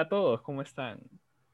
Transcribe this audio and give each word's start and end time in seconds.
Hola 0.00 0.06
a 0.06 0.08
todos, 0.08 0.40
¿cómo 0.40 0.62
están? 0.62 0.98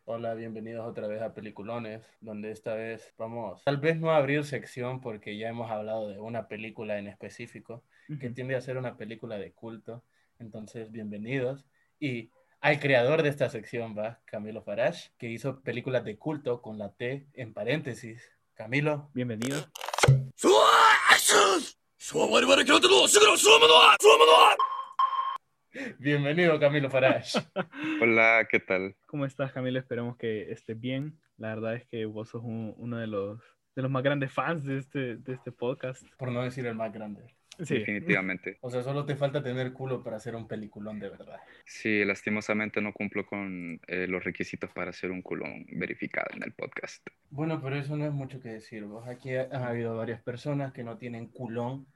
Hola, 0.04 0.34
bienvenidos 0.34 0.86
otra 0.86 1.08
vez 1.08 1.20
a 1.20 1.34
Peliculones, 1.34 2.06
donde 2.20 2.52
esta 2.52 2.74
vez 2.74 3.12
vamos, 3.18 3.64
tal 3.64 3.78
vez 3.78 3.98
no 3.98 4.12
a 4.12 4.18
abrir 4.18 4.45
sección 4.45 5.00
porque 5.00 5.36
ya 5.36 5.48
hemos 5.48 5.68
hablado 5.68 6.06
de 6.06 6.20
una 6.20 6.46
película 6.46 6.96
en 6.96 7.09
específico, 7.09 7.82
que 8.20 8.30
tiende 8.30 8.54
a 8.54 8.60
ser 8.60 8.78
una 8.78 8.96
película 8.96 9.36
de 9.36 9.50
culto. 9.50 10.04
Entonces, 10.38 10.92
bienvenidos. 10.92 11.66
Y 11.98 12.30
al 12.60 12.78
creador 12.78 13.24
de 13.24 13.30
esta 13.30 13.50
sección 13.50 13.98
va 13.98 14.20
Camilo 14.27 14.62
Farage, 14.62 15.10
que 15.18 15.28
hizo 15.28 15.60
películas 15.62 16.05
de 16.05 16.16
culto 16.16 16.62
con 16.62 16.78
la 16.78 16.92
T 16.92 17.27
en 17.34 17.52
paréntesis. 17.52 18.22
Camilo, 18.55 19.10
Bienvenido. 19.12 19.58
Bienvenido 25.98 26.58
Camilo 26.58 26.90
Farage. 26.90 27.38
Hola, 28.02 28.46
¿qué 28.50 28.60
tal? 28.60 28.94
¿Cómo 29.06 29.24
estás, 29.26 29.52
Camilo? 29.52 29.78
Esperemos 29.78 30.16
que 30.16 30.50
estés 30.52 30.78
bien. 30.78 31.18
La 31.38 31.48
verdad 31.54 31.74
es 31.74 31.84
que 31.86 32.04
vos 32.06 32.28
sos 32.30 32.42
un- 32.42 32.74
uno 32.78 32.98
de 32.98 33.06
los, 33.06 33.40
de 33.74 33.82
los 33.82 33.90
más 33.90 34.02
grandes 34.02 34.32
fans 34.32 34.64
de 34.64 34.78
este, 34.78 35.16
de 35.16 35.34
este 35.34 35.52
podcast. 35.52 36.02
Por 36.18 36.30
no 36.32 36.42
decir 36.42 36.66
el 36.66 36.74
más 36.74 36.92
grande. 36.92 37.22
Sí. 37.62 37.78
Definitivamente. 37.78 38.58
O 38.60 38.70
sea, 38.70 38.82
solo 38.82 39.06
te 39.06 39.16
falta 39.16 39.42
tener 39.42 39.72
culo 39.72 40.02
para 40.02 40.16
hacer 40.18 40.36
un 40.36 40.46
peliculón 40.46 40.98
de 41.00 41.08
verdad. 41.08 41.38
Sí, 41.64 42.04
lastimosamente 42.04 42.82
no 42.82 42.92
cumplo 42.92 43.24
con 43.24 43.80
eh, 43.86 44.06
los 44.06 44.22
requisitos 44.24 44.70
para 44.72 44.90
hacer 44.90 45.10
un 45.10 45.22
culón 45.22 45.64
verificado 45.72 46.28
en 46.36 46.42
el 46.42 46.52
podcast. 46.52 47.06
Bueno, 47.30 47.61
pero 47.62 47.77
eso 47.77 47.96
no 47.96 48.05
es 48.05 48.12
mucho 48.12 48.42
que 48.42 48.50
decir. 48.50 48.84
Vos 48.84 49.08
aquí 49.08 49.34
ha- 49.34 49.48
han 49.50 49.62
habido 49.62 49.96
varias 49.96 50.20
personas 50.22 50.72
que 50.74 50.84
no 50.84 50.98
tienen 50.98 51.28
culón. 51.28 51.86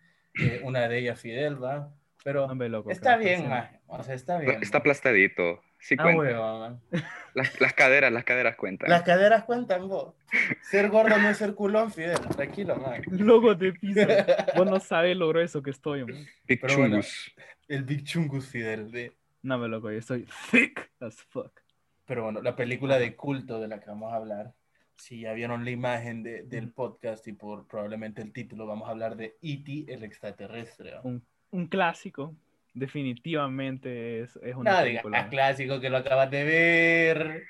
eh, 0.40 0.60
una 0.62 0.88
de 0.88 0.98
ellas 0.98 1.20
Fidel, 1.20 1.62
¿va? 1.62 1.92
Pero 2.24 2.52
loco, 2.54 2.90
está 2.90 3.16
bien. 3.16 3.50
O 3.86 4.02
sea, 4.02 4.14
está 4.14 4.38
bien. 4.38 4.62
Está 4.62 4.78
aplastadito. 4.78 5.62
Sí 5.78 5.94
Ah, 5.98 6.02
cuenta. 6.02 6.20
hueva, 6.20 6.58
man. 6.58 6.80
Las, 7.34 7.58
las 7.60 7.72
caderas, 7.72 8.12
las 8.12 8.24
caderas 8.24 8.56
cuentan. 8.56 8.90
Las 8.90 9.02
caderas 9.02 9.44
cuentan, 9.44 9.88
vos. 9.88 10.14
Ser 10.62 10.90
gordo 10.90 11.16
no 11.16 11.30
es 11.30 11.38
ser 11.38 11.54
culón, 11.54 11.90
Fidel. 11.92 12.18
Tranquilo, 12.20 12.76
man. 12.76 13.00
Loco 13.10 13.54
de 13.54 13.72
piso. 13.72 14.00
Vos 14.56 14.66
no 14.70 14.78
sabes 14.80 15.16
lo 15.16 15.28
grueso 15.28 15.62
que 15.62 15.70
estoy, 15.70 16.04
man. 16.04 16.26
Big 16.46 16.60
Pero 16.60 16.76
bueno. 16.76 16.96
chungus. 16.96 17.34
El 17.68 17.84
Big 17.84 18.04
Chungus 18.04 18.46
Fidel. 18.48 18.90
De... 18.90 19.12
No, 19.42 19.56
me 19.58 19.68
loco, 19.68 19.90
yo 19.90 19.98
estoy 19.98 20.26
thick 20.50 20.90
as 21.00 21.16
fuck. 21.30 21.52
Pero 22.04 22.24
bueno, 22.24 22.42
la 22.42 22.54
película 22.56 22.98
de 22.98 23.14
culto 23.16 23.60
de 23.60 23.68
la 23.68 23.80
que 23.80 23.86
vamos 23.86 24.12
a 24.12 24.16
hablar. 24.16 24.52
Si 24.96 25.20
ya 25.20 25.32
vieron 25.32 25.64
la 25.64 25.70
imagen 25.70 26.22
de- 26.22 26.42
del 26.42 26.72
podcast 26.72 27.26
y 27.28 27.32
por 27.32 27.66
probablemente 27.66 28.20
el 28.20 28.32
título, 28.34 28.66
vamos 28.66 28.86
a 28.88 28.90
hablar 28.90 29.16
de 29.16 29.38
E.T. 29.40 29.86
el 29.94 30.02
extraterrestre. 30.04 30.92
¿va? 30.96 31.00
Un, 31.04 31.24
un 31.50 31.66
clásico. 31.66 32.34
Definitivamente 32.72 34.20
es, 34.20 34.36
es 34.42 34.54
una 34.54 34.72
No 34.78 34.84
película. 34.84 35.28
clásico 35.28 35.80
que 35.80 35.90
lo 35.90 35.98
acabas 35.98 36.30
de 36.30 36.44
ver. 36.44 37.46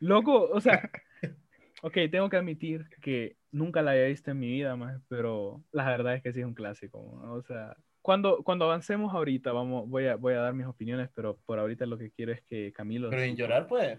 Loco, 0.00 0.48
o 0.50 0.60
sea, 0.60 0.90
ok, 1.82 1.94
tengo 2.10 2.28
que 2.28 2.36
admitir 2.36 2.88
que 3.00 3.36
nunca 3.50 3.82
la 3.82 3.92
había 3.92 4.06
visto 4.06 4.30
en 4.30 4.38
mi 4.38 4.48
vida, 4.50 4.74
más, 4.76 5.00
pero 5.08 5.62
la 5.72 5.84
verdad 5.88 6.14
es 6.14 6.22
que 6.22 6.32
sí 6.32 6.40
es 6.40 6.46
un 6.46 6.54
clásico. 6.54 7.20
¿no? 7.22 7.34
O 7.34 7.42
sea, 7.42 7.76
cuando, 8.00 8.42
cuando 8.42 8.64
avancemos 8.64 9.14
ahorita, 9.14 9.52
vamos, 9.52 9.88
voy 9.88 10.06
a, 10.06 10.16
voy 10.16 10.34
a 10.34 10.40
dar 10.40 10.54
mis 10.54 10.66
opiniones, 10.66 11.10
pero 11.14 11.36
por 11.44 11.58
ahorita 11.58 11.86
lo 11.86 11.98
que 11.98 12.10
quiero 12.10 12.32
es 12.32 12.42
que 12.42 12.72
Camilo. 12.72 13.10
Pero 13.10 13.22
en 13.22 13.36
llorar, 13.36 13.66
pues. 13.66 13.98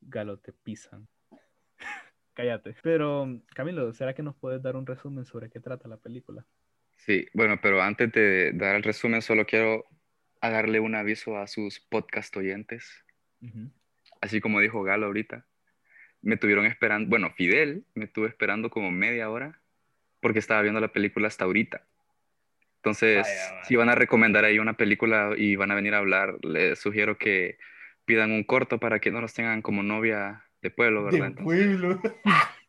Galo, 0.00 0.38
te 0.38 0.52
pisan. 0.52 1.08
Cállate. 2.34 2.74
Pero, 2.82 3.40
Camilo, 3.54 3.92
¿será 3.92 4.14
que 4.14 4.22
nos 4.22 4.36
puedes 4.36 4.62
dar 4.62 4.76
un 4.76 4.86
resumen 4.86 5.24
sobre 5.24 5.50
qué 5.50 5.60
trata 5.60 5.88
la 5.88 5.98
película? 5.98 6.46
Sí, 7.04 7.26
bueno, 7.34 7.60
pero 7.60 7.82
antes 7.82 8.12
de 8.12 8.52
dar 8.52 8.76
el 8.76 8.84
resumen, 8.84 9.22
solo 9.22 9.44
quiero 9.44 9.86
a 10.40 10.50
darle 10.50 10.78
un 10.78 10.94
aviso 10.94 11.36
a 11.36 11.48
sus 11.48 11.80
podcast 11.80 12.36
oyentes. 12.36 13.04
Ujú. 13.40 13.72
Así 14.20 14.40
como 14.40 14.60
dijo 14.60 14.84
Galo 14.84 15.06
ahorita. 15.06 15.44
Me 16.20 16.36
tuvieron 16.36 16.64
esperando, 16.64 17.10
bueno, 17.10 17.32
Fidel 17.32 17.84
me 17.94 18.04
estuvo 18.04 18.26
esperando 18.26 18.70
como 18.70 18.92
media 18.92 19.28
hora 19.30 19.60
porque 20.20 20.38
estaba 20.38 20.62
viendo 20.62 20.78
la 20.78 20.92
película 20.92 21.26
hasta 21.26 21.44
ahorita. 21.44 21.84
Entonces, 22.76 23.26
Vaya, 23.26 23.50
vaya. 23.50 23.64
si 23.64 23.74
van 23.74 23.88
a 23.88 23.96
recomendar 23.96 24.44
ahí 24.44 24.60
una 24.60 24.76
película 24.76 25.32
y 25.36 25.56
van 25.56 25.72
a 25.72 25.74
venir 25.74 25.94
a 25.94 25.98
hablar, 25.98 26.38
les 26.44 26.78
sugiero 26.78 27.18
que 27.18 27.58
pidan 28.04 28.30
un 28.30 28.44
corto 28.44 28.78
para 28.78 29.00
que 29.00 29.10
no 29.10 29.20
los 29.20 29.34
tengan 29.34 29.60
como 29.60 29.82
novia 29.82 30.44
de 30.60 30.70
pueblo, 30.70 31.02
¿verdad? 31.02 31.18
De 31.18 31.26
Entonces, 31.26 31.44
pueblo. 31.44 32.00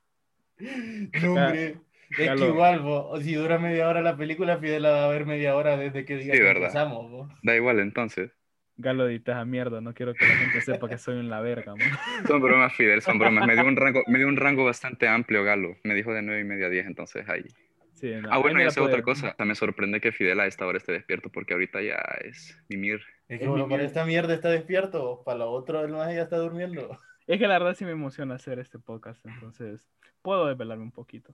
No, 1.21 1.33
hombre. 1.35 1.77
Es 2.17 2.39
que 2.39 2.47
igual, 2.47 2.79
vos, 2.81 3.05
o 3.09 3.21
si 3.21 3.33
dura 3.35 3.57
media 3.59 3.87
hora 3.87 4.01
la 4.01 4.15
película, 4.17 4.57
Fidel 4.57 4.83
la 4.83 4.91
va 4.91 5.05
a 5.05 5.07
ver 5.09 5.25
media 5.25 5.55
hora 5.55 5.77
desde 5.77 6.05
que 6.05 6.17
diga 6.17 6.33
Sí, 6.33 6.39
que 6.39 6.43
verdad. 6.43 6.63
empezamos, 6.63 7.09
vos. 7.09 7.31
da 7.41 7.55
igual 7.55 7.79
entonces. 7.79 8.31
Galo, 8.75 9.07
editas 9.07 9.35
a 9.37 9.45
mierda, 9.45 9.81
no 9.81 9.93
quiero 9.93 10.13
que 10.15 10.25
la 10.25 10.35
gente 10.35 10.61
sepa 10.61 10.89
que 10.89 10.97
soy 10.97 11.15
un 11.17 11.29
la 11.29 11.41
verga, 11.41 11.75
man. 11.75 11.87
Son 12.27 12.41
bromas, 12.41 12.73
Fidel, 12.73 13.01
son 13.03 13.19
bromas. 13.19 13.45
Me 13.47 13.53
dio 13.53 13.65
un 13.65 13.75
rango, 13.75 14.01
me 14.07 14.17
dio 14.17 14.27
un 14.27 14.35
rango 14.35 14.65
bastante 14.65 15.07
amplio, 15.07 15.43
Galo. 15.43 15.75
Me 15.83 15.93
dijo 15.93 16.11
de 16.13 16.23
nueve 16.23 16.41
y 16.41 16.43
media 16.43 16.65
a 16.65 16.69
10, 16.69 16.87
entonces 16.87 17.29
ahí. 17.29 17.45
Sí, 17.93 18.11
no, 18.15 18.29
Ah, 18.31 18.39
bueno, 18.39 18.59
y 18.61 18.65
esa 18.65 18.81
otra 18.81 19.03
cosa. 19.03 19.29
Hasta 19.29 19.45
me 19.45 19.53
sorprende 19.55 20.01
que 20.01 20.11
Fidel 20.11 20.39
a 20.39 20.47
esta 20.47 20.65
hora 20.65 20.79
esté 20.79 20.91
despierto 20.91 21.29
porque 21.31 21.53
ahorita 21.53 21.81
ya 21.83 21.97
es 22.25 22.59
mimir. 22.67 23.01
Es 23.27 23.37
que 23.37 23.45
Es 23.45 23.49
bueno, 23.49 23.69
para 23.69 23.83
esta 23.83 24.05
mierda 24.05 24.33
está 24.33 24.49
despierto, 24.49 25.21
para 25.23 25.37
lo 25.39 25.51
otro 25.51 25.83
el 25.85 25.91
más 25.91 26.13
ya 26.13 26.23
está 26.23 26.37
durmiendo. 26.37 26.97
Es 27.27 27.39
que 27.39 27.47
la 27.47 27.59
verdad 27.59 27.75
sí 27.75 27.85
me 27.85 27.91
emociona 27.91 28.35
hacer 28.35 28.57
este 28.59 28.79
podcast, 28.79 29.23
entonces 29.25 29.87
puedo 30.23 30.47
desvelarme 30.47 30.83
un 30.83 30.91
poquito. 30.91 31.33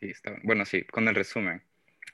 Sí, 0.00 0.10
está. 0.10 0.36
Bueno, 0.42 0.64
sí, 0.64 0.84
con 0.84 1.08
el 1.08 1.14
resumen. 1.14 1.62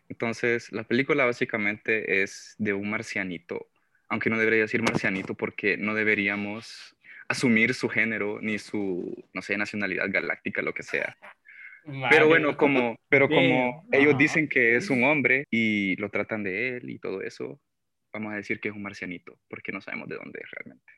Entonces, 0.09 0.73
la 0.73 0.85
película 0.85 1.25
básicamente 1.25 2.23
es 2.23 2.55
de 2.59 2.73
un 2.73 2.91
marcianito, 2.91 3.69
aunque 4.09 4.31
no 4.31 4.39
debería 4.39 4.63
decir 4.63 4.83
marcianito 4.83 5.35
porque 5.35 5.77
no 5.77 5.95
deberíamos 5.95 6.97
asumir 7.29 7.75
su 7.75 7.89
género 7.89 8.41
ni 8.41 8.59
su, 8.59 9.25
no 9.33 9.43
sé, 9.43 9.57
nacionalidad 9.57 10.07
galáctica, 10.11 10.63
lo 10.63 10.75
que 10.75 10.83
sea. 10.83 11.17
Pero 12.11 12.27
bueno, 12.27 12.57
como, 12.57 12.99
pero 13.09 13.29
como 13.29 13.87
ellos 13.93 14.19
dicen 14.19 14.49
que 14.49 14.75
es 14.75 14.91
un 14.91 15.05
hombre 15.05 15.47
y 15.51 15.95
lo 15.97 16.11
tratan 16.11 16.43
de 16.43 16.77
él 16.77 16.91
y 16.91 16.99
todo 16.99 17.23
eso, 17.23 17.61
vamos 18.13 18.33
a 18.33 18.37
decir 18.37 18.59
que 18.59 18.69
es 18.69 18.75
un 18.75 18.83
marcianito, 18.83 19.39
porque 19.49 19.71
no 19.71 19.81
sabemos 19.81 20.09
de 20.09 20.17
dónde 20.17 20.41
es 20.43 20.51
realmente. 20.51 20.93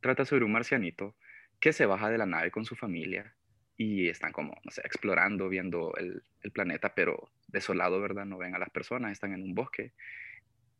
Trata 0.00 0.24
sobre 0.24 0.46
un 0.46 0.52
marcianito 0.52 1.14
que 1.60 1.74
se 1.74 1.84
baja 1.84 2.08
de 2.08 2.16
la 2.16 2.24
nave 2.24 2.50
con 2.50 2.64
su 2.64 2.74
familia 2.74 3.34
y 3.78 4.08
están 4.08 4.32
como, 4.32 4.54
no 4.64 4.70
sé, 4.70 4.82
explorando, 4.84 5.48
viendo 5.48 5.94
el, 5.96 6.22
el 6.42 6.50
planeta, 6.50 6.92
pero 6.94 7.30
desolado, 7.46 8.00
¿verdad? 8.00 8.26
No 8.26 8.36
ven 8.36 8.54
a 8.54 8.58
las 8.58 8.70
personas, 8.70 9.12
están 9.12 9.32
en 9.32 9.42
un 9.42 9.54
bosque. 9.54 9.92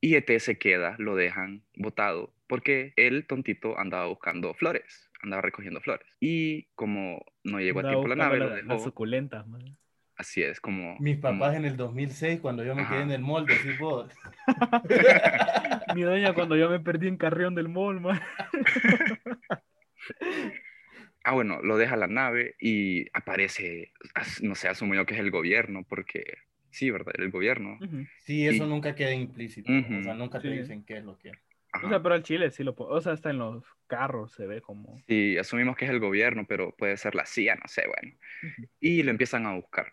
Y 0.01 0.17
ET 0.17 0.39
se 0.41 0.59
queda, 0.59 0.97
lo 0.99 1.15
dejan 1.17 1.63
botado, 1.77 2.33
porque 2.49 2.93
el 2.97 3.27
tontito 3.27 3.79
andaba 3.79 4.07
buscando 4.07 4.53
flores, 4.55 5.09
andaba 5.23 5.43
recogiendo 5.43 5.81
flores. 5.81 6.07
Y 6.21 6.65
como 6.75 7.25
no 7.45 7.61
llegó 7.61 7.79
a 7.79 7.83
Andaba 7.83 7.95
tiempo 7.95 8.09
la 8.09 8.17
nave, 8.17 8.39
buscando 8.39 8.45
lo 8.45 8.51
la- 8.51 8.57
dejó. 8.57 8.69
las 8.75 8.83
suculentas, 8.85 9.47
man. 9.47 9.77
Así 10.17 10.43
es, 10.43 10.61
como... 10.61 10.97
Mis 10.99 11.21
como- 11.21 11.39
papás 11.39 11.55
en 11.57 11.65
el 11.65 11.77
2006, 11.77 12.41
cuando 12.41 12.65
yo 12.65 12.75
me 12.75 12.83
Ajá. 12.83 12.95
quedé 12.95 13.03
en 13.05 13.13
el 13.13 13.23
molde, 13.23 13.55
¿sí 13.55 13.69
vos? 13.79 14.13
Mi 15.95 16.03
doña 16.03 16.35
cuando 16.35 16.57
yo 16.57 16.69
me 16.69 16.81
perdí 16.81 17.07
en 17.07 17.17
Carrión 17.17 17.55
del 17.55 17.69
Mall, 17.69 18.01
man. 18.01 18.21
Ah, 21.29 21.33
bueno, 21.35 21.61
lo 21.63 21.77
deja 21.77 21.95
la 21.97 22.07
nave 22.07 22.57
y 22.59 23.07
aparece, 23.13 23.93
no 24.41 24.55
sé, 24.55 24.69
asumo 24.69 24.95
yo 24.95 25.05
que 25.05 25.13
es 25.13 25.21
el 25.21 25.31
gobierno, 25.31 25.85
porque 25.87 26.39
sí, 26.71 26.91
¿verdad? 26.91 27.13
El 27.19 27.31
gobierno. 27.31 27.77
Ujú. 27.83 28.07
Sí, 28.21 28.47
eso 28.49 28.65
Y- 28.65 28.69
nunca 28.69 28.95
queda 28.95 29.13
implícito. 29.13 29.71
Ujú. 29.71 29.99
O 29.99 30.03
sea, 30.05 30.15
nunca 30.15 30.41
te 30.41 30.51
Sí. 30.51 30.57
dicen 30.59 30.85
qué 30.85 30.97
es 30.97 31.05
lo 31.05 31.19
que 31.19 31.29
es. 31.29 31.39
Ajá. 31.71 31.87
O 31.87 31.91
sea, 31.91 32.03
pero 32.03 32.15
al 32.15 32.23
chile 32.23 32.51
sí 32.51 32.65
lo 32.65 32.75
puedo. 32.75 32.93
O 32.93 33.01
sea, 33.03 33.13
hasta 33.13 33.29
en 33.29 33.37
los 33.37 33.63
carros 33.87 34.33
se 34.33 34.47
ve 34.47 34.63
como. 34.63 35.03
Sí, 35.07 35.37
asumimos 35.37 35.77
que 35.77 35.85
es 35.85 35.91
el 35.91 36.01
gobierno, 36.01 36.47
pero 36.49 36.75
puede 36.75 36.97
ser 36.97 37.15
la 37.15 37.27
CIA, 37.27 37.57
no 37.57 37.69
sé, 37.69 37.85
bueno. 37.87 38.17
Y 38.81 39.03
lo 39.03 39.11
empiezan 39.11 39.45
a 39.45 39.53
buscar. 39.55 39.93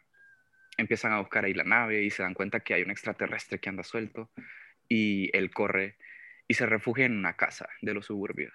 Empiezan 0.78 1.12
a 1.12 1.20
buscar 1.20 1.44
ahí 1.44 1.54
la 1.54 1.66
nave 1.66 2.02
y 2.02 2.12
se 2.12 2.24
dan 2.24 2.34
cuenta 2.34 2.62
que 2.62 2.76
hay 2.76 2.84
un 2.84 2.92
extraterrestre 2.92 3.60
que 3.60 3.68
anda 3.68 3.84
suelto 3.84 4.32
y 4.88 5.30
él 5.38 5.52
corre 5.52 5.98
y 6.48 6.54
se 6.54 6.66
refugia 6.66 7.04
en 7.06 7.18
una 7.18 7.34
casa 7.36 7.68
de 7.82 7.94
los 7.94 8.06
suburbios. 8.06 8.54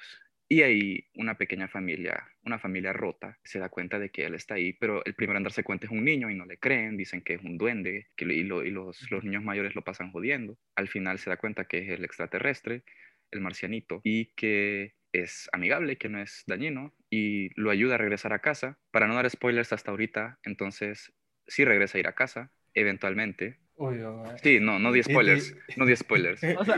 Y 0.52 0.62
ahí 0.62 1.06
una 1.14 1.38
pequeña 1.38 1.68
familia, 1.68 2.26
una 2.44 2.58
familia 2.58 2.92
rota, 2.92 3.38
se 3.44 3.60
da 3.60 3.68
cuenta 3.68 4.00
de 4.00 4.10
que 4.10 4.24
él 4.24 4.34
está 4.34 4.54
ahí, 4.54 4.72
pero 4.72 5.04
el 5.04 5.14
primero 5.14 5.36
en 5.36 5.44
darse 5.44 5.62
cuenta 5.62 5.86
es 5.86 5.92
un 5.92 6.04
niño 6.04 6.28
y 6.28 6.34
no 6.34 6.44
le 6.44 6.58
creen, 6.58 6.96
dicen 6.96 7.22
que 7.22 7.34
es 7.34 7.42
un 7.42 7.56
duende 7.56 8.08
que, 8.16 8.24
lo- 8.24 8.32
y, 8.32 8.42
lo- 8.42 8.64
y 8.64 8.72
los, 8.72 9.08
los 9.12 9.22
niños 9.22 9.44
mayores 9.44 9.76
lo 9.76 9.82
pasan 9.84 10.10
jodiendo. 10.10 10.58
Al 10.74 10.88
final 10.88 11.20
se 11.20 11.30
da 11.30 11.36
cuenta 11.36 11.66
que 11.66 11.78
es 11.78 11.88
el 11.90 12.04
extraterrestre, 12.04 12.82
el 13.30 13.40
marcianito, 13.40 14.00
y 14.02 14.26
que 14.34 14.94
es 15.12 15.48
amigable, 15.52 15.98
que 15.98 16.08
no 16.08 16.20
es 16.20 16.42
dañino, 16.48 16.92
y 17.10 17.50
lo 17.54 17.70
ayuda 17.70 17.94
a 17.94 17.98
regresar 17.98 18.32
a 18.32 18.40
casa. 18.40 18.76
Para 18.90 19.06
no 19.06 19.14
dar 19.14 19.30
spoilers 19.30 19.72
hasta 19.72 19.92
ahorita, 19.92 20.40
entonces 20.42 21.12
sí 21.46 21.64
regresa 21.64 21.96
a 21.96 22.00
ir 22.00 22.08
a 22.08 22.14
casa, 22.16 22.50
eventualmente. 22.74 23.60
Uy, 23.76 24.00
oh, 24.02 24.24
Sí, 24.42 24.58
no, 24.60 24.78
no 24.80 24.90
di 24.92 25.02
spoilers, 25.02 25.56
no 25.76 25.86
di 25.86 25.94
spoilers. 25.96 26.42
O 26.58 26.64
sea, 26.64 26.74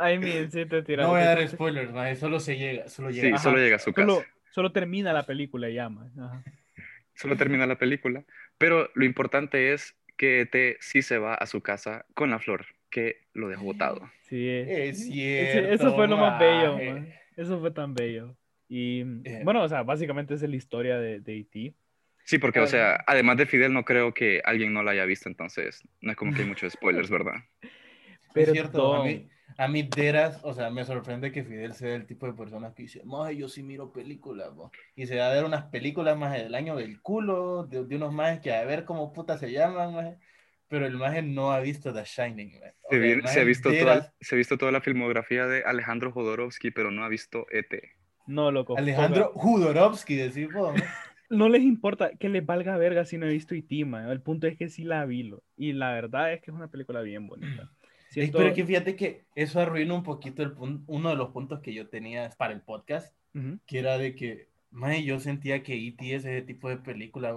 I 0.00 0.18
mi, 0.18 0.30
sí 0.50 0.66
te 0.66 0.82
tiras. 0.82 1.06
No 1.06 1.12
voy 1.12 1.20
a 1.22 1.26
dar 1.26 1.48
spoilers, 1.48 1.92
man. 1.92 2.16
Solo 2.16 2.40
se 2.40 2.56
llega, 2.56 2.88
solo 2.88 3.10
Sí, 3.12 3.20
llega. 3.20 3.34
Ajá. 3.36 3.42
solo 3.42 3.58
llega 3.58 3.76
a 3.76 3.78
su 3.78 3.92
casa. 3.92 4.06
Solo, 4.08 4.24
solo 4.50 4.72
termina 4.72 5.12
la 5.12 5.24
película 5.24 5.68
y 5.68 5.74
llama. 5.74 6.10
Ajá. 6.18 6.42
Solo 7.14 7.36
termina 7.36 7.66
la 7.66 7.76
película. 7.78 8.24
Pero 8.58 8.90
lo 8.94 9.04
importante 9.04 9.72
es 9.72 9.94
que 10.16 10.40
ET 10.42 10.76
sí 10.80 11.02
se 11.02 11.18
va 11.18 11.34
a 11.34 11.46
su 11.46 11.60
casa 11.62 12.04
con 12.14 12.30
la 12.30 12.38
flor. 12.38 12.66
que 12.90 13.18
lo 13.34 13.48
dejó 13.48 13.62
botado. 13.62 14.10
Sí, 14.22 14.48
eh, 14.48 14.88
Es 14.88 14.98
ese- 14.98 15.12
cierto. 15.12 15.68
eso 15.74 15.94
fue 15.94 16.08
lo 16.08 16.16
más 16.16 16.40
bello, 16.40 16.72
maje. 16.72 16.92
man. 16.92 17.14
Eso 17.36 17.60
fue 17.60 17.70
tan 17.70 17.94
bello. 17.94 18.36
Y 18.68 19.02
Eh. 19.24 19.42
bueno, 19.44 19.62
o 19.62 19.68
sea, 19.68 19.84
básicamente 19.84 20.34
esa 20.34 20.46
es 20.46 20.50
la 20.50 20.56
historia 20.56 20.98
de, 20.98 21.20
de 21.20 21.38
E.T. 21.38 21.72
Sí, 22.24 22.38
porque, 22.38 22.58
o 22.58 22.64
Ah. 22.64 22.66
sea, 22.66 23.04
además 23.06 23.36
de 23.36 23.46
Fidel, 23.46 23.72
no 23.72 23.84
creo 23.84 24.12
que 24.12 24.42
alguien 24.44 24.72
no 24.72 24.82
la 24.82 24.90
haya 24.90 25.04
visto, 25.04 25.28
entonces 25.28 25.84
no 26.00 26.10
es 26.10 26.16
como 26.16 26.34
que 26.34 26.42
hay 26.42 26.48
muchos 26.48 26.72
spoilers, 26.72 27.10
¿verdad? 27.12 27.34
Pero 28.34 28.46
es 28.46 28.52
cierto, 28.52 28.94
a 28.94 29.04
mí, 29.04 29.28
a 29.62 29.68
mí 29.68 29.82
Deras, 29.94 30.40
o 30.42 30.54
sea, 30.54 30.70
me 30.70 30.84
sorprende 30.84 31.32
que 31.32 31.44
Fidel 31.44 31.74
sea 31.74 31.94
el 31.94 32.06
tipo 32.06 32.26
de 32.26 32.32
persona 32.32 32.72
que 32.74 32.84
dice, 32.84 33.02
maje, 33.04 33.36
yo 33.36 33.48
sí 33.48 33.62
miro 33.62 33.92
películas, 33.92 34.54
bo". 34.54 34.70
y 34.96 35.06
se 35.06 35.18
va 35.18 35.30
a 35.30 35.34
ver 35.34 35.44
unas 35.44 35.64
películas 35.64 36.16
más 36.16 36.32
del 36.32 36.54
año 36.54 36.76
del 36.76 37.00
culo, 37.02 37.64
de, 37.64 37.84
de 37.84 37.96
unos 37.96 38.12
majes 38.12 38.40
que 38.40 38.52
a 38.54 38.64
ver 38.64 38.84
cómo 38.84 39.12
puta 39.12 39.36
se 39.38 39.52
llaman, 39.52 39.94
maje. 39.94 40.16
pero 40.68 40.86
el 40.86 40.96
maje 40.96 41.22
no 41.22 41.52
ha 41.52 41.60
visto 41.60 41.92
The 41.92 42.04
Shining. 42.04 42.58
maje. 42.60 42.74
O 42.84 42.90
Se, 42.90 42.98
vi- 42.98 43.22
se 43.26 43.40
ha 43.40 43.44
visto 43.44 43.70
Deras- 43.70 43.98
toda, 44.06 44.14
se 44.20 44.34
ha 44.34 44.38
visto 44.38 44.56
toda 44.56 44.72
la 44.72 44.80
filmografía 44.80 45.46
de 45.46 45.62
Alejandro 45.64 46.10
Jodorowsky, 46.12 46.70
pero 46.70 46.90
no 46.90 47.04
ha 47.04 47.08
visto 47.08 47.46
E 47.50 47.58
ET. 47.60 47.82
No, 48.26 48.50
loco. 48.52 48.78
Alejandro 48.78 49.32
Jodorowsky, 49.34 50.14
decís 50.16 50.52
vos, 50.52 50.74
¿no? 50.74 50.82
no 51.30 51.48
les 51.48 51.62
importa 51.62 52.10
que 52.18 52.28
les 52.28 52.46
valga 52.46 52.76
verga 52.76 53.04
si 53.04 53.18
no 53.18 53.26
he 53.26 53.30
visto 53.32 53.54
E.T., 53.54 53.84
man. 53.84 54.08
El 54.08 54.20
punto 54.22 54.46
es 54.46 54.56
que 54.56 54.68
sí 54.68 54.84
la 54.84 55.04
vi. 55.04 55.24
lo- 55.24 55.42
Y 55.56 55.72
la 55.72 55.92
verdad 55.92 56.32
es 56.32 56.40
que 56.40 56.50
es 56.50 56.56
una 56.56 56.68
película 56.68 57.02
bien 57.02 57.26
bonita. 57.26 57.70
Siento- 58.10 58.38
Pero 58.38 58.52
que 58.54 58.66
fíjate 58.66 58.96
que 58.96 59.24
eso 59.36 59.60
arruina 59.60 59.94
un 59.94 60.02
poquito 60.02 60.42
el 60.42 60.54
uno 60.86 61.08
de 61.10 61.16
los 61.16 61.30
puntos 61.30 61.60
que 61.60 61.72
yo 61.72 61.88
tenía 61.88 62.28
para 62.36 62.52
el 62.52 62.60
podcast, 62.60 63.14
Ujú. 63.34 63.58
que 63.66 63.78
era 63.78 63.98
de 63.98 64.14
que, 64.16 64.48
mae, 64.70 65.04
yo 65.04 65.20
sentía 65.20 65.62
que 65.62 65.74
E.T. 65.74 66.14
es 66.14 66.24
ese 66.24 66.42
tipo 66.42 66.68
de 66.68 66.76
película, 66.78 67.34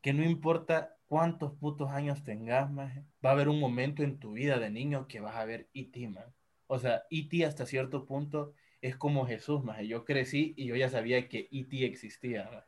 que 0.00 0.12
no 0.12 0.22
importa 0.24 0.96
cuántos 1.06 1.52
putos 1.58 1.90
años 1.90 2.22
tengas, 2.24 2.70
va 2.76 2.90
a 3.22 3.30
haber 3.32 3.48
un 3.48 3.58
momento 3.58 4.02
en 4.02 4.18
tu 4.18 4.32
vida 4.34 4.58
de 4.58 4.70
niño 4.70 5.06
que 5.08 5.20
vas 5.20 5.34
a 5.36 5.44
ver 5.44 5.68
E.T., 5.74 6.08
man. 6.08 6.24
O 6.68 6.78
sea, 6.78 7.02
E.T. 7.10 7.44
hasta 7.44 7.66
cierto 7.66 8.06
punto 8.06 8.54
es 8.82 8.96
como 8.96 9.26
Jesús, 9.26 9.64
maje. 9.64 9.86
Yo 9.88 10.04
crecí 10.04 10.54
y 10.56 10.66
yo 10.66 10.76
ya 10.76 10.88
sabía 10.88 11.28
que 11.28 11.48
E.T. 11.50 11.84
existía. 11.86 12.66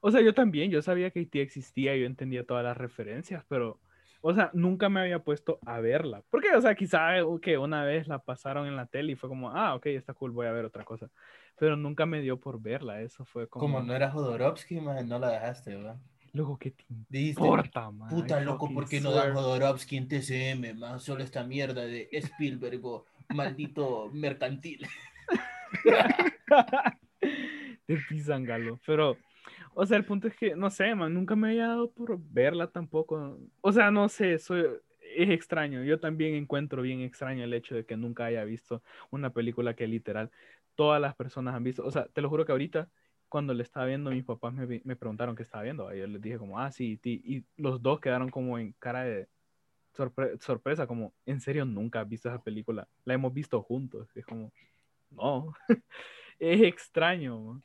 O 0.00 0.10
sea, 0.10 0.20
yo 0.20 0.32
también, 0.34 0.70
yo 0.70 0.82
sabía 0.82 1.10
que 1.10 1.20
E.T. 1.20 1.40
existía, 1.42 1.94
yo 1.96 2.06
entendía 2.06 2.44
todas 2.44 2.64
las 2.64 2.76
referencias, 2.76 3.44
pero, 3.48 3.78
o 4.20 4.34
sea, 4.34 4.50
nunca 4.52 4.88
me 4.88 5.00
había 5.00 5.20
puesto 5.20 5.58
a 5.64 5.80
verla. 5.80 6.22
Porque, 6.30 6.54
o 6.54 6.60
sea, 6.60 6.74
quizá 6.74 7.12
que 7.42 7.58
una 7.58 7.84
vez 7.84 8.08
la 8.08 8.18
pasaron 8.18 8.66
en 8.66 8.76
la 8.76 8.86
tele 8.86 9.12
y 9.12 9.16
fue 9.16 9.28
como, 9.28 9.50
ah, 9.50 9.74
ok, 9.74 9.86
está 9.86 10.14
cool, 10.14 10.32
voy 10.32 10.46
a 10.46 10.52
ver 10.52 10.64
otra 10.64 10.84
cosa. 10.84 11.08
Pero 11.58 11.76
nunca 11.76 12.06
me 12.06 12.20
dio 12.20 12.38
por 12.38 12.60
verla, 12.60 13.00
eso 13.00 13.24
fue 13.24 13.48
como, 13.48 13.62
Como 13.62 13.82
no 13.82 13.94
era 13.94 14.10
Jodorowsky, 14.10 14.80
maje, 14.80 15.04
no 15.04 15.18
la 15.18 15.30
dejaste, 15.30 15.74
¿verdad? 15.74 15.96
loco, 16.32 16.58
¿qué 16.58 16.70
te 16.70 16.84
Dijiste, 17.08 17.40
importa, 17.40 17.90
man? 17.90 18.08
Puta 18.08 18.40
loco, 18.40 18.72
¿por 18.72 18.88
qué 18.88 19.00
no 19.00 19.10
da 19.10 19.32
Jodorowsky 19.32 19.96
en 19.96 20.08
TCM, 20.08 20.78
man? 20.78 21.00
Solo 21.00 21.24
esta 21.24 21.42
mierda 21.44 21.82
de 21.82 22.08
Spielberg, 22.12 22.80
bo, 22.80 23.06
maldito 23.30 24.10
mercantil. 24.12 24.86
Te 27.86 27.96
pisan, 28.08 28.44
galo. 28.44 28.78
Pero, 28.86 29.16
o 29.80 29.86
sea, 29.86 29.96
el 29.96 30.04
punto 30.04 30.26
es 30.28 30.36
que, 30.36 30.56
no 30.56 30.70
sé, 30.70 30.94
man, 30.94 31.14
nunca 31.14 31.36
me 31.36 31.48
había 31.50 31.68
dado 31.68 31.92
por 31.92 32.18
verla 32.20 32.70
tampoco. 32.70 33.38
O 33.60 33.72
sea, 33.72 33.90
no 33.90 34.08
sé, 34.08 34.38
soy, 34.38 34.64
es 35.00 35.30
extraño. 35.30 35.84
Yo 35.84 36.00
también 36.00 36.34
encuentro 36.34 36.82
bien 36.82 37.00
extraño 37.00 37.44
el 37.44 37.54
hecho 37.54 37.74
de 37.76 37.86
que 37.86 37.96
nunca 37.96 38.24
haya 38.26 38.44
visto 38.44 38.82
una 39.10 39.32
película 39.32 39.74
que 39.76 39.86
literal 39.86 40.30
todas 40.74 41.00
las 41.00 41.14
personas 41.14 41.54
han 41.54 41.62
visto. 41.64 41.84
O 41.86 41.90
sea, 41.92 42.06
te 42.08 42.20
lo 42.22 42.28
juro 42.28 42.44
que 42.44 42.52
ahorita, 42.52 42.90
cuando 43.28 43.54
le 43.54 43.62
estaba 43.62 43.86
viendo, 43.86 44.10
mis 44.10 44.24
papás 44.24 44.52
me, 44.52 44.80
me 44.84 44.96
preguntaron 44.96 45.36
qué 45.36 45.42
estaba 45.44 45.62
viendo. 45.64 45.92
Yo 45.94 46.06
les 46.08 46.20
dije 46.22 46.38
como, 46.38 46.58
ah, 46.58 46.72
sí, 46.72 46.96
ti. 46.98 47.22
Y 47.24 47.44
los 47.62 47.80
dos 47.82 48.00
quedaron 48.00 48.30
como 48.30 48.58
en 48.58 48.72
cara 48.80 49.04
de 49.04 49.28
sorpre- 49.94 50.38
sorpresa, 50.40 50.86
como, 50.86 51.14
¿en 51.26 51.40
serio 51.40 51.64
nunca 51.64 52.00
has 52.00 52.08
visto 52.08 52.28
esa 52.28 52.42
película? 52.42 52.88
La 53.04 53.14
hemos 53.14 53.32
visto 53.34 53.62
juntos. 53.62 54.08
Es 54.16 54.26
como, 54.26 54.52
no. 55.10 55.54
es 56.40 56.62
extraño. 56.62 57.40
man. 57.40 57.64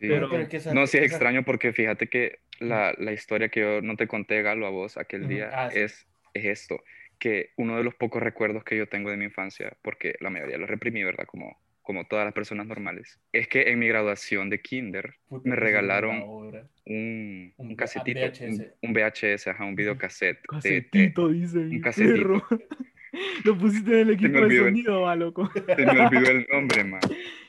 Sí. 0.00 0.08
Pero- 0.08 0.28
Pero 0.28 0.42
es 0.42 0.48
que 0.48 0.56
esa- 0.58 0.74
No, 0.74 0.86
sí 0.86 0.98
es 0.98 1.04
esa- 1.04 1.14
extraño 1.14 1.42
porque 1.44 1.72
fíjate 1.72 2.06
que 2.08 2.38
la, 2.58 2.94
la 2.98 3.12
historia 3.12 3.48
que 3.48 3.60
yo 3.60 3.80
no 3.82 3.96
te 3.96 4.06
conté, 4.06 4.42
Galo, 4.42 4.66
a 4.66 4.70
vos 4.70 4.96
aquel 4.98 5.26
día 5.28 5.50
Ah, 5.52 5.70
sí. 5.70 5.78
es, 5.80 6.06
es 6.34 6.44
esto, 6.44 6.82
que 7.18 7.50
uno 7.56 7.76
de 7.78 7.84
los 7.84 7.94
pocos 7.94 8.22
recuerdos 8.22 8.62
que 8.64 8.76
yo 8.76 8.88
tengo 8.88 9.10
de 9.10 9.16
mi 9.16 9.24
infancia, 9.24 9.72
porque 9.82 10.16
la 10.20 10.28
mayoría 10.30 10.58
lo 10.58 10.66
reprimí, 10.66 11.02
¿verdad? 11.02 11.24
Como, 11.26 11.58
como 11.80 12.06
todas 12.06 12.24
las 12.26 12.34
personas 12.34 12.66
normales, 12.66 13.18
es 13.32 13.48
que 13.48 13.70
en 13.70 13.78
mi 13.78 13.88
graduación 13.88 14.50
de 14.50 14.60
kinder 14.60 15.14
puta, 15.28 15.48
me 15.48 15.56
regalaron 15.56 16.22
un, 16.24 16.64
Un 16.84 17.54
un 17.56 17.76
casetito, 17.76 18.20
VHS. 18.20 18.42
un, 18.82 18.90
un 18.90 18.92
VHS, 18.92 19.48
ajá, 19.50 19.64
un 19.64 19.76
videocassette 19.76 20.36
de 20.62 20.76
ET. 20.76 20.90
Casetito, 20.90 21.28
dice 21.30 21.58
mi 21.58 21.80
casetito. 21.80 22.46
Lo 23.44 23.56
pusiste 23.58 23.92
en 23.92 24.08
el 24.08 24.14
equipo 24.14 24.40
de 24.46 24.58
sonido, 24.58 25.02
va, 25.02 25.16
loco. 25.16 25.50
Se 25.52 25.86
me 25.86 26.00
olvidó 26.00 26.30
el 26.30 26.46
nombre, 26.52 26.84
man. 26.84 27.00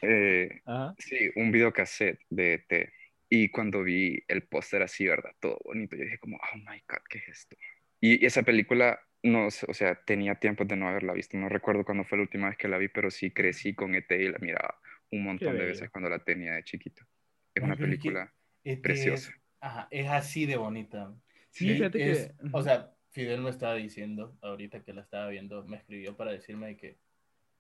Eh. 0.01 0.61
Sí, 0.97 1.31
un 1.35 1.51
videocassette 1.51 2.19
de 2.29 2.53
ET. 2.53 2.89
Y 3.29 3.49
cuando 3.49 3.83
vi 3.83 4.23
el 4.27 4.43
póster 4.43 4.81
así, 4.81 5.05
¿verdad? 5.05 5.31
Todo 5.39 5.59
bonito, 5.65 5.97
yo 5.97 6.03
dije 6.03 6.19
como, 6.19 6.37
oh 6.37 6.57
my 6.57 6.81
God, 6.87 6.99
¿qué 7.09 7.17
es 7.17 7.27
esto? 7.27 7.57
Y 7.99 8.25
esa 8.25 8.43
película, 8.43 8.99
no, 9.23 9.47
o 9.47 9.73
sea, 9.73 9.95
tenía 10.05 10.35
tiempo 10.35 10.63
de 10.63 10.75
no 10.77 10.87
haberla 10.87 11.13
visto. 11.13 11.37
No 11.37 11.49
recuerdo 11.49 11.83
cuándo 11.83 12.05
fue 12.05 12.17
la 12.17 12.21
última 12.23 12.47
vez 12.47 12.57
que 12.57 12.67
la 12.69 12.77
vi, 12.77 12.87
pero 12.87 13.11
sí 13.11 13.31
crecí 13.31 13.73
con 13.73 13.95
ET 13.95 14.09
y 14.11 14.29
la 14.29 14.37
miraba 14.39 14.79
un 15.11 15.23
montón 15.23 15.57
de 15.57 15.65
veces 15.65 15.89
cuando 15.89 16.09
la 16.09 16.19
tenía 16.19 16.53
de 16.53 16.63
chiquito. 16.63 17.03
Es 17.53 17.63
una 17.63 17.75
película 17.75 18.33
Este 18.63 18.81
preciosa. 18.81 19.31
Es, 19.31 19.41
ajá, 19.61 19.87
es 19.89 20.07
así 20.07 20.45
de 20.45 20.57
bonita. 20.57 21.13
Sí, 21.49 21.73
fíjate 21.73 22.11
es- 22.11 22.27
que. 22.27 22.33
O 22.51 22.61
sea, 22.61 22.93
Fidel 23.17 23.41
me 23.41 23.49
estaba 23.49 23.73
diciendo, 23.73 24.35
ahorita 24.43 24.83
que 24.83 24.93
la 24.93 25.01
estaba 25.01 25.27
viendo, 25.29 25.63
me 25.65 25.77
escribió 25.77 26.15
para 26.15 26.29
decirme 26.29 26.77
que 26.77 26.99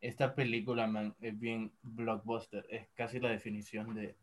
esta 0.01 0.35
película, 0.35 0.85
man, 0.85 1.15
es 1.19 1.39
bien 1.39 1.71
blockbuster. 1.81 2.63
Es 2.69 2.87
casi 2.93 3.19
la 3.19 3.29
definición 3.29 3.95
de 3.95 4.15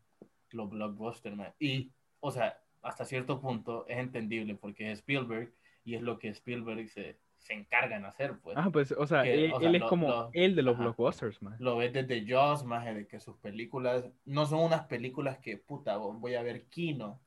lo 0.51 0.69
blockbuster, 0.69 1.35
man. 1.35 1.53
Y, 1.59 1.91
o 2.21 2.31
sea, 2.31 2.57
hasta 2.81 3.03
cierto 3.03 3.41
punto 3.41 3.85
es 3.89 3.97
entendible 3.97 4.55
porque 4.55 4.89
es 4.89 4.99
Spielberg 4.99 5.51
y 5.83 5.95
es 5.95 6.01
lo 6.01 6.19
que 6.19 6.29
Spielberg 6.29 6.87
se, 6.87 7.19
se 7.37 7.53
encarga 7.53 7.97
en 7.97 8.05
hacer, 8.05 8.39
pues. 8.39 8.55
Ah, 8.57 8.69
pues, 8.71 8.93
o 8.93 9.05
sea, 9.05 9.23
que, 9.23 9.33
él, 9.33 9.51
o 9.51 9.59
sea, 9.59 9.67
él 9.67 9.75
es 9.75 9.83
como 9.83 10.07
lo- 10.07 10.29
el 10.31 10.55
de 10.55 10.61
los 10.61 10.75
ajá. 10.75 10.83
blockbusters, 10.83 11.41
man. 11.41 11.57
Lo 11.59 11.75
ves 11.75 11.91
desde 11.91 12.25
Jaws, 12.25 12.63
más 12.63 12.85
de 12.85 13.07
que 13.07 13.19
sus 13.19 13.35
películas 13.39 14.05
no 14.23 14.45
son 14.45 14.61
unas 14.61 14.85
películas 14.85 15.39
que, 15.39 15.57
puta, 15.57 15.97
voy 15.97 16.35
a 16.35 16.43
ver 16.43 16.63
Kino, 16.67 17.19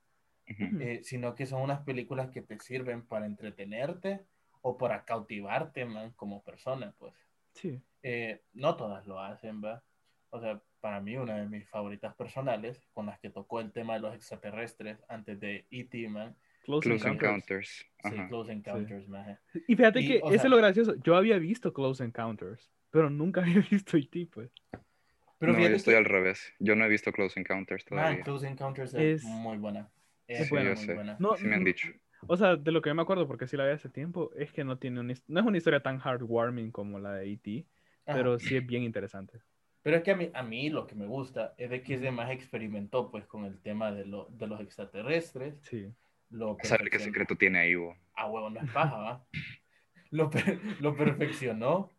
Ujú. 0.50 0.80
eh, 0.80 1.00
sino 1.04 1.34
que 1.34 1.46
son 1.46 1.62
unas 1.62 1.80
películas 1.80 2.30
que 2.30 2.42
te 2.42 2.58
sirven 2.60 3.02
para 3.06 3.26
entretenerte 3.26 4.20
o 4.62 4.76
para 4.78 5.04
cautivarte, 5.04 5.84
man, 5.84 6.12
como 6.16 6.42
persona, 6.42 6.94
pues. 6.98 7.14
Sí. 7.54 7.80
Eh, 8.02 8.42
no 8.54 8.76
todas 8.76 9.06
lo 9.06 9.20
hacen, 9.20 9.62
¿va? 9.62 9.82
O 10.30 10.40
sea, 10.40 10.60
para 10.80 11.00
mí 11.00 11.16
una 11.16 11.36
de 11.36 11.46
mis 11.48 11.68
favoritas 11.68 12.14
personales, 12.14 12.86
con 12.92 13.06
las 13.06 13.18
que 13.18 13.30
tocó 13.30 13.60
el 13.60 13.72
tema 13.72 13.94
de 13.94 14.00
los 14.00 14.14
extraterrestres 14.14 15.02
antes 15.08 15.40
de 15.40 15.66
E.T., 15.70 16.08
man, 16.08 16.36
Close, 16.64 16.88
Close 16.88 17.08
Encounters. 17.08 17.86
Encounters. 18.04 18.22
sí. 18.22 18.28
Close 18.28 18.52
Encounters, 18.52 19.08
man. 19.08 19.38
Y 19.66 19.74
fíjate 19.74 20.00
Y, 20.00 20.06
que 20.08 20.18
sea- 20.20 20.32
es 20.36 20.44
lo 20.44 20.56
gracioso. 20.58 20.94
Yo 21.02 21.16
había 21.16 21.38
visto 21.38 21.72
Close 21.72 22.04
Encounters, 22.04 22.70
pero 22.90 23.08
nunca 23.10 23.40
había 23.42 23.64
visto 23.70 23.96
E.T., 23.96 24.28
pues. 24.32 24.50
Pero 25.38 25.52
no, 25.52 25.60
yo 25.60 25.68
estoy 25.68 25.94
que, 25.94 25.98
al 25.98 26.04
revés. 26.04 26.52
Yo 26.58 26.74
no 26.74 26.84
he 26.84 26.88
visto 26.88 27.12
Close 27.12 27.38
Encounters 27.40 27.84
man, 27.90 28.00
todavía. 28.00 28.24
Close 28.24 28.48
Encounters 28.48 28.92
es, 28.94 29.22
Es- 29.22 29.24
muy 29.24 29.56
buena. 29.56 29.88
Es 30.28 30.40
Es, 30.42 30.50
buena. 30.50 30.68
muy 30.70 30.76
Sí, 30.76 30.82
yo 30.82 30.86
sé. 30.86 30.94
buena. 30.94 31.16
No, 31.18 31.36
Sí 31.36 31.46
me 31.46 31.54
han 31.54 31.60
no- 31.62 31.66
dicho. 31.66 31.88
O 32.26 32.36
sea, 32.36 32.56
de 32.56 32.72
lo 32.72 32.82
que 32.82 32.90
yo 32.90 32.94
me 32.94 33.02
acuerdo, 33.02 33.26
porque 33.28 33.46
sí 33.46 33.56
la 33.56 33.64
vi 33.64 33.72
hace 33.72 33.88
tiempo, 33.88 34.30
es 34.36 34.52
que 34.52 34.64
no 34.64 34.78
tiene 34.78 35.00
his- 35.12 35.24
no 35.28 35.40
es 35.40 35.46
una 35.46 35.56
historia 35.56 35.80
tan 35.82 36.00
heartwarming 36.00 36.70
como 36.72 36.98
la 36.98 37.14
de 37.14 37.32
E.T., 37.32 37.64
Ajá. 38.06 38.16
pero 38.18 38.38
sí 38.38 38.56
es 38.56 38.66
bien 38.66 38.82
interesante. 38.82 39.40
Pero 39.82 39.96
es 39.98 40.02
que 40.02 40.10
a 40.10 40.16
mí, 40.16 40.30
a 40.34 40.42
mí 40.42 40.68
lo 40.70 40.86
que 40.86 40.94
me 40.96 41.06
gusta 41.06 41.54
es 41.56 41.70
de 41.70 41.82
que 41.82 41.94
ese 41.94 42.10
más 42.10 42.30
experimentó 42.30 43.10
pues 43.10 43.24
con 43.26 43.44
el 43.44 43.60
tema 43.60 43.92
de, 43.92 44.04
lo, 44.04 44.26
de 44.30 44.46
los 44.48 44.60
extraterrestres. 44.60 45.54
Sí. 45.62 45.92
Lo 46.30 46.56
Saber 46.62 46.90
qué 46.90 46.98
secreto 46.98 47.36
tiene 47.36 47.60
ahí, 47.60 47.76
Hugo. 47.76 47.96
Ah, 48.14 48.26
huevo, 48.28 48.50
no 48.50 48.60
es 48.60 48.70
paja, 48.72 48.96
¿va? 48.98 49.24
Lo, 50.10 50.28
per- 50.28 50.58
lo 50.80 50.96
perfeccionó 50.96 51.90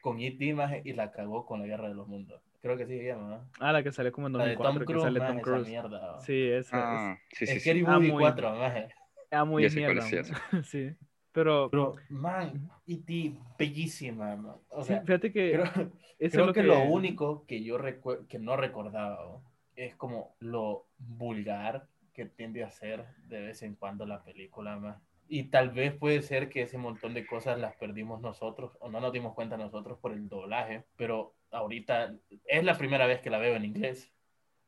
con 0.00 0.20
E.T. 0.20 0.54
y 0.84 0.92
la 0.92 1.10
cagó 1.10 1.44
con 1.46 1.60
la 1.60 1.66
Guerra 1.66 1.88
de 1.88 1.94
los 1.94 2.06
Mundos. 2.06 2.40
Creo 2.64 2.78
que 2.78 2.86
sí 2.86 2.96
se 2.98 3.04
llama, 3.04 3.28
¿va? 3.28 3.44
Ah, 3.60 3.72
la 3.72 3.82
que 3.82 3.92
salió 3.92 4.10
como 4.10 4.26
en 4.28 4.32
La 4.38 4.46
de 4.46 4.54
2004, 4.56 4.72
Tom 4.72 4.78
que 4.80 4.84
Cruise, 4.86 5.02
sale 5.02 5.18
maje, 5.20 5.30
Tom 5.32 5.36
esa 5.38 5.44
Cruise. 5.44 5.68
mierda. 5.68 6.12
¿va? 6.12 6.20
Sí, 6.20 6.48
esa 6.48 6.94
Ah, 7.12 7.18
sí, 7.30 7.44
sí, 7.44 7.52
sí. 7.52 7.60
Scary 7.60 7.84
Ah, 7.86 7.90
Movie 7.98 8.10
muy- 8.12 8.22
4, 8.22 8.54
maje. 8.54 8.84
es. 8.86 8.94
Ah, 9.30 9.44
muy 9.44 9.62
Ya 9.64 9.68
sé 9.68 9.82
cuál 9.84 9.96
mierda. 9.96 10.20
es, 10.20 10.32
sí. 10.70 10.96
Pero, 11.32 11.68
Pero, 11.70 11.96
man, 12.08 12.70
E.T. 12.86 13.34
bellísima, 13.58 14.34
man. 14.36 14.56
O 14.70 14.80
sí, 14.82 14.88
sea, 14.94 15.02
fíjate 15.02 15.30
que 15.30 15.52
creo, 15.52 15.64
eso 15.66 15.90
es 16.20 16.32
creo 16.32 16.46
lo 16.46 16.52
que, 16.54 16.62
que 16.62 16.66
lo 16.66 16.84
único 16.84 17.44
que 17.46 17.62
yo 17.62 17.76
recuer- 17.76 18.26
que 18.28 18.38
no 18.38 18.56
recordaba 18.56 19.42
es 19.76 19.94
como 19.96 20.34
lo 20.40 20.86
vulgar 20.96 21.86
que 22.14 22.24
tiende 22.24 22.64
a 22.64 22.70
ser 22.70 23.04
de 23.28 23.42
vez 23.42 23.62
en 23.62 23.74
cuando 23.74 24.06
la 24.06 24.22
película 24.24 24.78
más. 24.78 24.96
Y 25.28 25.44
tal 25.50 25.68
vez 25.68 25.92
puede 25.94 26.22
ser 26.22 26.48
que 26.48 26.62
ese 26.62 26.78
montón 26.78 27.12
de 27.12 27.26
cosas 27.26 27.58
las 27.58 27.74
perdimos 27.76 28.22
nosotros 28.22 28.76
o 28.80 28.88
no 28.88 29.00
nos 29.00 29.12
dimos 29.12 29.34
cuenta 29.34 29.58
nosotros 29.58 29.98
por 29.98 30.12
el 30.12 30.30
doblaje, 30.30 30.84
pero 30.96 31.34
ahorita 31.54 32.14
es 32.46 32.64
la 32.64 32.76
primera 32.76 33.06
vez 33.06 33.20
que 33.20 33.30
la 33.30 33.38
veo 33.38 33.54
en 33.56 33.64
inglés. 33.64 34.12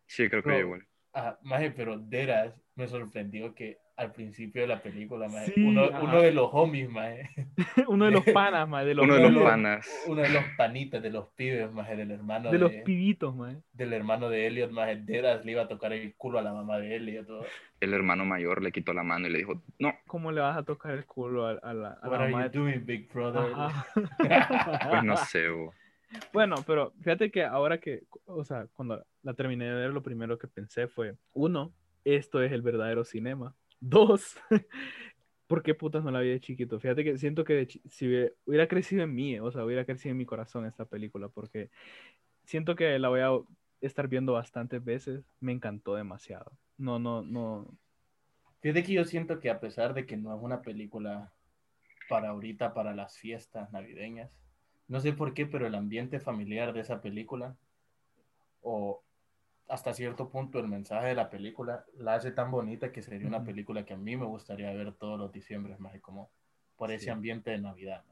Sí, 0.06 0.28
creo 0.28 0.42
que 0.42 0.50
yo 0.50 0.58
igual. 0.58 0.86
Ah, 1.12 1.38
maje, 1.42 1.70
pero 1.70 1.98
Deras 1.98 2.54
me 2.74 2.86
sorprendió 2.86 3.54
que 3.54 3.78
al 3.96 4.12
principio 4.12 4.60
de 4.60 4.68
la 4.68 4.82
película, 4.82 5.26
maje. 5.26 5.52
Sí, 5.54 5.62
uno, 5.64 5.84
ajá. 5.84 6.02
uno 6.02 6.20
de 6.20 6.30
los 6.30 6.50
homies, 6.52 6.90
maje. 6.90 7.30
Uno 7.88 8.04
de 8.04 8.10
los 8.10 8.24
panas, 8.34 8.68
de 8.84 8.94
los, 8.94 9.04
Uno 9.06 9.14
de 9.14 9.30
los 9.30 9.42
panas. 9.42 10.04
Uno 10.06 10.20
de 10.20 10.28
los 10.28 10.44
panitas, 10.58 11.02
de 11.02 11.08
los 11.08 11.28
pibes, 11.28 11.72
maje, 11.72 11.96
del 11.96 12.10
hermano 12.10 12.50
de 12.50 12.52
de, 12.52 12.58
los 12.58 12.72
pibitos, 12.84 13.34
mae. 13.34 13.56
del 13.72 13.94
hermano 13.94 14.28
de 14.28 14.46
Elliot, 14.46 14.70
maje. 14.70 14.96
Deras 14.96 15.46
le 15.46 15.52
iba 15.52 15.62
a 15.62 15.68
tocar 15.68 15.94
el 15.94 16.14
culo 16.16 16.38
a 16.38 16.42
la 16.42 16.52
mamá 16.52 16.78
de 16.78 16.94
Elliot. 16.96 17.26
todo. 17.26 17.46
El 17.80 17.94
hermano 17.94 18.26
mayor 18.26 18.62
le 18.62 18.70
quitó 18.70 18.92
la 18.92 19.02
mano 19.02 19.26
y 19.28 19.30
le 19.30 19.38
dijo, 19.38 19.62
no, 19.78 19.94
¿Cómo 20.06 20.30
le 20.30 20.42
vas 20.42 20.58
a 20.58 20.62
tocar 20.64 20.92
el 20.92 21.06
culo 21.06 21.46
a, 21.46 21.52
a 21.52 21.72
la, 21.72 21.92
a 22.02 22.08
What 22.08 22.18
la 22.18 22.24
are 22.24 22.32
mamá 22.32 22.46
you 22.46 22.50
de- 22.52 22.58
doing, 22.58 22.84
big 22.84 23.10
brother? 23.10 23.50
Ajá. 23.54 23.86
pues 24.90 25.04
no 25.04 25.16
sé, 25.26 25.48
bo. 25.48 25.72
Bueno, 26.32 26.64
pero 26.64 26.92
fíjate 27.00 27.30
que 27.30 27.44
ahora 27.44 27.78
que, 27.80 28.02
o 28.26 28.44
sea, 28.44 28.66
cuando 28.74 29.04
la 29.22 29.34
terminé 29.34 29.66
de 29.66 29.74
ver, 29.74 29.90
lo 29.90 30.02
primero 30.02 30.38
que 30.38 30.48
pensé 30.48 30.88
fue, 30.88 31.16
uno, 31.32 31.74
esto 32.04 32.42
es 32.42 32.52
el 32.52 32.62
verdadero 32.62 33.04
cinema. 33.04 33.54
Dos, 33.80 34.36
¿por 35.46 35.62
qué 35.62 35.74
putas 35.74 36.04
no 36.04 36.10
la 36.10 36.20
vi 36.20 36.28
de 36.30 36.40
chiquito? 36.40 36.80
Fíjate 36.80 37.04
que 37.04 37.18
siento 37.18 37.44
que 37.44 37.66
si 37.90 38.06
hubie- 38.06 38.34
hubiera 38.44 38.68
crecido 38.68 39.02
en 39.04 39.14
mí, 39.14 39.38
o 39.38 39.50
sea, 39.50 39.64
hubiera 39.64 39.84
crecido 39.84 40.12
en 40.12 40.18
mi 40.18 40.26
corazón 40.26 40.66
esta 40.66 40.84
película, 40.84 41.28
porque 41.28 41.70
siento 42.44 42.74
que 42.76 42.98
la 42.98 43.08
voy 43.08 43.20
a 43.20 43.30
estar 43.80 44.08
viendo 44.08 44.32
bastantes 44.34 44.84
veces. 44.84 45.24
Me 45.40 45.52
encantó 45.52 45.94
demasiado. 45.94 46.52
No, 46.78 46.98
no, 46.98 47.22
no. 47.22 47.66
Fíjate 48.60 48.82
que 48.84 48.92
yo 48.94 49.04
siento 49.04 49.38
que 49.40 49.50
a 49.50 49.60
pesar 49.60 49.94
de 49.94 50.06
que 50.06 50.16
no 50.16 50.34
es 50.34 50.42
una 50.42 50.62
película 50.62 51.32
para 52.08 52.30
ahorita, 52.30 52.74
para 52.74 52.94
las 52.94 53.16
fiestas 53.18 53.70
navideñas, 53.72 54.30
no 54.88 55.00
sé 55.00 55.12
por 55.12 55.34
qué, 55.34 55.46
pero 55.46 55.66
el 55.66 55.74
ambiente 55.74 56.20
familiar 56.20 56.72
de 56.72 56.80
esa 56.80 57.00
película, 57.00 57.56
o 58.62 59.02
hasta 59.68 59.92
cierto 59.94 60.28
punto 60.30 60.58
el 60.60 60.68
mensaje 60.68 61.08
de 61.08 61.14
la 61.14 61.28
película, 61.30 61.84
la 61.98 62.14
hace 62.14 62.30
tan 62.30 62.50
bonita 62.50 62.92
que 62.92 63.02
sería 63.02 63.26
una 63.26 63.42
película 63.44 63.84
que 63.84 63.94
a 63.94 63.96
mí 63.96 64.16
me 64.16 64.26
gustaría 64.26 64.72
ver 64.72 64.92
todos 64.92 65.18
los 65.18 65.32
diciembres, 65.32 65.80
más 65.80 65.98
como 66.00 66.30
por 66.76 66.90
ese 66.92 67.06
Sí. 67.06 67.10
ambiente 67.10 67.50
de 67.50 67.58
Navidad, 67.58 68.04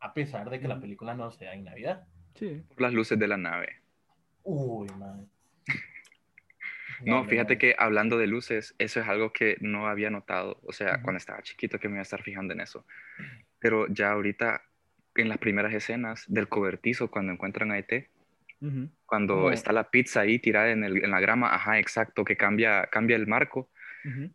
a 0.00 0.14
pesar 0.14 0.50
de 0.50 0.58
que 0.58 0.68
la 0.68 0.80
película 0.80 1.14
no 1.14 1.30
sea 1.30 1.54
en 1.54 1.64
Navidad. 1.64 2.06
Sí. 2.34 2.62
Por 2.68 2.80
las 2.80 2.92
luces 2.92 3.18
de 3.18 3.28
la 3.28 3.36
nave. 3.36 3.80
Uy, 4.42 4.88
man. 4.98 5.28
No, 7.04 7.24
fíjate 7.26 7.58
que 7.58 7.74
hablando 7.78 8.16
de 8.16 8.26
luces, 8.26 8.74
eso 8.78 9.00
es 9.00 9.06
algo 9.08 9.30
que 9.32 9.58
no 9.60 9.86
había 9.86 10.08
notado, 10.08 10.58
o 10.62 10.72
sea, 10.72 10.94
Ujú. 10.94 11.02
cuando 11.02 11.18
estaba 11.18 11.42
chiquito 11.42 11.78
que 11.78 11.88
me 11.88 11.94
iba 11.96 12.00
a 12.00 12.02
estar 12.02 12.22
fijando 12.22 12.54
en 12.54 12.60
eso. 12.60 12.86
Pero 13.58 13.86
ya 13.88 14.12
ahorita, 14.12 14.62
en 15.22 15.28
las 15.28 15.38
primeras 15.38 15.72
escenas 15.74 16.24
del 16.28 16.48
cobertizo, 16.48 17.10
cuando 17.10 17.32
encuentran 17.32 17.70
a 17.72 17.78
ET, 17.78 18.08
Ujú. 18.60 18.88
cuando 19.04 19.34
Como- 19.34 19.50
está 19.50 19.72
la 19.72 19.90
pizza 19.90 20.20
ahí 20.20 20.38
tirada 20.38 20.70
en, 20.70 20.84
el- 20.84 21.04
en 21.04 21.10
la 21.10 21.20
grama, 21.20 21.54
ajá, 21.54 21.78
exacto, 21.78 22.24
que 22.24 22.36
cambia, 22.36 22.86
cambia 22.90 23.16
el 23.16 23.26
marco 23.26 23.68
Ujú. 24.04 24.30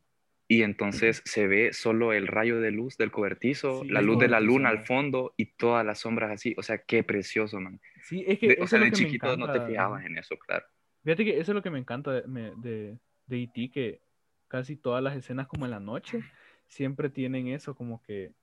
y 0.48 0.64
entonces 0.64 1.22
se 1.26 1.48
ve 1.48 1.74
solo 1.74 2.14
el 2.14 2.28
rayo 2.28 2.60
de 2.60 2.72
luz 2.72 2.98
del 2.98 3.12
cobertizo, 3.12 3.82
Sí, 3.84 3.90
la 3.90 4.02
luz 4.02 4.20
de 4.20 4.28
la 4.28 4.40
luna 4.40 4.70
al 4.70 4.80
fondo 4.86 5.34
y 5.38 5.46
todas 5.46 5.86
las 5.86 6.00
sombras 6.00 6.32
así, 6.32 6.54
o 6.58 6.64
sea, 6.64 6.78
qué 6.80 7.04
precioso, 7.04 7.60
man. 7.60 7.80
Sí, 8.04 8.24
es 8.28 8.38
que 8.40 8.50
De- 8.50 8.58
o 8.62 8.68
sea, 8.68 8.80
de 8.80 8.92
chiquito 8.92 9.36
no 9.38 9.46
te 9.48 9.54
encanta. 9.54 9.68
fijabas 9.68 10.06
en 10.06 10.18
eso, 10.18 10.38
claro. 10.38 10.66
Fíjate 11.04 11.26
que 11.26 11.40
eso 11.40 11.52
es 11.52 11.56
lo 11.56 11.62
que 11.64 11.70
me 11.72 11.80
encanta 11.80 12.12
de, 12.12 12.52
de, 12.58 12.98
de 13.26 13.44
E.T., 13.44 13.72
que 13.72 14.02
casi 14.48 14.76
todas 14.76 15.02
las 15.02 15.16
escenas 15.16 15.48
como 15.48 15.66
en 15.66 15.72
la 15.72 15.80
noche 15.80 16.22
siempre 16.68 17.10
tienen 17.10 17.48
eso, 17.48 17.74
como 17.76 18.02
que 18.04 18.34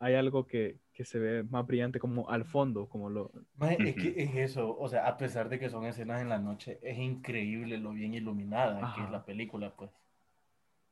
hay 0.00 0.14
algo 0.14 0.46
que, 0.46 0.78
que 0.98 1.04
se 1.04 1.20
ve 1.20 1.44
más 1.44 1.64
brillante 1.64 2.00
como 2.00 2.28
al 2.28 2.44
fondo, 2.44 2.88
como 2.88 3.08
lo... 3.08 3.30
Es 3.78 3.94
que 3.94 4.14
es 4.16 4.34
eso, 4.34 4.76
o 4.76 4.88
sea, 4.88 5.06
a 5.06 5.16
pesar 5.16 5.48
de 5.48 5.60
que 5.60 5.70
son 5.70 5.84
escenas 5.86 6.20
en 6.20 6.28
la 6.28 6.40
noche, 6.40 6.80
es 6.82 6.98
increíble 6.98 7.78
lo 7.78 7.92
bien 7.92 8.14
iluminada 8.14 8.80
que 8.80 8.84
es 8.86 9.06
Ajá. 9.06 9.10
la 9.12 9.24
película, 9.24 9.70
pues. 9.76 9.92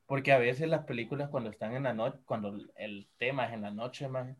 Porque 0.06 0.30
a 0.30 0.38
veces 0.38 0.68
las 0.68 0.84
películas 0.84 1.28
cuando 1.28 1.50
están 1.50 1.74
en 1.74 1.82
la 1.82 1.92
noche, 1.92 2.20
cuando 2.24 2.56
el- 2.76 3.08
tema 3.18 3.46
es 3.48 3.54
en 3.54 3.62
la 3.62 3.72
noche, 3.72 4.06
man, 4.06 4.36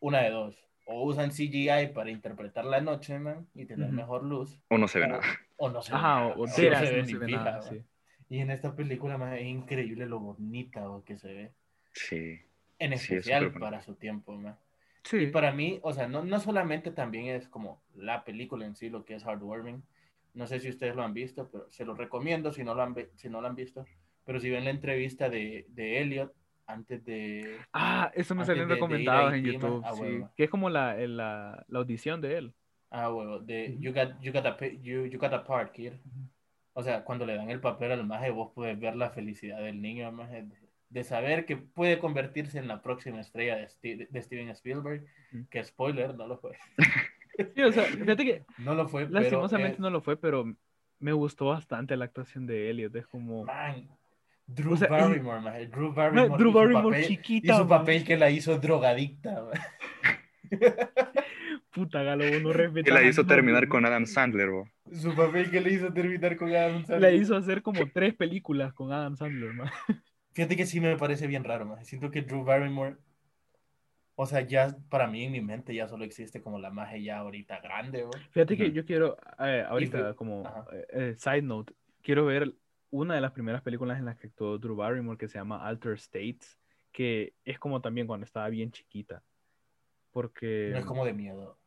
una 0.00 0.22
de 0.22 0.30
dos, 0.30 0.66
o 0.86 1.04
usan 1.04 1.30
CGI 1.30 1.92
para 1.94 2.10
interpretar 2.10 2.64
la 2.64 2.80
noche, 2.80 3.16
man, 3.20 3.46
y 3.54 3.64
tener 3.64 3.86
Ujú. 3.90 3.94
mejor 3.96 4.24
luz, 4.24 4.60
O 4.70 4.76
no 4.76 4.88
se 4.88 4.98
ve 4.98 5.04
o, 5.04 5.08
nada. 5.10 5.22
o 5.58 5.68
no 5.70 5.82
se 5.82 5.92
ve 5.92 5.98
Ajá, 5.98 6.08
nada, 6.08 6.26
o, 6.34 6.42
o 6.42 6.46
no 6.48 6.52
se 6.52 6.62
ve 6.62 6.70
no 6.70 7.06
se 7.06 7.16
ve 7.18 7.28
nada, 7.28 7.52
man. 7.58 7.62
sí. 7.62 7.84
Y 8.28 8.38
en 8.40 8.50
esta 8.50 8.74
película, 8.74 9.18
man, 9.18 9.34
es 9.34 9.46
increíble 9.46 10.04
lo 10.06 10.18
bonita 10.18 10.84
que 11.06 11.16
se 11.16 11.32
ve, 11.32 11.52
Sí. 11.92 12.40
En 12.78 12.96
Sí, 12.96 13.14
es 13.14 13.26
especial 13.26 13.52
para 13.52 13.82
su 13.82 13.94
tiempo, 13.94 14.32
man. 14.36 14.56
Y 15.04 15.08
Sí, 15.08 15.26
para 15.28 15.52
mí, 15.52 15.78
o 15.82 15.92
sea, 15.92 16.06
no, 16.08 16.24
no 16.24 16.38
solamente 16.40 16.90
también 16.90 17.26
es 17.26 17.48
como 17.48 17.80
la 17.94 18.24
película 18.24 18.66
en 18.66 18.74
sí, 18.76 18.90
lo 18.90 19.04
que 19.04 19.14
es 19.14 19.24
Heartwarming. 19.24 19.82
No 20.34 20.46
sé 20.46 20.60
si 20.60 20.68
ustedes 20.68 20.94
lo 20.94 21.02
han 21.02 21.14
visto, 21.14 21.48
pero 21.50 21.66
se 21.70 21.84
lo 21.84 21.94
recomiendo 21.94 22.52
si 22.52 22.62
no 22.62 22.74
lo 22.74 22.82
han, 22.82 22.94
si 23.16 23.28
no 23.28 23.40
lo 23.40 23.48
han 23.48 23.54
visto. 23.54 23.84
Pero 24.24 24.38
si 24.40 24.50
ven 24.50 24.64
la 24.64 24.70
entrevista 24.70 25.30
de, 25.30 25.66
de 25.70 26.00
Elliot 26.00 26.34
antes 26.66 27.04
de... 27.04 27.56
Ah, 27.72 28.12
eso 28.14 28.34
me 28.34 28.42
a 28.42 28.46
recomendados 28.46 29.34
en 29.34 29.44
YouTube, 29.44 29.82
ah, 29.84 29.92
sí. 29.94 30.22
Que 30.36 30.44
es 30.44 30.50
como 30.50 30.68
la, 30.68 30.98
el- 30.98 31.16
la, 31.16 31.64
la 31.66 31.78
audición 31.78 32.20
de 32.20 32.36
él. 32.38 32.54
Ah, 32.90 33.12
huevo, 33.12 33.38
de 33.38 33.76
you, 33.78 33.92
got, 33.92 34.20
you, 34.20 34.32
got 34.32 34.46
a, 34.46 34.56
you, 34.66 35.06
you 35.06 35.18
got 35.18 35.32
a 35.32 35.44
part, 35.44 35.72
kid. 35.72 35.94
O 36.74 36.82
sea, 36.82 37.04
cuando 37.04 37.26
le 37.26 37.34
dan 37.36 37.50
el 37.50 37.60
papel 37.60 37.92
al 37.92 38.06
maje, 38.06 38.30
vos 38.30 38.52
puedes 38.54 38.78
ver 38.78 38.94
la 38.96 39.10
felicidad 39.10 39.58
del 39.60 39.80
niño, 39.80 40.12
maje, 40.12 40.42
de, 40.42 40.56
de 40.90 41.04
saber 41.04 41.44
que 41.44 41.56
puede 41.56 41.98
convertirse 41.98 42.58
en 42.58 42.66
la 42.68 42.80
próxima 42.82 43.20
estrella 43.20 43.56
de, 43.56 43.66
Ste- 43.68 44.08
de 44.08 44.22
Steven 44.22 44.48
Spielberg. 44.50 45.04
Que 45.50 45.62
spoiler, 45.64 46.14
no 46.14 46.26
lo 46.26 46.38
fue. 46.38 46.52
Sí, 47.54 47.62
o 47.62 47.70
sea, 47.70 47.84
fíjate 47.84 48.24
que 48.24 48.42
No 48.58 48.74
lo 48.74 48.88
fue, 48.88 49.06
pero... 49.06 49.20
lastimosamente 49.20 49.76
eh, 49.76 49.80
no 49.80 49.90
lo 49.90 50.00
fue, 50.00 50.16
pero 50.16 50.52
me 50.98 51.12
gustó 51.12 51.46
bastante 51.46 51.96
la 51.96 52.06
actuación 52.06 52.46
de 52.46 52.68
Elliot. 52.68 52.96
Es 52.96 53.06
como... 53.06 53.44
Man, 53.44 53.88
Drew 54.44 54.72
O 54.72 54.76
sea, 54.76 54.88
Barrymore, 54.88 55.40
maje, 55.42 55.66
Drew 55.68 55.92
Barrymore. 55.92 56.28
Drew 56.36 56.48
y 56.48 56.52
su 56.52 56.58
Barrymore 56.58 56.96
papel- 56.98 57.06
chiquita, 57.06 57.52
Y 57.52 57.56
su 57.56 57.64
man. 57.64 57.68
papel 57.80 58.04
que 58.04 58.16
la 58.16 58.30
hizo 58.30 58.58
drogadicta. 58.58 59.44
man. 59.44 59.52
Puta, 61.70 62.02
Galo, 62.02 62.24
no 62.40 62.52
respetas 62.52 62.84
Que 62.86 62.90
la 63.02 63.06
hizo 63.08 63.24
terminar 63.24 63.62
man. 63.62 63.68
con 63.68 63.86
Adam 63.86 64.06
Sandler, 64.06 64.50
bo. 64.50 64.68
Su 64.92 65.14
papel 65.14 65.50
que 65.50 65.60
le 65.60 65.72
hizo 65.74 65.92
terminar 65.92 66.36
con 66.36 66.48
Adam 66.48 66.80
La 66.80 66.86
Sandler. 66.86 67.14
hizo 67.14 67.36
hacer 67.36 67.62
como 67.62 67.86
tres 67.92 68.14
películas 68.14 68.72
con 68.72 68.92
Adam 68.92 69.16
Sandler, 69.16 69.52
man. 69.52 69.70
Fíjate 70.38 70.54
que 70.54 70.66
sí 70.66 70.78
me 70.78 70.96
parece 70.96 71.26
bien 71.26 71.42
raro, 71.42 71.66
maje. 71.66 71.84
Siento 71.84 72.12
que 72.12 72.22
Drew 72.22 72.44
Barrymore, 72.44 72.96
o 74.14 74.24
sea, 74.24 74.42
ya 74.42 74.68
para 74.88 75.08
mí 75.08 75.24
en 75.24 75.32
mi 75.32 75.40
mente 75.40 75.74
ya 75.74 75.88
solo 75.88 76.04
existe 76.04 76.40
como 76.40 76.60
la 76.60 76.70
magia 76.70 76.96
ya 76.98 77.18
ahorita 77.18 77.58
grande, 77.58 78.04
güey. 78.04 78.22
Fíjate 78.30 78.56
que 78.56 78.70
yo 78.70 78.84
quiero, 78.84 79.16
eh, 79.40 79.64
ahorita 79.68 80.14
como 80.14 80.44
eh, 80.72 80.86
eh, 80.92 81.14
side 81.18 81.42
note, 81.42 81.74
quiero 82.02 82.24
ver 82.24 82.54
una 82.90 83.16
de 83.16 83.20
las 83.20 83.32
primeras 83.32 83.62
películas 83.62 83.98
en 83.98 84.04
las 84.04 84.16
que 84.16 84.28
actuó 84.28 84.58
Drew 84.58 84.76
Barrymore 84.76 85.18
que 85.18 85.26
se 85.26 85.38
llama 85.38 85.66
Alter 85.66 85.94
States, 85.94 86.56
que 86.92 87.32
es 87.44 87.58
como 87.58 87.80
también 87.80 88.06
cuando 88.06 88.22
estaba 88.24 88.48
bien 88.48 88.70
chiquita. 88.70 89.24
Porque 90.12 90.68
No 90.70 90.78
es 90.78 90.86
como 90.86 91.04
de 91.04 91.14
miedo. 91.14 91.58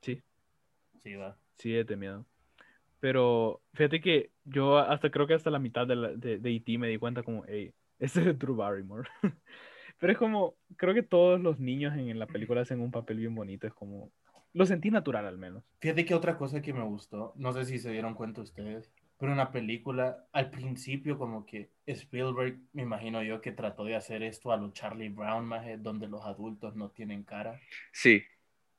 sí, 0.00 0.22
Sí, 1.00 1.16
va. 1.16 1.36
sí 1.58 1.74
es 1.76 1.88
de 1.88 1.96
miedo. 1.96 2.24
Pero 3.00 3.60
fíjate 3.74 4.00
que 4.00 4.30
yo 4.44 4.78
hasta 4.78 5.10
creo 5.10 5.26
que 5.26 5.34
hasta 5.34 5.50
la 5.50 5.58
mitad 5.58 5.88
de, 5.88 5.96
la- 5.96 6.12
de, 6.14 6.38
de 6.38 6.54
E.T. 6.54 6.78
me 6.78 6.86
di 6.86 6.98
cuenta 6.98 7.24
como, 7.24 7.44
hey, 7.48 7.74
ese 8.02 8.30
es 8.30 8.38
Drew 8.38 8.56
Barrymore. 8.56 9.08
Pero 9.98 10.12
es 10.12 10.18
como, 10.18 10.56
creo 10.76 10.94
que 10.94 11.02
todos 11.02 11.40
los 11.40 11.60
niños 11.60 11.94
en, 11.94 12.08
en 12.08 12.18
la 12.18 12.26
película 12.26 12.62
hacen 12.62 12.80
un 12.80 12.90
papel 12.90 13.18
bien 13.18 13.34
bonito, 13.34 13.66
es 13.66 13.72
como, 13.72 14.10
lo 14.52 14.66
sentí 14.66 14.90
natural 14.90 15.26
al 15.26 15.38
menos. 15.38 15.64
Fíjate 15.80 16.04
que 16.04 16.14
otra 16.14 16.36
cosa 16.36 16.60
que 16.60 16.72
me 16.72 16.82
gustó, 16.82 17.32
no 17.36 17.52
sé 17.52 17.64
si 17.64 17.78
se 17.78 17.90
dieron 17.92 18.14
cuenta 18.14 18.40
ustedes, 18.40 18.92
pero 19.18 19.30
en 19.30 19.38
la 19.38 19.52
película, 19.52 20.26
al 20.32 20.50
principio 20.50 21.16
como 21.16 21.46
que 21.46 21.70
Spielberg, 21.86 22.58
me 22.72 22.82
imagino 22.82 23.22
yo, 23.22 23.40
que 23.40 23.52
trató 23.52 23.84
de 23.84 23.94
hacer 23.94 24.24
esto 24.24 24.50
a 24.50 24.56
lo 24.56 24.72
Charlie 24.72 25.10
Brown, 25.10 25.46
maje, 25.46 25.78
donde 25.78 26.08
los 26.08 26.24
adultos 26.24 26.74
no 26.74 26.90
tienen 26.90 27.22
cara. 27.22 27.60
Sí. 27.92 28.24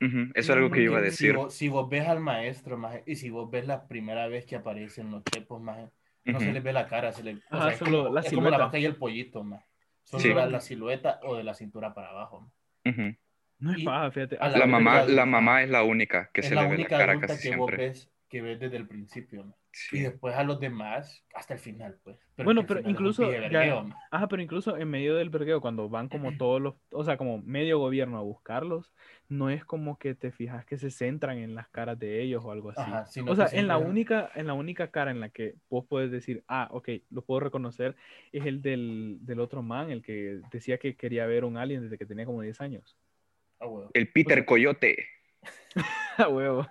Eso 0.00 0.32
es 0.34 0.50
algo 0.50 0.70
que 0.70 0.82
iba 0.82 0.98
a 0.98 1.00
decir. 1.00 1.30
Si 1.30 1.36
vos, 1.36 1.54
si 1.54 1.68
vos 1.68 1.88
ves 1.88 2.06
al 2.06 2.20
maestro, 2.20 2.76
maje, 2.76 3.02
y 3.06 3.16
si 3.16 3.30
vos 3.30 3.50
ves 3.50 3.66
la 3.66 3.88
primera 3.88 4.28
vez 4.28 4.44
que 4.44 4.56
aparecen 4.56 5.10
los 5.10 5.24
chepos, 5.24 5.62
maje, 5.62 5.88
no 6.32 6.40
se 6.40 6.52
les 6.52 6.62
ve 6.62 6.72
la 6.72 6.86
cara, 6.86 7.12
se 7.12 7.22
les, 7.22 7.36
o 7.38 7.40
Ajá, 7.50 7.62
sea, 7.64 7.72
es, 7.72 7.78
solo 7.78 8.02
como, 8.04 8.14
la 8.14 8.20
es 8.20 8.26
como 8.30 8.40
la 8.42 8.46
silueta. 8.48 8.64
vaca 8.66 8.78
y 8.78 8.84
el 8.84 8.96
pollito, 8.96 9.44
maje. 9.44 9.64
Solo 10.02 10.22
Sí. 10.22 10.34
la, 10.34 10.46
la 10.46 10.60
silueta 10.60 11.20
o 11.22 11.36
de 11.36 11.44
la 11.44 11.54
cintura 11.54 11.94
para 11.94 12.10
abajo. 12.10 12.40
maje. 12.84 13.00
Ujú. 13.02 13.16
No 13.58 13.72
es 13.72 13.82
paja, 13.84 14.10
fíjate. 14.10 14.36
La 14.36 14.48
la 14.50 14.66
mamá, 14.66 15.04
la 15.04 15.26
mamá 15.26 15.62
es 15.62 15.70
la 15.70 15.82
única 15.84 16.30
que 16.32 16.40
es 16.40 16.48
se 16.48 16.54
la 16.54 16.62
le 16.62 16.68
ve 16.68 16.78
la 16.78 16.88
cara 16.88 17.18
casi 17.20 17.48
que 17.50 17.56
vos 17.56 17.70
siempre. 17.70 17.76
ves, 17.88 18.10
que 18.34 18.42
ves 18.42 18.58
desde 18.58 18.76
el 18.78 18.88
principio, 18.88 19.44
maje. 19.44 19.60
Sí. 19.70 19.98
Y 19.98 20.00
después 20.00 20.34
a 20.34 20.42
los 20.42 20.58
demás, 20.58 21.24
hasta 21.36 21.54
el 21.54 21.60
final, 21.60 22.00
pues. 22.02 22.16
Pero 22.34 22.44
Bueno, 22.46 22.66
pero 22.66 22.80
incluso 22.88 23.30
ya- 23.30 23.38
vergueo. 23.38 23.88
Ajá, 24.10 24.26
pero 24.26 24.42
incluso 24.42 24.76
en 24.76 24.90
medio 24.90 25.14
del 25.14 25.30
vergueo, 25.30 25.60
cuando 25.60 25.88
van 25.88 26.08
como 26.08 26.36
todos 26.36 26.60
los, 26.60 26.74
o 26.90 27.04
sea, 27.04 27.16
como 27.16 27.38
medio 27.42 27.78
gobierno 27.78 28.18
a 28.18 28.22
buscarlos, 28.22 28.92
no 29.28 29.50
es 29.50 29.64
como 29.64 30.00
que 30.00 30.16
te 30.16 30.32
fijas 30.32 30.64
que 30.64 30.78
se 30.78 30.90
centran 30.90 31.38
en 31.38 31.54
las 31.54 31.68
caras 31.68 31.96
de 31.96 32.22
ellos 32.22 32.44
o 32.44 32.50
algo 32.50 32.70
así. 32.70 32.80
Ajá, 32.80 33.04
o 33.24 33.36
sea, 33.36 33.46
en 33.52 33.68
la 33.68 33.78
única, 33.78 34.32
en 34.34 34.48
la 34.48 34.54
única 34.54 34.90
cara 34.90 35.12
en 35.12 35.20
la 35.20 35.28
que 35.28 35.54
vos 35.70 35.84
puedes 35.88 36.10
decir, 36.10 36.42
ah, 36.48 36.66
ok, 36.72 36.88
lo 37.10 37.22
puedo 37.22 37.38
reconocer, 37.38 37.94
es 38.32 38.46
el 38.46 38.62
del, 38.62 39.18
del 39.20 39.38
otro 39.38 39.62
man, 39.62 39.92
el 39.92 40.02
que 40.02 40.40
decía 40.50 40.78
que 40.78 40.96
quería 40.96 41.24
ver 41.26 41.44
un 41.44 41.56
alien 41.56 41.82
desde 41.82 41.98
que 41.98 42.06
tenía 42.06 42.26
como 42.26 42.42
10 42.42 42.60
años. 42.60 42.96
Ah, 43.60 43.68
huevo. 43.68 43.90
El 43.94 44.08
Peter 44.08 44.38
O 44.38 44.40
sea, 44.40 44.46
Coyote. 44.46 45.06
A 46.18 46.28
huevo. 46.28 46.66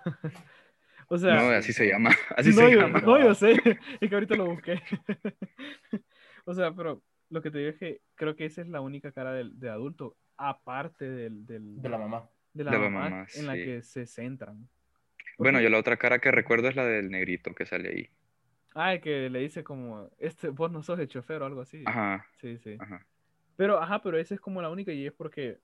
O 1.08 1.18
sea, 1.18 1.34
No, 1.34 1.50
así 1.50 1.72
se 1.72 1.86
llama. 1.88 2.10
Así 2.36 2.50
no, 2.50 2.56
se 2.56 2.72
yo, 2.72 2.80
llama. 2.80 3.00
no, 3.00 3.18
yo 3.22 3.34
sé, 3.34 3.52
es 4.00 4.08
que 4.08 4.14
ahorita 4.14 4.34
lo 4.36 4.46
busqué. 4.46 4.80
o 6.44 6.54
sea, 6.54 6.72
pero 6.72 7.02
lo 7.30 7.42
que 7.42 7.50
te 7.50 7.58
digo 7.58 7.70
es 7.70 7.78
que 7.78 8.00
creo 8.14 8.36
que 8.36 8.44
esa 8.46 8.62
es 8.62 8.68
la 8.68 8.80
única 8.80 9.12
cara 9.12 9.32
del, 9.32 9.58
de 9.58 9.70
adulto, 9.70 10.16
aparte 10.36 11.08
del, 11.10 11.46
del- 11.46 11.80
De 11.80 11.88
la 11.88 11.98
mamá. 11.98 12.28
de 12.52 12.64
la 12.64 12.70
de 12.72 12.78
la 12.78 12.82
mamá 12.88 13.10
mamá, 13.10 13.26
en 13.34 13.46
la 13.46 13.54
que 13.54 13.82
se 13.82 14.06
centran. 14.06 14.68
Bueno, 15.38 15.60
yo 15.60 15.68
la 15.68 15.78
otra 15.78 15.96
cara 15.96 16.20
que 16.20 16.30
recuerdo 16.30 16.68
es 16.68 16.76
la 16.76 16.84
del 16.86 17.10
negrito 17.10 17.54
que 17.54 17.66
sale 17.66 17.88
ahí. 17.88 18.08
Ah, 18.76 18.98
que 18.98 19.28
le 19.30 19.40
dice 19.40 19.62
como, 19.64 20.10
este, 20.18 20.48
vos 20.48 20.70
no 20.70 20.82
sos 20.82 20.98
el 20.98 21.08
chofer 21.08 21.42
o 21.42 21.46
algo 21.46 21.60
así. 21.60 21.82
Ajá, 21.86 22.26
Sí, 22.40 22.58
sí. 22.58 22.76
ajá. 22.78 23.04
Pero, 23.56 23.80
ajá, 23.80 24.02
pero 24.02 24.18
esa 24.18 24.34
es 24.34 24.40
como 24.40 24.60
la 24.62 24.70
única 24.70 24.92
y 24.92 25.06
es 25.06 25.12
porque, 25.12 25.58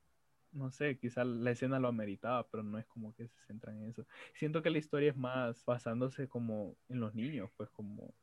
no 0.53 0.71
sé, 0.71 0.99
quizá 0.99 1.25
la 1.25 1.51
escena 1.53 1.79
lo 1.79 1.89
ameritaba, 1.89 2.47
pero 2.49 2.63
no 2.63 2.79
es 2.79 2.87
como 2.87 3.15
que 3.15 3.29
se 3.29 3.41
centran 3.47 3.77
en 3.83 3.91
eso. 3.91 4.07
Siento 4.35 4.63
que 4.63 4.71
la 4.71 4.79
historia 4.79 5.11
es 5.11 5.17
más 5.17 5.65
basándose 5.65 6.29
como 6.29 6.77
en 6.89 7.01
los 7.01 7.15
niños, 7.15 7.51
pues 7.57 7.71
como... 7.71 8.15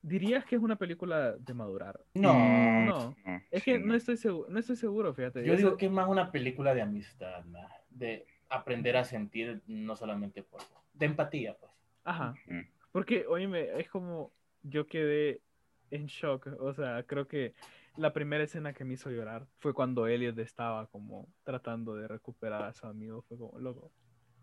¿Dirías 0.00 0.44
que 0.44 0.54
es 0.54 0.62
una 0.62 0.76
película 0.76 1.32
de 1.36 1.54
madurar? 1.54 2.00
No. 2.14 2.32
No. 2.32 3.16
no, 3.26 3.42
Es 3.50 3.64
sí, 3.64 3.72
que 3.72 3.78
no 3.80 3.94
estoy 3.94 4.16
seguro, 4.16 4.48
no 4.48 4.58
estoy 4.60 4.76
seguro, 4.76 5.12
fíjate. 5.12 5.44
Yo 5.44 5.54
Eso- 5.54 5.64
digo 5.64 5.76
que 5.76 5.86
es 5.86 5.92
más 5.92 6.08
una 6.08 6.30
película 6.30 6.72
de 6.72 6.82
amistad, 6.82 7.44
de 7.90 8.24
aprender 8.48 8.96
a 8.96 9.04
sentir 9.04 9.60
no 9.66 9.96
solamente 9.96 10.42
por... 10.44 10.60
De 10.94 11.06
empatía, 11.06 11.56
pues. 11.58 11.72
Ajá. 12.04 12.34
Mm. 12.46 12.60
Porque, 12.92 13.26
oíme, 13.26 13.78
es 13.80 13.88
como 13.90 14.32
yo 14.62 14.86
quedé 14.86 15.42
en 15.90 16.06
shock. 16.06 16.46
O 16.60 16.72
sea, 16.72 17.02
creo 17.04 17.26
que 17.28 17.54
la 17.98 18.12
primera 18.12 18.44
escena 18.44 18.72
que 18.72 18.84
me 18.84 18.94
hizo 18.94 19.10
llorar 19.10 19.46
fue 19.58 19.74
cuando 19.74 20.06
Elliot 20.06 20.38
estaba 20.38 20.86
como 20.86 21.28
tratando 21.42 21.94
de 21.96 22.06
recuperar 22.08 22.62
a 22.62 22.72
su 22.72 22.86
amigo. 22.86 23.22
Fue 23.22 23.36
como, 23.36 23.58
loco, 23.58 23.90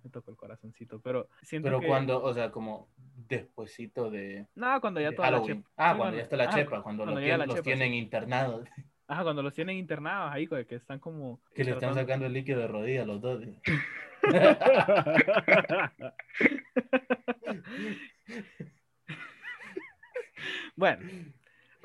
me 0.03 0.09
tocó 0.09 0.31
el 0.31 0.37
corazoncito. 0.37 0.99
Pero 1.01 1.29
siento 1.41 1.67
Pero 1.67 1.79
que... 1.79 1.87
cuando, 1.87 2.21
o 2.21 2.33
sea, 2.33 2.51
como 2.51 2.89
despuesito 2.97 4.11
de, 4.11 4.45
Nada, 4.55 4.81
cuando 4.81 4.99
ya 4.99 5.15
toda 5.15 5.31
la 5.31 5.37
Halloween. 5.37 5.63
chepa- 5.63 5.69
Ah, 5.77 5.91
sí, 5.93 5.97
cuando 5.97 6.17
ya 6.17 6.23
está 6.23 6.35
la 6.37 6.43
ajá, 6.43 6.57
chepa, 6.57 6.83
cuando, 6.83 7.03
cuando 7.05 7.21
los, 7.21 7.47
la 7.55 7.61
tienen 7.61 7.91
sí. 7.91 7.97
internados, 7.97 8.67
Ajá, 9.07 9.21
cuando 9.23 9.43
los 9.43 9.53
tienen 9.53 9.77
internados 9.77 10.33
ahí, 10.33 10.47
que 10.47 10.75
están 10.75 10.99
como... 10.99 11.39
que 11.53 11.63
le 11.63 11.71
están 11.71 11.93
sacando 11.93 12.25
el 12.25 12.33
líquido 12.33 12.59
de 12.59 12.67
rodillas 12.67 13.05
los 13.05 13.21
dos. 13.21 13.43
bueno, 20.75 21.07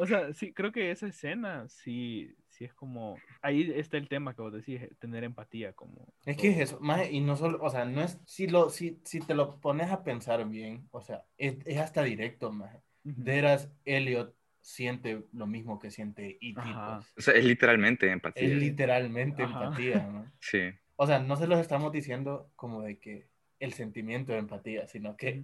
o 0.01 0.07
sea, 0.07 0.33
sí, 0.33 0.53
creo 0.53 0.73
que 0.73 0.91
esa 0.91 1.07
escena 1.07 1.69
sí, 1.69 2.35
sí 2.49 2.65
es 2.65 2.73
como, 2.73 3.19
ahí 3.43 3.71
está 3.75 3.99
el 3.99 4.09
tema 4.09 4.35
que 4.35 4.43
vos 4.43 4.53
decís, 4.53 4.81
eh, 4.81 4.91
tener 4.99 5.25
empatía, 5.25 5.75
como... 5.75 6.13
Es 6.25 6.37
que 6.37 6.51
es 6.51 6.59
eso, 6.59 6.81
más, 6.81 7.11
y 7.11 7.21
no 7.21 7.37
solo, 7.37 7.59
o 7.63 7.69
sea, 7.69 7.85
no 7.85 8.03
es, 8.03 8.19
si, 8.25 8.47
lo, 8.47 8.71
si, 8.71 8.99
si 9.05 9.21
te 9.21 9.35
lo 9.35 9.61
pones 9.61 9.91
a 9.91 10.03
pensar 10.03 10.49
bien, 10.49 10.89
o 10.91 11.03
sea, 11.03 11.25
es, 11.37 11.59
es 11.67 11.79
hasta 11.79 12.03
directo, 12.03 12.51
más. 12.51 12.75
Deras 13.03 13.71
Elliot 13.85 14.35
siente 14.63 15.25
lo 15.33 15.47
mismo 15.47 15.79
que 15.79 15.91
siente 15.91 16.39
E.T. 16.41 16.55
Pues. 16.55 17.13
O 17.17 17.21
sea, 17.21 17.35
es 17.35 17.45
literalmente 17.45 18.11
empatía. 18.11 18.49
Es 18.49 18.53
literalmente 18.55 19.43
Ajá. 19.43 19.65
empatía, 19.65 20.07
¿no? 20.13 20.33
Sí. 20.41 20.71
O 20.97 21.07
sea, 21.07 21.19
no 21.19 21.37
se 21.37 21.47
los 21.47 21.61
estamos 21.61 21.93
diciendo 21.93 22.51
como 22.57 22.83
de 22.83 22.99
que 22.99 23.29
el 23.59 23.75
sentimiento 23.75 24.33
de 24.33 24.39
empatía, 24.39 24.87
sino 24.89 25.17
que 25.17 25.43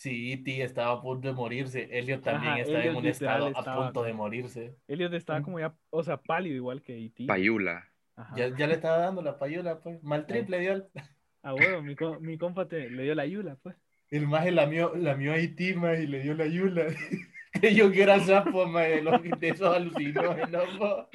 si 0.00 0.32
E.T. 0.32 0.62
estaba 0.62 0.92
a 0.94 1.02
punto 1.02 1.28
de 1.28 1.34
morirse, 1.34 1.86
Elliot 1.98 2.22
también 2.22 2.54
Ajá, 2.54 2.62
está 2.62 2.84
en 2.84 2.96
un 2.96 3.04
estado 3.06 3.48
estaba 3.48 3.72
a 3.72 3.84
punto 3.84 4.02
de 4.02 4.14
morirse. 4.14 4.74
Elliot 4.88 5.12
estaba 5.12 5.40
Mm. 5.40 5.42
como 5.42 5.60
ya, 5.60 5.74
o 5.90 6.02
sea, 6.02 6.16
pálido 6.16 6.56
igual 6.56 6.80
que 6.80 6.96
E.T. 7.04 7.26
Payula. 7.26 7.86
Ya, 8.34 8.48
ya 8.56 8.66
le 8.66 8.74
estaba 8.74 8.96
dando 8.96 9.20
la 9.20 9.38
payola, 9.38 9.78
pues. 9.80 10.02
Mal 10.02 10.26
trip 10.26 10.48
le 10.48 10.58
dio 10.60 10.72
el, 10.72 10.84
A 11.42 11.52
huevo, 11.54 11.82
mi, 11.82 11.94
co- 11.96 12.18
mi 12.18 12.38
compa 12.38 12.66
te- 12.66 12.88
le 12.88 13.02
dio 13.02 13.14
la 13.14 13.26
yula, 13.26 13.56
pues. 13.62 13.76
el 14.10 14.26
maje 14.26 14.50
lamió, 14.52 14.94
lamió 14.96 15.32
a 15.32 15.36
E.T. 15.36 15.74
maje, 15.74 16.04
y 16.04 16.06
le 16.06 16.20
dio 16.20 16.32
la 16.34 16.46
yula. 16.46 16.86
Creyó 17.52 17.92
que 17.92 18.02
era 18.02 18.18
sapo, 18.20 18.66
maje, 18.66 19.02
lo 19.02 19.20
que 19.20 19.30
de 19.38 19.48
esos 19.50 19.74
alucinógenos, 19.76 20.64
po. 20.78 21.08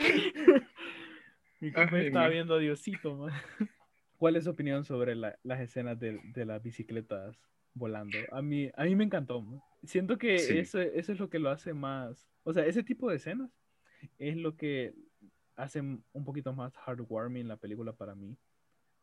Mi 1.59 1.71
compa 1.71 1.95
Ay, 1.97 2.07
estaba 2.07 2.27
viendo 2.27 2.53
a 2.55 2.59
Diosito, 2.59 3.15
man. 3.15 3.31
¿Cuál 4.17 4.35
es 4.35 4.43
su 4.43 4.51
opinión 4.51 4.83
sobre 4.85 5.15
la- 5.15 5.37
las 5.43 5.59
escenas 5.59 5.99
de, 5.99 6.19
de 6.33 6.45
las 6.45 6.61
bicicletas 6.61 7.35
volando? 7.75 8.17
A 8.31 8.41
mí, 8.41 8.71
a 8.75 8.85
mí 8.85 8.95
me 8.95 9.03
encantó. 9.03 9.45
Siento 9.83 10.17
que 10.17 10.39
Sí. 10.39 10.57
eso, 10.57 10.81
eso 10.81 11.11
es 11.11 11.19
lo 11.19 11.29
que 11.29 11.37
lo 11.37 11.51
hace 11.51 11.73
más... 11.73 12.27
O 12.43 12.53
sea, 12.53 12.65
ese 12.65 12.83
tipo 12.83 13.09
de 13.09 13.17
escenas 13.17 13.51
es 14.17 14.35
lo 14.37 14.55
que 14.55 14.95
hace 15.55 15.81
un 15.81 16.25
poquito 16.25 16.53
más 16.53 16.73
heartwarming 16.85 17.47
la 17.47 17.57
película 17.57 17.93
para 17.93 18.15
mí. 18.15 18.35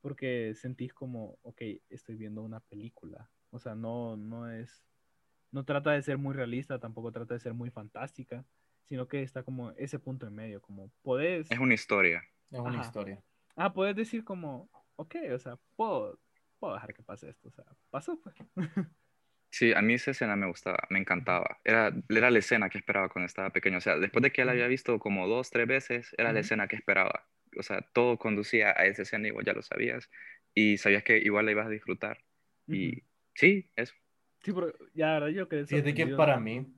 Porque 0.00 0.54
sentís 0.56 0.92
como, 0.92 1.38
ok, 1.42 1.62
estoy 1.88 2.16
viendo 2.16 2.42
una 2.42 2.58
película. 2.58 3.30
O 3.50 3.60
sea, 3.60 3.74
no, 3.76 4.16
no 4.16 4.50
es... 4.50 4.84
No 5.52 5.64
trata 5.64 5.92
de 5.92 6.02
ser 6.02 6.18
muy 6.18 6.34
realista, 6.34 6.78
tampoco 6.80 7.12
trata 7.12 7.34
de 7.34 7.40
ser 7.40 7.52
muy 7.52 7.70
fantástica, 7.70 8.44
sino 8.88 9.06
que 9.06 9.22
está 9.22 9.42
como 9.42 9.70
ese 9.72 9.98
punto 9.98 10.26
en 10.26 10.34
medio, 10.34 10.60
como 10.62 10.90
podés... 11.02 11.50
Es 11.50 11.58
una 11.58 11.74
historia. 11.74 12.24
Es 12.50 12.58
una 12.58 12.78
Ajá. 12.78 12.86
historia. 12.86 13.22
Ah, 13.54 13.72
puedes 13.72 13.94
decir 13.94 14.24
como, 14.24 14.70
ok, 14.96 15.14
o 15.34 15.38
sea, 15.38 15.58
puedo, 15.76 16.18
puedo 16.62 16.74
dejar 16.74 16.94
que 16.94 17.02
pase 17.02 17.28
esto, 17.28 17.48
o 17.48 17.50
sea, 17.50 17.64
pasó 17.90 18.20
pues. 18.20 18.36
Sí, 19.50 19.72
a 19.74 19.82
mí 19.82 19.94
esa 19.94 20.12
escena 20.12 20.36
me 20.36 20.46
gustaba, 20.46 20.78
me 20.90 21.00
encantaba. 21.00 21.58
Era, 21.64 21.92
era 22.08 22.30
la 22.30 22.38
escena 22.38 22.70
que 22.70 22.78
esperaba 22.78 23.08
cuando 23.08 23.26
estaba 23.26 23.50
pequeño. 23.50 23.78
O 23.78 23.80
sea, 23.80 23.98
después 23.98 24.22
de 24.22 24.30
que 24.30 24.44
la 24.44 24.52
había 24.52 24.68
visto 24.68 24.98
como 25.00 25.26
dos, 25.26 25.50
tres 25.50 25.66
veces, 25.66 26.14
era 26.16 26.28
la 26.32 26.38
Ujú. 26.38 26.40
escena 26.40 26.68
que 26.68 26.76
esperaba. 26.76 27.26
O 27.58 27.62
sea, 27.64 27.82
todo 27.92 28.16
conducía 28.16 28.70
a 28.70 28.86
esa 28.86 29.02
escena 29.02 29.26
y 29.26 29.32
vos 29.32 29.44
ya 29.44 29.52
lo 29.52 29.60
sabías. 29.62 30.08
Y 30.54 30.78
sabías 30.78 31.02
que 31.02 31.18
igual 31.18 31.46
la 31.46 31.50
ibas 31.50 31.66
a 31.66 31.70
disfrutar. 31.70 32.24
Y 32.68 32.92
Ujú. 32.92 33.06
sí, 33.34 33.70
eso. 33.76 33.94
Sí, 34.44 34.52
pero 34.52 34.72
ya, 34.94 35.06
la 35.08 35.12
verdad, 35.14 35.28
yo 35.28 35.48
quedé 35.48 35.66
Fíjate 35.66 35.94
que 35.94 36.06
para 36.06 36.38
mí, 36.40 36.74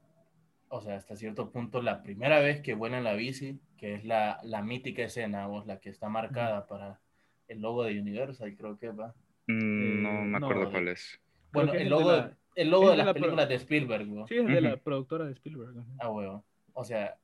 o 0.68 0.80
sea, 0.80 0.96
hasta 0.96 1.14
cierto 1.14 1.52
punto, 1.52 1.80
la 1.80 2.02
primera 2.02 2.40
vez 2.40 2.60
que 2.60 2.74
vuela 2.74 2.98
en 2.98 3.04
la 3.04 3.14
bici, 3.14 3.60
que 3.76 3.94
es 3.94 4.04
la, 4.04 4.40
la 4.42 4.62
mítica 4.62 5.04
escena, 5.04 5.46
vos, 5.46 5.66
la 5.66 5.78
que 5.78 5.90
está 5.90 6.08
marcada 6.08 6.66
para 6.66 7.00
el 7.46 7.60
logo 7.60 7.84
de 7.84 8.00
Universal, 8.00 8.56
creo 8.56 8.78
que 8.78 8.88
va. 8.88 9.14
Mm, 9.46 10.02
No 10.02 10.10
Eh, 10.10 10.22
me 10.24 10.40
no, 10.40 10.46
acuerdo 10.46 10.66
de- 10.66 10.70
cuál 10.70 10.88
es. 10.88 11.20
Bueno, 11.52 11.72
el 11.72 11.78
de 11.78 11.84
logo, 11.84 12.12
la- 12.12 12.36
el 12.56 12.70
logo 12.70 12.84
es 12.84 12.90
de 12.90 12.92
de 12.92 12.96
las 12.98 13.06
la 13.06 13.12
pro- 13.14 13.20
películas 13.22 13.48
de 13.48 13.54
Spielberg, 13.56 14.06
vos. 14.06 14.28
Sí, 14.28 14.36
es 14.36 14.46
de 14.46 14.60
la 14.60 14.76
productora 14.76 15.24
de 15.26 15.32
Spielberg. 15.32 15.74
Ah, 16.00 16.10
huevo. 16.10 16.44
O 16.72 16.84
sea, 16.84 17.18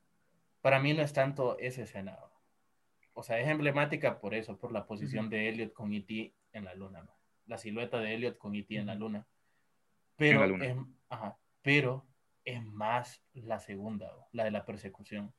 para 0.61 0.79
mí 0.81 0.93
no 0.93 1.03
es 1.03 1.13
tanto 1.13 1.59
esa 1.59 1.83
escena. 1.83 2.13
¿no? 2.13 2.31
O 3.15 3.23
sea, 3.23 3.39
es 3.41 3.49
emblemática 3.49 4.21
por 4.21 4.35
eso, 4.35 4.59
por 4.59 4.73
la 4.73 4.87
posición 4.87 5.29
de 5.31 5.49
Elliot 5.49 5.73
con 5.73 5.93
E.T. 5.93 6.35
en 6.53 6.65
la 6.65 6.75
luna, 6.75 7.03
¿no? 7.03 7.13
La 7.47 7.59
silueta 7.59 7.99
de 7.99 8.15
Elliot 8.15 8.39
con 8.39 8.55
E.T. 8.55 8.77
en 8.77 8.87
la 8.87 8.95
luna. 8.95 9.27
Pero, 10.17 10.41
la 10.41 10.47
luna. 10.47 10.67
Es, 10.67 10.77
ajá, 11.09 11.37
pero 11.63 12.07
es 12.45 12.63
más 12.65 13.23
la 13.35 13.59
segunda, 13.59 14.07
¿no? 14.07 14.27
la 14.33 14.45
de 14.45 14.51
la 14.51 14.65
persecución. 14.65 15.33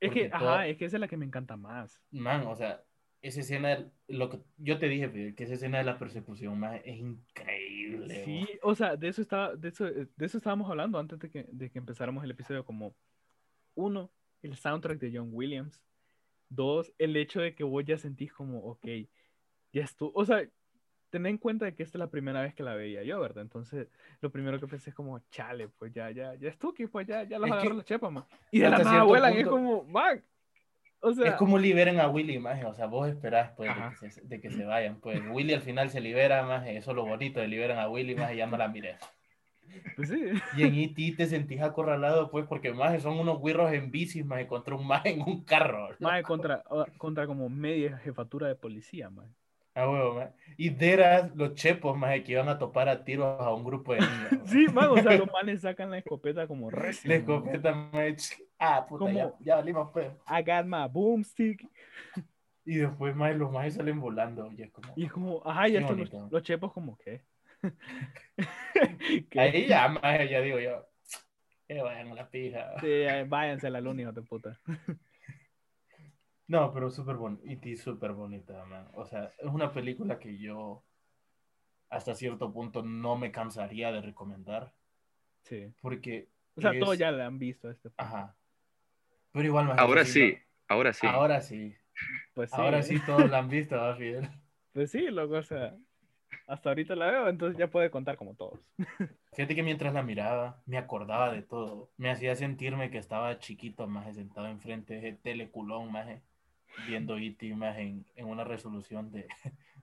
Es 0.00 0.10
que, 0.12 0.28
toda- 0.28 0.54
ajá, 0.54 0.66
es 0.68 0.76
que 0.78 0.84
esa 0.86 0.96
es 0.96 1.00
la 1.00 1.08
que 1.08 1.16
me 1.16 1.26
encanta 1.26 1.56
más. 1.56 2.00
Man, 2.10 2.46
o 2.46 2.56
sea, 2.56 2.82
esa 3.22 3.40
escena, 3.40 3.86
lo 4.08 4.30
que 4.30 4.40
yo 4.56 4.78
te 4.78 4.88
dije, 4.88 5.08
Fidel, 5.08 5.34
que 5.34 5.44
esa 5.44 5.54
escena 5.54 5.78
de 5.78 5.84
la 5.84 5.98
persecución, 5.98 6.58
man, 6.58 6.80
es 6.84 6.96
increíble. 6.96 8.24
Sí, 8.24 8.46
o 8.62 8.74
sea, 8.74 8.96
de 8.96 9.08
eso 9.08 9.20
estaba, 9.20 9.54
de 9.56 9.68
eso, 9.68 9.84
de 9.84 10.08
eso 10.18 10.38
estábamos 10.38 10.70
hablando 10.70 10.98
antes 10.98 11.18
de 11.18 11.30
que, 11.30 11.46
de 11.50 11.70
que 11.70 11.78
empezáramos 11.78 12.24
el 12.24 12.30
episodio, 12.30 12.64
como 12.64 12.94
uno, 13.74 14.10
el 14.42 14.56
soundtrack 14.56 14.98
de 14.98 15.18
John 15.18 15.30
Williams. 15.32 15.82
Dos, 16.48 16.92
el 16.98 17.16
hecho 17.16 17.40
de 17.40 17.54
que 17.54 17.62
vos 17.62 17.84
ya 17.84 17.96
sentís 17.96 18.32
como, 18.32 18.58
ok, 18.60 18.86
ya 19.72 19.84
estuvo, 19.84 20.10
o 20.14 20.24
sea, 20.24 20.48
ten 21.10 21.26
en 21.26 21.38
cuenta 21.38 21.66
de 21.66 21.74
que 21.74 21.82
esta 21.82 21.98
es 21.98 22.00
la 22.00 22.10
primera 22.10 22.40
vez 22.40 22.54
que 22.54 22.62
la 22.62 22.74
veía 22.74 23.02
yo, 23.02 23.20
¿verdad? 23.20 23.42
Entonces, 23.42 23.88
lo 24.20 24.30
primero 24.30 24.58
que 24.58 24.66
pensé 24.66 24.90
es 24.90 24.96
como, 24.96 25.18
chale, 25.30 25.68
pues 25.68 25.92
ya, 25.92 26.10
ya, 26.10 26.34
ya 26.34 26.48
estuvo, 26.48 26.72
que 26.72 26.88
pues 26.88 27.06
ya, 27.06 27.24
ya 27.24 27.38
los 27.38 27.48
Es 27.48 27.52
que 27.52 27.60
agarró 27.60 27.76
la 27.76 27.84
chepa, 27.84 28.10
man. 28.10 28.24
Y 28.50 28.60
de 28.60 28.70
la 28.70 28.78
nada 28.78 29.02
vuelan, 29.04 29.34
es 29.34 29.46
como, 29.46 29.84
man, 29.84 30.24
o 31.00 31.12
sea, 31.12 31.30
Es 31.30 31.34
como 31.34 31.58
liberen 31.58 31.98
a 31.98 32.08
Willy, 32.08 32.38
más, 32.38 32.62
o 32.64 32.74
sea, 32.74 32.86
vos 32.86 33.08
esperás 33.08 33.52
pues, 33.56 33.70
de 33.70 33.98
que, 33.98 34.10
se, 34.10 34.20
de 34.22 34.40
que 34.40 34.50
se 34.50 34.64
vayan. 34.64 35.00
Pues 35.00 35.20
Willy 35.30 35.54
al 35.54 35.62
final 35.62 35.90
se 35.90 36.00
libera, 36.00 36.42
más, 36.42 36.66
eso 36.66 36.90
es 36.90 36.96
lo 36.96 37.06
bonito 37.06 37.40
de 37.40 37.48
liberan 37.48 37.78
a 37.78 37.88
Willy, 37.88 38.14
más, 38.14 38.32
y 38.32 38.36
ya 38.36 38.46
no 38.46 38.56
la 38.56 38.68
miré. 38.68 38.96
pues 39.96 40.08
sí. 40.08 40.32
Y 40.56 40.62
en 40.62 40.74
E.T. 40.74 41.14
te 41.16 41.26
sentís 41.26 41.62
acorralado, 41.62 42.30
pues, 42.30 42.46
porque 42.46 42.72
más 42.72 43.02
son 43.02 43.18
unos 43.18 43.42
guirros 43.42 43.72
en 43.72 43.90
bicis, 43.90 44.24
más, 44.24 44.44
contra 44.44 44.74
un 44.74 44.86
más 44.86 45.04
en 45.06 45.22
un 45.22 45.42
carro. 45.44 45.88
¿no? 45.98 46.08
Mae, 46.08 46.22
contra, 46.22 46.62
contra 46.98 47.26
como 47.26 47.48
media 47.48 47.96
jefatura 47.98 48.48
de 48.48 48.54
policía, 48.54 49.08
man. 49.08 49.34
Ah, 49.74 49.88
huevo, 49.88 50.14
más. 50.14 50.30
Y 50.56 50.70
deras 50.70 51.34
los 51.34 51.54
chepos, 51.54 51.96
más, 51.96 52.20
que 52.20 52.32
iban 52.32 52.48
a 52.48 52.58
topar 52.58 52.88
a 52.88 53.04
tiros 53.04 53.40
a 53.40 53.54
un 53.54 53.64
grupo 53.64 53.94
de 53.94 54.00
niños. 54.00 54.32
¿no? 54.32 54.46
Sí, 54.46 54.66
man, 54.68 54.90
o 54.90 54.96
sea, 54.98 55.16
los 55.16 55.30
manes 55.32 55.62
sacan 55.62 55.90
la 55.90 55.98
escopeta 55.98 56.46
como 56.46 56.70
recio. 56.70 57.08
La 57.08 57.14
man. 57.14 57.20
escopeta, 57.20 57.72
más, 57.74 58.36
ah, 58.60 58.86
puta, 58.88 59.10
ya, 59.12 59.24
Como- 59.30 59.36
ya 59.40 59.56
valimos, 59.56 59.90
pues. 59.92 60.06
I 60.28 60.42
got 60.42 60.64
my 60.66 60.86
boomstick. 60.88 61.66
Y 62.64 62.76
después, 62.76 63.16
más, 63.16 63.34
los 63.36 63.50
más 63.50 63.74
salen 63.74 63.98
volando, 64.00 64.52
y 64.52 64.62
es 64.62 64.70
como... 64.70 64.92
Y 64.94 65.06
es 65.06 65.12
como, 65.12 65.42
ajá, 65.44 65.66
ya 65.66 65.80
están 65.80 65.98
los, 65.98 66.10
bonito. 66.10 66.28
los 66.30 66.42
chepos 66.44 66.72
como, 66.72 66.96
¿qué? 66.98 67.24
¿Qué? 69.28 69.40
Ahí 69.40 69.66
ya, 69.66 69.88
más, 69.88 70.30
ya 70.30 70.40
digo 70.40 70.58
yo, 70.60 70.86
que 71.66 71.80
vayan 71.82 72.08
a 72.08 72.14
la 72.14 72.30
pija. 72.30 72.78
Sí, 72.80 73.04
váyanse 73.28 73.66
a 73.66 73.70
la 73.70 73.80
luna, 73.80 74.02
hijo 74.02 74.12
de 74.12 74.22
puta. 74.22 74.60
No, 76.46 76.72
pero 76.72 76.90
súper 76.90 77.16
bonita. 77.16 77.68
Y 77.68 77.76
súper 77.76 78.12
bonita, 78.12 78.64
man. 78.64 78.88
O 78.94 79.04
sea, 79.06 79.32
es 79.38 79.46
una 79.46 79.72
película 79.72 80.18
que 80.18 80.36
yo 80.38 80.84
hasta 81.88 82.14
cierto 82.14 82.52
punto 82.52 82.82
no 82.82 83.16
me 83.16 83.30
cansaría 83.30 83.92
de 83.92 84.00
recomendar. 84.00 84.72
Sí. 85.44 85.72
Porque. 85.80 86.28
O 86.56 86.60
sea, 86.60 86.72
es- 86.72 86.80
todos 86.80 86.98
ya 86.98 87.12
la 87.12 87.26
han 87.26 87.38
visto 87.38 87.68
a 87.68 87.72
este 87.72 87.90
punto. 87.90 88.02
Ajá. 88.02 88.36
Pero 89.32 89.46
igual, 89.46 89.66
maje, 89.66 89.80
Ahora 89.80 90.04
sí, 90.04 90.38
ahora 90.68 90.92
sí. 90.92 91.06
Ahora 91.06 91.40
sí. 91.40 91.74
Pues 92.34 92.50
sí. 92.50 92.56
Ahora 92.58 92.82
sí 92.82 92.98
todos 93.04 93.30
la 93.30 93.38
han 93.38 93.48
visto, 93.48 93.76
¿va, 93.76 93.94
Fidel? 93.96 94.28
Pues 94.72 94.92
sí, 94.92 95.08
loco, 95.10 95.34
o 95.34 95.42
sea, 95.42 95.74
hasta 96.46 96.68
ahorita 96.68 96.94
la 96.94 97.10
veo, 97.10 97.28
entonces 97.28 97.58
ya 97.58 97.66
puede 97.68 97.90
contar 97.90 98.16
como 98.16 98.34
todos. 98.34 98.60
Fíjate 99.32 99.56
que 99.56 99.64
mientras 99.64 99.92
la 99.92 100.04
miraba, 100.04 100.62
me 100.64 100.78
acordaba 100.78 101.32
de 101.32 101.42
todo. 101.42 101.90
Me 101.96 102.08
hacía 102.08 102.36
sentirme 102.36 102.88
que 102.90 102.98
estaba 102.98 103.40
chiquito, 103.40 103.88
más 103.88 104.14
sentado 104.14 104.46
enfrente 104.46 104.94
de 104.94 105.08
ese 105.08 105.18
teleculón, 105.20 105.90
más 105.90 106.06
viendo 106.86 107.18
E.T. 107.18 107.52
más 107.56 107.78
en, 107.78 108.06
en 108.14 108.26
una 108.26 108.44
resolución 108.44 109.10
de, 109.10 109.26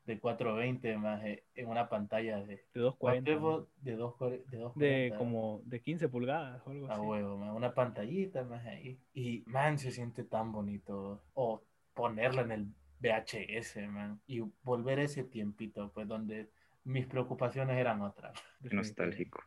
de 0.08 0.20
420, 0.20 0.98
más 0.98 1.22
en 1.24 1.68
una 1.68 1.90
pantalla 1.90 2.38
de, 2.38 2.66
De 2.74 2.80
240. 2.80 2.80
¿no? 2.80 2.98
¿cuánto 2.98 3.32
es, 3.32 3.84
de, 3.84 3.96
dos, 3.98 4.16
cuare- 4.16 4.44
de, 4.46 4.52
De 4.52 4.58
240, 4.58 5.18
como 5.18 5.62
de 5.66 5.82
15 5.82 6.10
pulgadas 6.10 6.66
o 6.66 6.72
algo 6.72 6.90
A 6.90 6.94
así. 6.94 7.02
huevo, 7.02 7.38
man, 7.38 7.50
una 7.52 7.74
pantallita 7.74 8.44
más 8.46 8.66
ahí. 8.66 8.98
Y, 9.14 9.44
man, 9.46 9.78
se 9.78 9.92
siente 9.92 10.24
tan 10.24 10.52
bonito. 10.52 11.22
O 11.34 11.62
ponerla 11.94 12.42
en 12.42 12.52
el 12.52 12.68
VHS, 13.02 13.86
man. 13.90 14.20
Y 14.26 14.40
volver 14.64 15.00
a 15.00 15.04
ese 15.04 15.24
tiempito, 15.26 15.92
pues, 15.94 16.08
donde 16.08 16.50
mis 16.86 17.06
preocupaciones 17.06 17.78
eran 17.78 18.02
otras. 18.02 18.34
Nostálgico. 18.72 19.44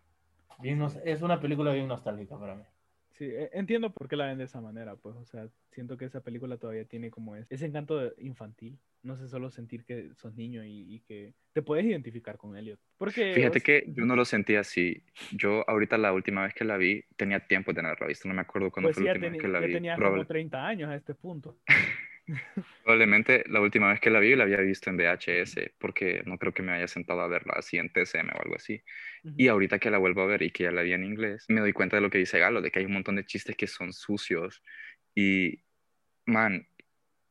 Bien 0.58 0.82
es 1.04 1.22
una 1.22 1.40
película 1.40 1.72
bien 1.72 1.88
nostálgica 1.88 2.38
para 2.38 2.54
mí. 2.54 2.64
Sí, 3.20 3.26
e- 3.26 3.50
entiendo 3.52 3.92
por 3.92 4.08
qué 4.08 4.16
la 4.16 4.24
ven 4.28 4.38
de 4.38 4.44
esa 4.44 4.62
manera, 4.62 4.96
pues, 4.96 5.14
o 5.14 5.26
sea, 5.26 5.46
siento 5.72 5.98
que 5.98 6.06
esa 6.06 6.22
película 6.22 6.56
todavía 6.56 6.86
tiene 6.86 7.10
como 7.10 7.36
es- 7.36 7.52
ese 7.52 7.66
encanto 7.66 8.14
infantil. 8.16 8.78
No 9.02 9.14
sé, 9.18 9.28
solo 9.28 9.50
sentir 9.50 9.84
que 9.84 10.10
sos 10.14 10.34
niño 10.36 10.64
y, 10.64 10.94
y 10.94 11.00
que 11.00 11.34
te 11.52 11.60
puedes 11.60 11.84
identificar 11.84 12.38
con 12.38 12.56
Elliot. 12.56 12.80
Porque, 12.96 13.34
Fíjate 13.34 13.60
sea, 13.60 13.64
que 13.64 13.92
yo 13.92 14.06
no 14.06 14.16
lo 14.16 14.24
sentí 14.24 14.56
así. 14.56 15.04
Yo 15.32 15.68
ahorita 15.68 15.98
la 15.98 16.14
última 16.14 16.44
vez 16.44 16.54
que 16.54 16.64
la 16.64 16.78
vi 16.78 17.04
tenía 17.16 17.46
tiempo 17.46 17.74
de 17.74 17.80
haberla 17.80 18.06
visto. 18.06 18.26
No 18.26 18.34
me 18.34 18.40
acuerdo 18.40 18.70
cuándo 18.70 18.86
pues 18.88 18.96
fue 18.96 19.04
la 19.04 19.08
ya, 19.08 19.12
última 19.18 19.32
vez 19.32 19.40
que 19.42 19.48
la 19.48 19.60
ya 19.60 19.66
vi. 19.66 19.72
tenías 19.74 19.98
Probable- 19.98 20.16
como 20.22 20.26
30 20.26 20.66
años 20.66 20.88
a 20.88 20.96
este 20.96 21.14
punto. 21.14 21.58
probablemente 22.82 23.44
la 23.48 23.60
última 23.60 23.88
vez 23.90 24.00
que 24.00 24.10
la 24.10 24.20
vi 24.20 24.34
la 24.36 24.44
había 24.44 24.58
visto 24.58 24.90
en 24.90 24.96
VHS 24.96 25.72
porque 25.78 26.22
no 26.26 26.38
creo 26.38 26.52
que 26.52 26.62
me 26.62 26.72
haya 26.72 26.88
sentado 26.88 27.20
a 27.20 27.28
verla 27.28 27.54
así 27.56 27.78
en 27.78 27.90
TCM 27.92 28.30
o 28.34 28.42
algo 28.42 28.56
así. 28.56 28.82
Y 29.36 29.48
ahorita 29.48 29.78
que 29.78 29.90
la 29.90 29.98
vuelvo 29.98 30.22
a 30.22 30.26
ver 30.26 30.42
y 30.42 30.50
que 30.50 30.64
ya 30.64 30.70
la 30.72 30.82
vi 30.82 30.92
en 30.92 31.04
inglés, 31.04 31.44
me 31.48 31.60
doy 31.60 31.72
cuenta 31.72 31.96
de 31.96 32.02
lo 32.02 32.10
que 32.10 32.18
dice 32.18 32.38
Galo, 32.38 32.62
de 32.62 32.70
que 32.70 32.78
hay 32.80 32.86
un 32.86 32.92
montón 32.94 33.16
de 33.16 33.24
chistes 33.24 33.56
que 33.56 33.66
son 33.66 33.92
sucios. 33.92 34.62
Y, 35.14 35.60
man, 36.26 36.66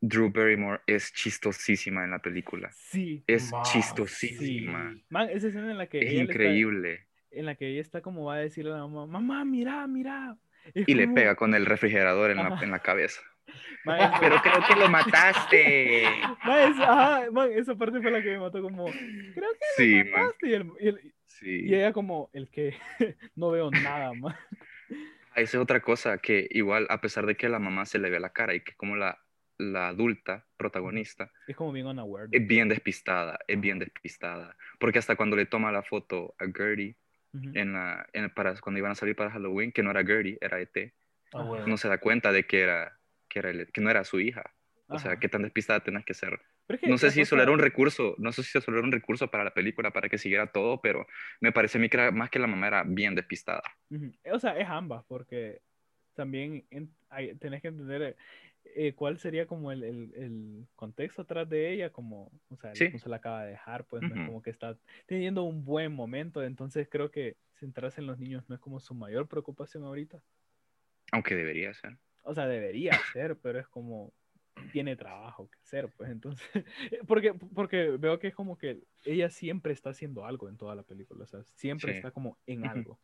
Drew 0.01 0.29
Barrymore 0.31 0.81
es 0.87 1.11
chistosísima 1.13 2.03
en 2.05 2.11
la 2.11 2.19
película. 2.19 2.69
Sí. 2.73 3.23
Es 3.27 3.51
Ma, 3.51 3.63
chistosísima. 3.63 4.91
sí. 4.93 5.03
Man, 5.09 5.29
esa 5.29 5.47
escena 5.47 5.71
en 5.71 5.77
la 5.77 5.87
que 5.87 5.99
Es 5.99 6.05
ella 6.05 6.13
le 6.13 6.21
está- 6.23 6.33
increíble. 6.33 7.07
en 7.31 7.45
la 7.45 7.55
que 7.55 7.67
ella 7.67 7.81
está 7.81 8.01
como 8.01 8.25
va 8.25 8.35
a 8.35 8.39
decirle 8.39 8.71
a 8.71 8.75
la 8.75 8.87
mamá, 8.87 9.05
mamá, 9.07 9.45
mira, 9.45 9.85
mira. 9.87 10.37
Es 10.73 10.87
Y 10.87 10.93
le 10.93 11.07
pega 11.07 11.35
con 11.35 11.53
el 11.55 11.65
refrigerador 11.65 12.31
en 12.31 12.37
la, 12.37 12.59
en 12.61 12.69
la 12.71 12.79
cabeza. 12.79 13.21
Man, 13.85 14.11
Pero 14.19 14.41
creo 14.41 14.59
que 14.67 14.75
lo 14.75 14.89
mataste. 14.89 16.03
man, 16.45 16.73
ajá, 16.81 17.31
man, 17.31 17.51
esa 17.53 17.75
parte 17.75 18.01
fue 18.01 18.11
la 18.11 18.21
que 18.21 18.31
me 18.31 18.39
mató 18.39 18.61
como, 18.61 18.85
creo 18.85 19.51
que 19.53 19.65
Sí, 19.77 20.03
lo 20.03 20.11
man. 20.11 20.21
mataste. 20.25 20.47
Y, 20.49 20.53
el- 20.53 20.71
y 20.79 20.87
el- 20.87 21.13
Sí. 21.25 21.61
y 21.67 21.75
ella 21.75 21.93
como, 21.93 22.29
el 22.33 22.49
que 22.49 22.75
no 23.35 23.51
veo 23.51 23.69
nada 23.71 24.13
más. 24.13 24.35
Ah, 25.31 25.41
Esa 25.41 25.57
es 25.57 25.61
otra 25.63 25.79
cosa 25.79 26.17
que 26.17 26.47
igual, 26.51 26.87
a 26.89 26.99
pesar 27.01 27.25
de 27.25 27.35
que 27.37 27.45
a 27.45 27.49
la 27.49 27.59
mamá 27.59 27.85
se 27.85 27.99
le 27.99 28.09
ve 28.09 28.19
la 28.19 28.31
cara 28.33 28.55
y 28.55 28.61
que 28.61 28.73
como 28.75 28.95
la, 28.95 29.17
la 29.57 29.89
adulta 29.89 30.45
protagonista 30.57 31.31
Es 31.47 31.55
como 31.55 31.71
bien 31.71 31.85
unaware. 31.85 32.29
es 32.31 32.45
bien 32.47 32.67
despistada, 32.67 33.39
es 33.47 33.59
bien 33.61 33.77
despistada. 33.79 34.57
Porque 34.79 34.99
hasta 34.99 35.15
cuando 35.15 35.35
le 35.37 35.45
toma 35.45 35.71
la 35.71 35.83
foto 35.83 36.33
a 36.39 36.45
Gertie 36.45 36.97
Ujú. 37.33 37.51
en 37.53 37.73
la, 37.73 38.07
en- 38.11 38.33
para, 38.33 38.59
cuando 38.59 38.79
iban 38.79 38.91
a 38.91 38.95
salir 38.95 39.15
para 39.15 39.29
Halloween, 39.31 39.71
que 39.71 39.83
no 39.83 39.91
era 39.91 40.03
Gertie, 40.03 40.37
era 40.41 40.59
ET, 40.59 40.93
A 41.33 41.43
huevo. 41.43 41.67
no 41.67 41.77
se 41.77 41.87
da 41.87 41.99
cuenta 41.99 42.31
de 42.31 42.45
que, 42.47 42.61
era, 42.61 42.97
que, 43.29 43.39
era 43.39 43.49
el- 43.51 43.71
que 43.71 43.81
no 43.81 43.89
era 43.89 44.03
su 44.03 44.19
hija. 44.19 44.53
O 44.87 44.97
sea, 44.97 45.11
Ajá. 45.11 45.19
qué 45.19 45.29
tan 45.29 45.43
despistada 45.43 45.81
tenés 45.83 46.03
que 46.03 46.15
ser. 46.15 46.39
Pero 46.65 46.75
es 46.75 46.81
que 46.81 46.87
No 46.89 46.97
sé 46.97 47.11
si 47.11 47.21
eso 47.21 47.39
era 47.39 47.51
un 47.51 47.59
recurso, 47.59 48.15
no 48.17 48.31
sé 48.31 48.41
si 48.43 48.57
eso 48.57 48.71
era 48.71 48.81
un 48.81 48.91
recurso 48.91 49.29
para 49.29 49.43
la 49.43 49.53
película, 49.53 49.91
para 49.91 50.09
que 50.09 50.17
siguiera 50.17 50.51
todo, 50.51 50.81
pero 50.81 51.05
me 51.41 51.51
parece 51.51 51.77
a 51.77 51.81
mí 51.81 51.89
que 51.89 51.97
era 51.97 52.11
más 52.11 52.29
que 52.31 52.39
la 52.39 52.47
mamá 52.47 52.67
era 52.67 52.83
bien 52.83 53.13
despistada. 53.13 53.61
Ujú. 53.91 54.11
O 54.31 54.39
sea, 54.39 54.57
es 54.57 54.67
ambas, 54.67 55.03
porque 55.05 55.61
también 56.15 56.65
en- 56.71 56.89
hay- 57.09 57.35
tenés 57.35 57.61
que 57.61 57.67
entender 57.69 58.15
eh, 58.75 58.93
cuál 58.93 59.17
sería 59.19 59.45
como 59.47 59.71
el, 59.71 59.83
el- 59.83 60.13
el 60.15 60.67
contexto 60.75 61.21
atrás 61.21 61.47
de 61.49 61.71
ella, 61.71 61.91
como, 61.91 62.29
o 62.49 62.57
sea, 62.57 62.75
Sí. 62.75 62.91
se 62.99 63.09
la 63.09 63.15
acaba 63.15 63.43
de 63.45 63.51
dejar, 63.51 63.85
pues 63.85 64.01
no 64.03 64.09
es 64.09 64.27
como 64.27 64.41
que 64.41 64.49
está 64.49 64.75
teniendo 65.05 65.43
un 65.43 65.63
buen 65.63 65.91
momento, 65.93 66.43
entonces 66.43 66.87
creo 66.91 67.09
que 67.09 67.35
centrarse 67.55 68.01
en 68.01 68.07
los 68.07 68.19
niños 68.19 68.43
no 68.49 68.55
es 68.55 68.61
como 68.61 68.79
su 68.79 68.93
mayor 68.93 69.27
preocupación 69.27 69.83
ahorita. 69.85 70.21
Aunque 71.11 71.35
debería 71.35 71.73
ser. 71.73 71.97
O 72.23 72.33
sea, 72.33 72.47
debería 72.47 72.93
ser, 73.13 73.37
pero 73.37 73.59
es 73.59 73.67
como 73.67 74.13
tiene 74.73 74.95
trabajo 74.97 75.49
que 75.49 75.57
hacer, 75.63 75.89
pues 75.95 76.09
entonces, 76.11 76.45
porque, 77.07 77.33
porque 77.33 77.91
veo 77.97 78.19
que 78.19 78.27
es 78.27 78.35
como 78.35 78.57
que 78.57 78.81
ella 79.05 79.29
siempre 79.29 79.71
está 79.73 79.91
haciendo 79.91 80.25
algo 80.25 80.49
en 80.49 80.57
toda 80.57 80.75
la 80.75 80.83
película, 80.83 81.23
o 81.23 81.27
sea, 81.27 81.43
siempre 81.55 81.93
Sí. 81.93 81.97
está 81.97 82.11
como 82.11 82.37
en 82.45 82.65
algo. 82.67 82.99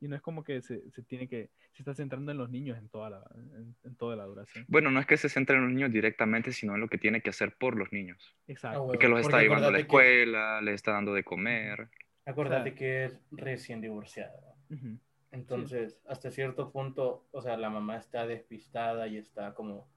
Y 0.00 0.08
no 0.08 0.16
es 0.16 0.22
como 0.22 0.42
que 0.42 0.60
se, 0.62 0.90
se 0.90 1.02
tiene 1.04 1.28
que, 1.28 1.50
se 1.72 1.82
está 1.82 1.94
centrando 1.94 2.32
en 2.32 2.38
los 2.38 2.50
niños 2.50 2.76
en 2.78 2.88
toda 2.88 3.10
la, 3.10 3.22
en, 3.36 3.76
en 3.84 3.94
toda 3.96 4.16
la 4.16 4.24
duración. 4.24 4.64
Bueno, 4.66 4.90
no 4.90 4.98
es 4.98 5.06
que 5.06 5.16
se 5.16 5.28
centre 5.28 5.54
en 5.56 5.62
los 5.64 5.72
niños 5.72 5.92
directamente, 5.92 6.52
sino 6.52 6.74
en 6.74 6.80
lo 6.80 6.88
que 6.88 6.98
tiene 6.98 7.20
que 7.20 7.30
hacer 7.30 7.54
por 7.54 7.76
los 7.76 7.92
niños. 7.92 8.34
Exacto. 8.48 8.78
Ah, 8.78 8.82
Y 8.82 8.86
bueno. 8.86 8.98
que 8.98 9.08
los 9.08 9.20
está 9.20 9.30
Porque 9.32 9.42
llevando 9.44 9.68
a 9.68 9.70
la 9.70 9.78
acordate 9.78 10.04
que- 10.04 10.12
escuela, 10.22 10.60
les 10.62 10.74
está 10.74 10.92
dando 10.92 11.14
de 11.14 11.22
comer. 11.22 11.88
Acuérdate 12.24 12.60
O 12.70 12.72
sea- 12.72 12.74
que 12.74 13.04
es 13.04 13.20
recién 13.30 13.80
divorciada. 13.82 14.54
Ujú. 14.70 14.98
Entonces, 15.32 15.98
hasta 16.06 16.30
cierto 16.30 16.70
punto, 16.70 17.26
o 17.32 17.40
sea, 17.40 17.56
la 17.56 17.70
mamá 17.70 17.96
está 17.96 18.26
despistada 18.26 19.08
y 19.08 19.16
está 19.16 19.54
como 19.54 19.88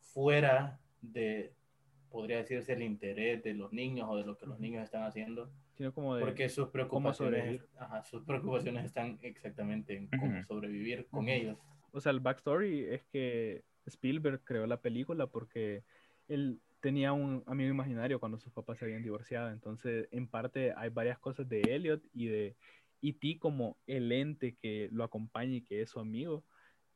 fuera 0.00 0.80
de, 1.02 1.52
podría 2.10 2.38
decirse, 2.38 2.72
el 2.72 2.82
interés 2.82 3.42
de 3.42 3.54
los 3.54 3.72
niños 3.72 4.08
o 4.10 4.16
de 4.16 4.24
lo 4.24 4.38
que 4.38 4.46
los 4.46 4.58
niños 4.58 4.82
están 4.82 5.04
haciendo, 5.04 5.50
Sino 5.76 5.92
como 5.92 6.16
de, 6.16 6.22
porque 6.22 6.48
sus 6.48 6.68
preocupaciones, 6.68 7.62
ajá, 7.78 8.02
sus 8.04 8.22
preocupaciones 8.24 8.84
están 8.86 9.18
exactamente 9.22 9.96
en 9.96 10.08
cómo 10.08 10.42
sobrevivir 10.44 11.06
con 11.06 11.28
ellos. 11.28 11.58
o 11.92 12.00
sea, 12.00 12.12
el 12.12 12.20
backstory 12.20 12.86
es 12.86 13.04
que 13.04 13.62
Spielberg 13.86 14.42
creó 14.44 14.66
la 14.66 14.80
película 14.80 15.26
porque 15.26 15.84
él 16.28 16.58
tenía 16.80 17.12
un 17.12 17.42
amigo 17.46 17.70
imaginario 17.70 18.18
cuando 18.18 18.38
sus 18.38 18.52
papás 18.52 18.78
se 18.78 18.86
habían 18.86 19.02
divorciado. 19.02 19.50
Entonces, 19.50 20.08
en 20.10 20.26
parte 20.26 20.72
hay 20.76 20.88
varias 20.88 21.18
cosas 21.18 21.48
de 21.48 21.60
Elliot 21.60 22.02
y 22.14 22.26
de 22.26 22.56
E.T. 23.02 23.38
como 23.38 23.76
el 23.86 24.12
ente 24.12 24.56
que 24.60 24.88
lo 24.92 25.04
acompaña 25.04 25.56
y 25.56 25.62
que 25.62 25.82
es 25.82 25.90
su 25.90 26.00
amigo, 26.00 26.44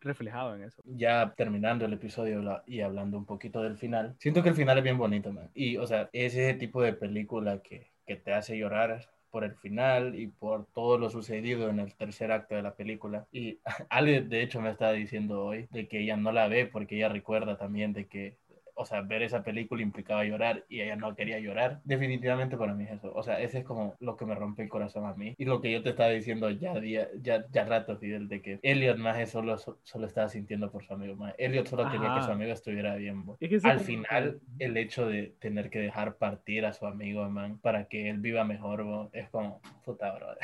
reflejado 0.00 0.54
en 0.54 0.62
eso. 0.62 0.82
Ya 0.84 1.34
terminando 1.36 1.84
el 1.84 1.92
episodio 1.92 2.62
y 2.66 2.80
hablando 2.80 3.18
un 3.18 3.26
poquito 3.26 3.62
del 3.62 3.76
final, 3.76 4.14
siento 4.18 4.42
que 4.42 4.50
el 4.50 4.54
final 4.54 4.78
es 4.78 4.84
bien 4.84 4.98
bonito, 4.98 5.32
man. 5.32 5.50
Y, 5.54 5.76
o 5.78 5.86
sea, 5.86 6.10
es 6.12 6.34
ese 6.34 6.54
tipo 6.54 6.82
de 6.82 6.92
película 6.92 7.60
que, 7.62 7.90
que 8.06 8.16
te 8.16 8.32
hace 8.32 8.56
llorar 8.56 9.08
por 9.34 9.42
el 9.42 9.56
final 9.56 10.14
y 10.14 10.28
por 10.28 10.66
todo 10.66 10.96
lo 10.96 11.10
sucedido 11.10 11.68
en 11.68 11.80
el 11.80 11.92
tercer 11.96 12.30
acto 12.30 12.54
de 12.54 12.62
la 12.62 12.76
película. 12.76 13.26
Y 13.32 13.58
Ale, 13.90 14.22
de 14.22 14.42
hecho, 14.42 14.60
me 14.60 14.70
estaba 14.70 14.92
diciendo 14.92 15.44
hoy 15.44 15.66
de 15.72 15.88
que 15.88 16.00
ella 16.00 16.16
no 16.16 16.30
la 16.30 16.46
ve 16.46 16.66
porque 16.66 16.94
ella 16.96 17.08
recuerda 17.08 17.58
también 17.58 17.92
de 17.92 18.06
que, 18.06 18.36
o 18.74 18.84
sea, 18.84 19.00
ver 19.02 19.22
esa 19.22 19.42
película 19.42 19.82
implicaba 19.82 20.24
llorar 20.24 20.64
y 20.68 20.80
ella 20.80 20.96
no 20.96 21.14
quería 21.14 21.38
llorar. 21.38 21.80
Definitivamente 21.84 22.56
para 22.56 22.74
mí 22.74 22.84
es 22.84 22.92
eso. 22.92 23.12
O 23.14 23.22
sea, 23.22 23.40
ese 23.40 23.58
es 23.58 23.64
como 23.64 23.94
lo 24.00 24.16
que 24.16 24.26
me 24.26 24.34
rompe 24.34 24.62
el 24.62 24.68
corazón 24.68 25.06
a 25.06 25.14
mí. 25.14 25.34
Y 25.38 25.44
lo 25.44 25.60
que 25.60 25.70
yo 25.72 25.82
te 25.82 25.90
estaba 25.90 26.10
diciendo 26.10 26.50
ya, 26.50 26.74
día, 26.80 27.08
ya, 27.20 27.44
ya 27.50 27.64
rato, 27.64 27.96
Fidel, 27.98 28.28
de 28.28 28.42
que 28.42 28.58
Elliot 28.62 28.98
más 28.98 29.28
solo, 29.30 29.56
solo 29.58 30.06
estaba 30.06 30.28
sintiendo 30.28 30.70
por 30.70 30.84
su 30.84 30.92
amigo. 30.94 31.14
Más. 31.16 31.34
Elliot 31.38 31.66
solo 31.66 31.84
quería 31.84 32.00
que 32.00 32.06
Ajá. 32.06 32.22
su 32.22 32.32
amigo 32.32 32.52
estuviera 32.52 32.96
bien. 32.96 33.24
Es 33.40 33.48
que 33.62 33.68
Al 33.68 33.80
final, 33.80 34.40
que- 34.58 34.64
el 34.64 34.76
hecho 34.76 35.06
de 35.06 35.34
tener 35.38 35.70
que 35.70 35.78
dejar 35.78 36.16
partir 36.16 36.66
a 36.66 36.72
su 36.72 36.86
amigo, 36.86 37.28
man, 37.30 37.58
para 37.58 37.84
que 37.86 38.10
él 38.10 38.18
viva 38.18 38.44
mejor, 38.44 38.82
bo, 38.82 39.10
es 39.12 39.28
como, 39.30 39.60
puta, 39.84 40.12
brother. 40.14 40.38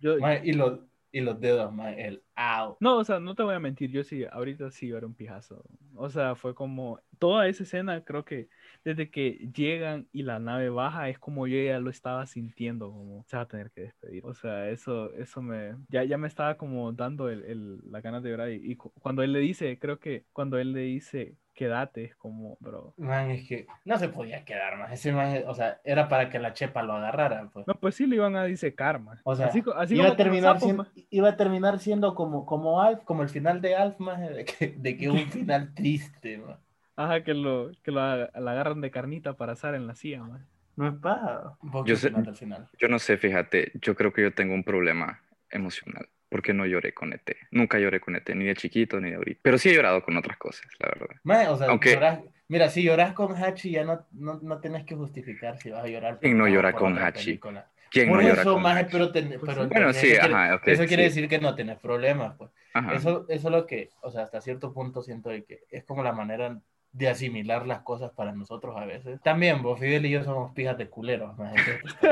Yo- 0.00 0.18
Man, 0.20 0.40
y, 0.44 0.52
los, 0.52 0.80
y 1.14 1.20
los 1.20 1.40
dedos, 1.40 1.72
man, 1.72 1.96
el 1.96 2.24
au. 2.34 2.76
No, 2.80 2.96
o 2.96 3.04
sea, 3.04 3.20
no 3.20 3.36
te 3.36 3.44
voy 3.44 3.54
a 3.54 3.60
mentir, 3.60 3.88
yo 3.88 4.02
sí, 4.02 4.24
ahorita 4.24 4.72
sí 4.72 4.90
era 4.90 5.06
un 5.06 5.14
pijazo. 5.14 5.64
O 5.94 6.10
sea, 6.10 6.34
fue 6.34 6.56
como, 6.56 7.00
toda 7.20 7.46
esa 7.46 7.62
escena, 7.62 8.04
creo 8.04 8.24
que 8.24 8.48
desde 8.84 9.10
que 9.10 9.50
llegan 9.54 10.08
y 10.12 10.22
la 10.22 10.38
nave 10.38 10.68
baja, 10.70 11.08
es 11.08 11.18
como 11.18 11.46
yo 11.46 11.56
ya 11.62 11.78
lo 11.80 11.90
estaba 11.90 12.26
sintiendo, 12.26 12.90
como 12.92 13.24
se 13.26 13.36
va 13.36 13.42
a 13.44 13.48
tener 13.48 13.70
que 13.72 13.82
despedir. 13.82 14.24
O 14.26 14.34
sea, 14.34 14.68
eso, 14.70 15.12
eso 15.14 15.42
me, 15.42 15.76
ya, 15.88 16.04
ya 16.04 16.18
me 16.18 16.28
estaba 16.28 16.56
como 16.56 16.92
dando 16.92 17.28
el, 17.30 17.44
el, 17.44 17.78
la 17.90 18.00
ganas 18.00 18.22
de 18.22 18.30
llorar. 18.30 18.50
Y, 18.50 18.72
y 18.72 18.76
cu- 18.76 18.92
cuando 19.00 19.22
él 19.22 19.32
le 19.32 19.40
dice, 19.40 19.78
creo 19.78 19.98
que 19.98 20.24
cuando 20.32 20.58
él 20.58 20.72
le 20.72 20.80
dice, 20.80 21.36
quédate, 21.54 22.04
es 22.04 22.16
como, 22.16 22.56
bro. 22.60 22.94
Man, 22.96 23.30
es 23.30 23.48
que 23.48 23.66
no 23.84 23.98
se 23.98 24.08
podía 24.08 24.44
quedar 24.44 24.76
más. 24.78 24.92
Ese 24.92 25.12
man, 25.12 25.42
o 25.46 25.54
sea, 25.54 25.80
era 25.84 26.08
para 26.08 26.30
que 26.30 26.38
la 26.38 26.52
chepa 26.52 26.82
lo 26.82 26.92
agarrara, 26.94 27.48
pues. 27.52 27.66
No, 27.66 27.74
pues 27.80 27.94
sí 27.96 28.06
le 28.06 28.16
iban 28.16 28.36
a 28.36 28.44
decir 28.44 28.74
karma. 28.74 29.20
O 29.24 29.34
sea, 29.34 29.46
así, 29.46 29.62
así 29.76 29.94
iba, 29.96 30.08
a 30.08 30.16
terminar 30.16 30.60
siendo, 30.60 30.86
iba 31.10 31.28
a 31.30 31.36
terminar 31.36 31.78
siendo 31.80 32.14
como, 32.14 32.46
como 32.46 32.80
Alf, 32.82 33.02
como 33.04 33.22
el 33.22 33.28
final 33.30 33.60
de 33.60 33.74
Alf, 33.74 33.98
más 33.98 34.20
de 34.30 34.44
que, 34.44 34.68
de 34.78 34.96
que 34.96 35.10
un 35.10 35.28
final 35.30 35.74
triste, 35.74 36.38
man. 36.38 36.58
Ajá, 36.96 37.24
que 37.24 37.34
lo, 37.34 37.70
que 37.82 37.90
lo 37.90 38.00
la 38.00 38.24
agarran 38.34 38.80
de 38.80 38.90
carnita 38.90 39.34
para 39.34 39.52
asar 39.52 39.74
en 39.74 39.86
la 39.86 39.94
silla, 39.94 40.22
man. 40.22 40.46
No 40.76 40.88
es 40.88 40.94
paja. 40.94 41.56
Yo 41.86 41.96
sé- 41.96 42.10
del 42.10 42.36
final. 42.36 42.68
Yo 42.78 42.88
no 42.88 42.98
sé, 42.98 43.16
fíjate, 43.16 43.72
yo 43.74 43.94
creo 43.94 44.12
que 44.12 44.22
yo 44.22 44.32
tengo 44.34 44.54
un 44.54 44.64
problema 44.64 45.20
emocional. 45.50 46.08
porque 46.30 46.52
no 46.52 46.66
lloré 46.66 46.92
con 46.92 47.12
ET. 47.12 47.36
Nunca 47.52 47.78
lloré 47.78 48.00
con 48.00 48.16
ET, 48.16 48.28
ni 48.34 48.46
de 48.46 48.56
chiquito 48.56 49.00
ni 49.00 49.10
de 49.10 49.14
ahorita. 49.16 49.38
Pero 49.40 49.56
sí 49.56 49.68
he 49.68 49.74
llorado 49.74 50.02
con 50.02 50.16
otras 50.16 50.36
cosas, 50.36 50.66
la 50.80 50.88
verdad. 50.88 51.14
Maje, 51.22 51.46
o 51.46 51.56
sea, 51.56 51.68
Aunque- 51.68 51.94
llorás- 51.94 52.22
mira, 52.48 52.68
si 52.70 52.82
lloras 52.82 53.12
con 53.12 53.36
Hachi 53.36 53.70
ya 53.70 53.84
no, 53.84 54.04
no, 54.10 54.40
no 54.42 54.58
tenés 54.58 54.82
que 54.84 54.96
justificar 54.96 55.58
si 55.58 55.70
vas 55.70 55.84
a 55.84 55.86
llorar. 55.86 56.18
¿Quién 56.20 56.36
no 56.36 56.48
llora 56.48 56.72
con 56.72 56.98
Hachi? 56.98 57.24
película. 57.24 57.70
¿Quién 57.88 58.08
Por 58.08 58.16
no 58.20 58.28
llora 58.28 58.40
eso, 58.42 58.52
con 58.54 58.62
maje, 58.62 58.80
Hachi? 58.80 58.90
pero, 58.90 59.12
ten- 59.12 59.38
pero 59.46 59.68
Bueno, 59.68 59.92
sí, 59.92 60.08
eso 60.08 60.20
quiere- 60.22 60.34
ajá, 60.34 60.54
ok, 60.56 60.62
Eso 60.66 60.86
quiere 60.86 61.02
sí. 61.04 61.08
decir 61.10 61.28
que 61.28 61.38
no 61.38 61.54
tenés 61.54 61.78
problemas, 61.78 62.34
pues. 62.36 62.50
Ajá. 62.72 62.94
Eso, 62.94 63.26
eso 63.28 63.48
es 63.48 63.52
lo 63.54 63.64
que, 63.66 63.90
o 64.02 64.10
sea, 64.10 64.22
hasta 64.24 64.40
cierto 64.40 64.72
punto 64.72 65.02
siento 65.02 65.28
de 65.28 65.44
que 65.44 65.60
es 65.70 65.84
como 65.84 66.02
la 66.02 66.12
manera 66.12 66.58
de 66.94 67.08
asimilar 67.08 67.66
las 67.66 67.80
cosas 67.80 68.12
para 68.12 68.30
nosotros 68.32 68.76
a 68.78 68.86
veces. 68.86 69.20
También, 69.22 69.62
vos, 69.62 69.80
Fidel 69.80 70.06
y 70.06 70.10
yo 70.10 70.22
somos 70.22 70.52
pijas 70.54 70.78
de 70.78 70.88
culeros, 70.88 71.36
maje, 71.36 71.56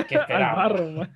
¿Qué, 0.09 0.14
esperamos? 0.16 0.57
barro, 0.57 0.90
ma. 0.90 1.09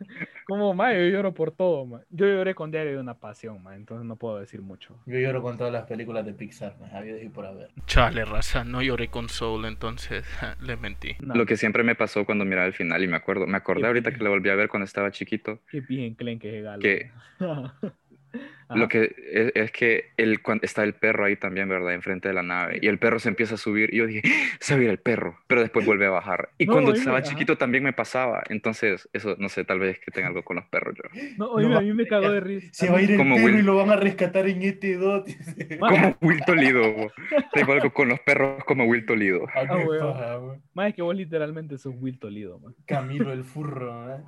Como, 0.47 0.73
ma, 0.73 0.93
yo 0.95 1.01
lloro 1.09 1.35
por 1.35 1.51
todo, 1.51 1.85
ma. 1.85 2.01
Yo 2.11 2.27
lloré 2.27 2.55
con 2.55 2.71
Diario 2.71 2.93
de 2.93 2.99
una 3.01 3.15
Pasión, 3.19 3.61
ma, 3.65 3.75
entonces 3.75 4.07
no 4.07 4.15
puedo 4.15 4.39
decir 4.39 4.63
mucho. 4.63 4.97
Yo 5.05 5.19
lloro 5.19 5.43
con 5.43 5.59
todas 5.59 5.73
las 5.73 5.85
películas 5.87 6.25
de 6.25 6.33
Pixar, 6.33 6.77
maje, 6.81 6.97
habido 6.97 7.21
y 7.21 7.29
por 7.29 7.45
haber. 7.45 7.71
Chale, 7.87 8.25
raza, 8.25 8.63
no 8.63 8.83
lloré 8.83 9.09
con 9.09 9.29
Soul, 9.29 9.65
entonces 9.65 10.25
les 10.61 10.81
mentí. 10.81 11.17
No, 11.19 11.35
Lo 11.35 11.45
que 11.45 11.57
siempre 11.57 11.83
me 11.83 11.97
pasó 11.97 12.25
cuando 12.25 12.45
miraba 12.45 12.69
el 12.69 12.73
final, 12.73 13.03
y 13.03 13.09
me 13.09 13.17
acuerdo, 13.17 13.49
me 13.49 13.57
acordé 13.57 13.81
Qué 13.83 13.87
ahorita 13.89 14.11
bien. 14.11 14.19
que 14.19 14.25
lo 14.25 14.31
volví 14.31 14.49
a 14.49 14.55
ver 14.55 14.69
cuando 14.69 14.85
estaba 14.85 15.11
chiquito, 15.11 15.59
Qué 15.69 15.81
bien 15.81 16.15
clen 16.15 16.39
que 16.39 16.59
es 16.59 16.65
galo. 16.65 16.81
que 16.81 17.11
Ajá. 18.69 18.81
lo 18.81 18.89
que 18.89 19.15
es, 19.33 19.53
es 19.55 19.71
que 19.71 20.11
el, 20.17 20.41
está 20.63 20.83
el 20.83 20.95
perro 20.95 21.25
ahí 21.25 21.37
también, 21.37 21.69
¿verdad? 21.69 21.95
Enfrente 21.95 22.27
de 22.29 22.35
la 22.35 22.43
nave, 22.43 22.79
y 22.83 22.89
el 22.89 22.99
perro 22.99 23.19
se 23.21 23.29
empieza 23.29 23.55
a 23.55 23.59
subir, 23.59 23.95
y 23.95 23.99
yo 23.99 24.07
dije, 24.07 24.23
se 24.59 24.75
va 24.75 24.81
a 24.81 24.85
ir 24.85 24.91
el 24.91 24.99
perro, 24.99 25.39
pero 25.47 25.61
después 25.61 25.87
vuelve 25.87 26.07
a 26.07 26.11
bajar. 26.11 26.51
Y 26.59 26.67
No, 26.67 26.73
cuando 26.73 26.91
oíme, 26.91 26.99
estaba 26.99 27.19
ajá. 27.19 27.29
chiquito 27.29 27.57
también 27.57 27.85
me 27.85 27.93
pasaba, 27.93 28.43
entonces, 28.49 29.09
eso, 29.13 29.37
no 29.39 29.49
sé, 29.49 29.65
tal 29.65 29.79
vez 29.79 30.01
que 30.01 30.11
tenga 30.11 30.29
algo 30.29 30.43
con 30.43 30.57
los 30.57 30.65
perros 30.67 30.97
yo. 30.97 31.05
No, 31.37 31.51
oíme, 31.53 31.71
No 31.75 31.79
a 31.79 31.81
mí 31.83 31.93
me 31.93 32.07
cagó 32.09 32.29
de 32.31 32.41
risa. 32.41 32.69
Se 32.73 32.91
va 32.91 32.99
a 32.99 33.03
ir 33.03 33.13
el 33.13 33.17
Como 33.19 33.37
perro 33.37 33.47
Will. 33.47 33.59
y 33.61 33.63
lo 33.63 33.77
van 33.77 33.91
a 33.91 33.97
rescatar 33.97 34.49
en 34.49 34.63
este 34.63 34.97
dot. 34.97 35.29
Como 35.79 36.17
Will 36.23 36.41
Toledo, 36.45 36.93
bo. 36.93 37.13
tengo 37.53 37.73
algo 37.73 37.93
con 37.93 38.09
los 38.09 38.19
perros 38.21 38.65
como 38.65 38.85
Will 38.87 39.07
Toledo. 39.07 39.47
Ah, 39.55 39.63
qué 39.69 39.85
Ah, 40.03 40.41
ma, 40.75 40.89
es 40.89 40.95
que 40.95 41.03
vos 41.03 41.15
literalmente 41.15 41.79
sos 41.79 41.95
Will 41.97 42.19
Toledo, 42.19 42.59
ma. 42.59 42.73
Camilo 42.85 43.33
el 43.33 43.45
furro, 43.45 44.13
¿eh? 44.13 44.21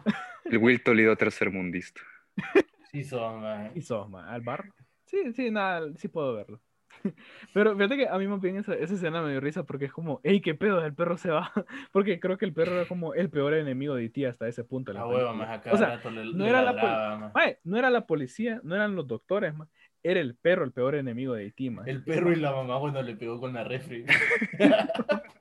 El 0.44 0.58
Will 0.58 0.80
Toledo 0.82 1.16
tercermundista. 1.16 2.00
Sí 2.90 3.04
son, 3.04 3.42
maje. 3.42 3.72
Y 3.74 3.82
sos, 3.82 4.08
ma, 4.08 4.30
al 4.30 4.40
bar. 4.40 4.70
Sí, 5.04 5.32
sí, 5.32 5.50
nada, 5.50 5.86
sí 5.96 6.08
puedo 6.08 6.34
verlo. 6.34 6.60
Pero 7.54 7.74
fíjate 7.76 7.96
que 7.96 8.08
a 8.08 8.18
mí 8.18 8.26
más 8.26 8.40
bien 8.40 8.56
esa, 8.56 8.74
esa 8.74 8.94
escena 8.94 9.22
me 9.22 9.30
dio 9.30 9.40
risa 9.40 9.64
porque 9.64 9.86
es 9.86 9.92
como, 9.92 10.20
hey, 10.24 10.40
qué 10.40 10.54
pedo, 10.54 10.84
el 10.84 10.94
perro 10.94 11.16
se 11.16 11.30
va. 11.30 11.52
Porque 11.92 12.18
creo 12.20 12.38
que 12.38 12.44
el 12.44 12.52
perro 12.52 12.72
era 12.72 12.86
como 12.86 13.14
el 13.14 13.30
peor 13.30 13.54
enemigo 13.54 13.94
de 13.94 14.08
ti 14.08 14.24
hasta 14.24 14.48
ese 14.48 14.64
punto. 14.64 14.92
la 14.92 15.06
huevo, 15.06 15.34
más 15.34 15.50
acá 15.50 15.72
O 15.72 15.76
sea, 15.76 15.96
le, 16.10 16.32
no 16.32 16.44
le 16.44 16.48
era 16.48 16.62
la 16.62 16.72
ladraba. 16.72 17.32
Mae, 17.34 17.58
no 17.64 17.78
era 17.78 17.90
la 17.90 18.06
policía, 18.06 18.60
no 18.62 18.74
eran 18.74 18.94
los 18.94 19.06
doctores, 19.06 19.54
ma. 19.54 19.68
Era 20.02 20.20
el 20.20 20.36
perro 20.36 20.64
el 20.64 20.72
peor 20.72 20.94
enemigo 20.94 21.34
de 21.34 21.44
Haití. 21.44 21.74
El 21.86 22.04
perro 22.04 22.32
y 22.32 22.36
la 22.36 22.52
mamá 22.52 22.78
cuando 22.78 23.02
le 23.02 23.16
pegó 23.16 23.40
con 23.40 23.52
la 23.52 23.64
refri. 23.64 24.04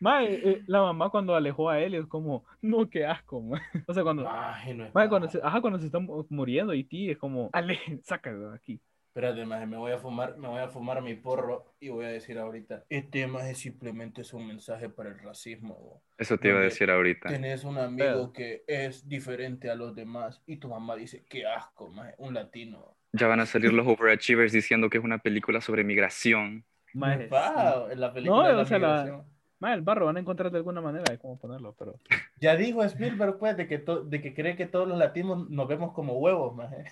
Mae, 0.00 0.34
eh, 0.34 0.62
la 0.66 0.80
mamá 0.82 1.10
cuando 1.10 1.34
alejó 1.34 1.68
a 1.70 1.80
él 1.80 1.94
es 1.94 2.06
como, 2.06 2.44
no, 2.62 2.88
qué 2.88 3.04
asco, 3.04 3.40
ma. 3.40 3.60
O 3.88 3.94
sea, 3.94 4.02
cuando, 4.02 4.22
Maje, 4.24 4.74
no 4.74 4.84
es 4.86 4.94
mae, 4.94 5.08
cuando 5.08 5.28
se, 5.28 5.40
ajá, 5.42 5.60
cuando 5.60 5.78
se 5.78 5.86
está 5.86 5.98
mu- 5.98 6.24
muriendo 6.30 6.72
Haití 6.72 7.10
es 7.10 7.18
como, 7.18 7.50
ale, 7.52 7.78
sácalo 8.04 8.50
de 8.50 8.56
aquí. 8.56 8.80
Espérate, 9.08 9.44
maje, 9.44 9.66
me 9.66 9.76
voy 9.76 9.90
a 9.90 9.98
fumar, 9.98 10.36
me 10.36 10.46
voy 10.46 10.60
a 10.60 10.68
fumar 10.68 11.02
mi 11.02 11.14
porro 11.14 11.74
y 11.80 11.88
voy 11.88 12.04
a 12.04 12.08
decir 12.08 12.38
ahorita, 12.38 12.84
este 12.88 13.26
maje 13.26 13.54
simplemente 13.56 14.20
es 14.20 14.32
un 14.32 14.46
mensaje 14.46 14.88
para 14.88 15.08
el 15.08 15.18
racismo. 15.18 15.74
bo. 15.74 16.02
Eso 16.16 16.38
te 16.38 16.48
iba 16.48 16.58
a 16.58 16.62
decir 16.62 16.88
ahorita. 16.88 17.28
Tenés 17.28 17.64
un 17.64 17.78
amigo 17.78 18.32
que 18.32 18.62
es 18.68 19.08
diferente 19.08 19.70
a 19.70 19.74
los 19.74 19.96
demás 19.96 20.40
y 20.46 20.58
tu 20.58 20.68
mamá 20.68 20.94
dice, 20.94 21.24
qué 21.28 21.44
asco, 21.46 21.88
maje, 21.88 22.14
un 22.18 22.34
latino. 22.34 22.94
Ya 23.12 23.26
van 23.26 23.40
a 23.40 23.46
salir 23.46 23.72
los 23.72 23.86
overachievers 23.88 24.52
diciendo 24.52 24.88
que 24.88 24.98
es 24.98 25.04
una 25.04 25.18
película 25.18 25.60
sobre 25.60 25.82
migración. 25.82 26.64
Mae, 26.94 27.24
sí. 27.24 27.30
Wow, 27.30 27.90
en 27.90 28.00
la 28.00 28.12
película 28.12 28.42
No, 28.42 28.48
de 28.48 28.54
la 28.54 28.62
o 28.62 28.66
sea, 28.66 28.78
la- 28.78 29.24
Mae, 29.60 29.74
el 29.74 29.82
barro 29.82 30.06
van 30.06 30.16
a 30.16 30.20
encontrar 30.20 30.50
de 30.52 30.58
alguna 30.58 30.80
manera 30.80 31.04
de 31.10 31.18
cómo 31.18 31.38
ponerlo, 31.38 31.74
pero. 31.78 31.98
Ya 32.40 32.54
dijo 32.54 32.84
Spielberg, 32.84 33.38
pues, 33.38 33.56
de 33.56 33.66
que, 33.66 33.78
to- 33.78 34.04
de 34.04 34.22
que 34.22 34.32
cree 34.32 34.54
que 34.56 34.66
todos 34.66 34.86
los 34.86 34.96
latinos 34.96 35.50
nos 35.50 35.66
vemos 35.66 35.92
como 35.92 36.18
huevos, 36.18 36.54
maje. 36.54 36.84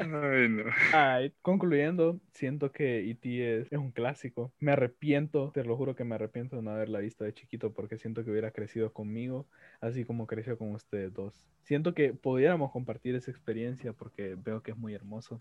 Ay, 0.00 0.48
no. 0.48 0.64
Ay, 0.92 1.34
concluyendo, 1.42 2.20
siento 2.32 2.70
que 2.70 3.10
E.T. 3.10 3.60
es, 3.60 3.72
es 3.72 3.78
un 3.78 3.90
clásico. 3.90 4.52
Me 4.60 4.72
arrepiento, 4.72 5.50
te 5.52 5.64
lo 5.64 5.76
juro 5.76 5.94
que 5.96 6.04
me 6.04 6.14
arrepiento 6.14 6.56
de 6.56 6.62
no 6.62 6.70
haberla 6.70 7.00
visto 7.00 7.24
de 7.24 7.34
chiquito 7.34 7.72
porque 7.72 7.98
siento 7.98 8.24
que 8.24 8.30
hubiera 8.30 8.52
crecido 8.52 8.92
conmigo, 8.92 9.48
así 9.80 10.04
como 10.04 10.26
creció 10.26 10.56
con 10.56 10.72
ustedes 10.72 11.12
dos. 11.12 11.42
Siento 11.62 11.94
que 11.94 12.14
pudiéramos 12.14 12.70
compartir 12.70 13.14
esa 13.16 13.30
experiencia 13.30 13.92
porque 13.92 14.36
veo 14.36 14.62
que 14.62 14.70
es 14.70 14.76
muy 14.76 14.94
hermoso 14.94 15.36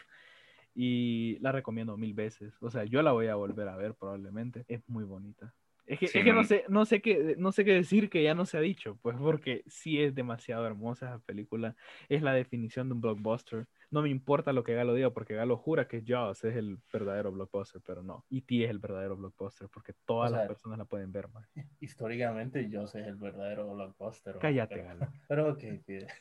y 0.80 1.40
la 1.40 1.52
recomiendo 1.52 1.98
mil 1.98 2.14
veces. 2.14 2.54
O 2.62 2.70
sea, 2.70 2.84
yo 2.84 3.02
la 3.02 3.12
voy 3.12 3.26
a 3.28 3.36
volver 3.36 3.68
a 3.68 3.76
ver 3.76 3.96
probablemente. 3.96 4.64
Es 4.68 4.88
muy 4.88 5.04
bonita. 5.04 5.52
Es 5.88 5.98
que, 6.00 6.08
Sí, 6.08 6.20
es 6.20 6.26
que 6.26 6.34
no 6.34 6.44
sé, 6.44 6.66
no 6.68 6.86
sé 6.86 7.02
qué, 7.02 7.36
no 7.40 7.52
sé 7.54 7.64
qué 7.66 7.72
decir 7.74 8.10
que 8.10 8.22
ya 8.22 8.36
no 8.36 8.46
se 8.46 8.58
ha 8.58 8.62
dicho, 8.62 9.00
pues 9.02 9.16
porque 9.18 9.64
sí 9.68 10.02
es 10.02 10.14
demasiado 10.14 10.68
hermosa 10.68 11.06
esa 11.08 11.20
película. 11.20 11.76
Es 12.10 12.22
la 12.22 12.34
definición 12.34 12.90
de 12.90 12.94
un 12.96 13.02
blockbuster. 13.02 13.66
No 13.90 14.02
me 14.02 14.10
importa 14.10 14.52
lo 14.54 14.64
que 14.66 14.76
Galo 14.76 14.94
diga, 14.94 15.12
porque 15.12 15.34
Galo 15.34 15.56
jura 15.58 15.88
que 15.88 16.04
Jaws 16.06 16.44
es 16.44 16.58
el 16.58 16.78
verdadero 16.92 17.32
blockbuster, 17.32 17.82
pero 17.84 18.04
no. 18.04 18.26
E.T. 18.30 18.66
es 18.66 18.70
el 18.70 18.80
verdadero 18.80 19.16
blockbuster, 19.16 19.70
porque 19.70 19.94
todas 20.06 20.30
O 20.30 20.34
sea, 20.34 20.40
las 20.42 20.48
personas 20.50 20.78
la 20.78 20.86
pueden 20.86 21.12
ver, 21.12 21.30
man. 21.30 21.46
Históricamente, 21.80 22.70
yo 22.70 22.86
sé 22.86 23.00
el 23.00 23.16
verdadero 23.16 23.74
blockbuster. 23.74 24.38
Cállate, 24.40 24.76
pero, 24.76 24.88
Galo. 24.90 25.08
pero 25.28 25.50
ok. 25.54 25.64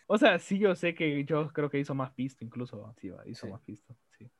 O 0.06 0.16
sea, 0.16 0.38
sí 0.38 0.58
yo 0.60 0.74
sé 0.76 0.94
que 0.94 1.24
yo 1.24 1.48
creo 1.52 1.68
que 1.68 1.80
hizo 1.80 1.94
más 1.94 2.12
pista, 2.12 2.44
incluso, 2.44 2.94
sí, 2.98 3.08
va, 3.10 3.26
hizo 3.26 3.46
Sí. 3.46 3.52
más 3.52 3.60
pista, 3.62 3.94
sí. 4.16 4.30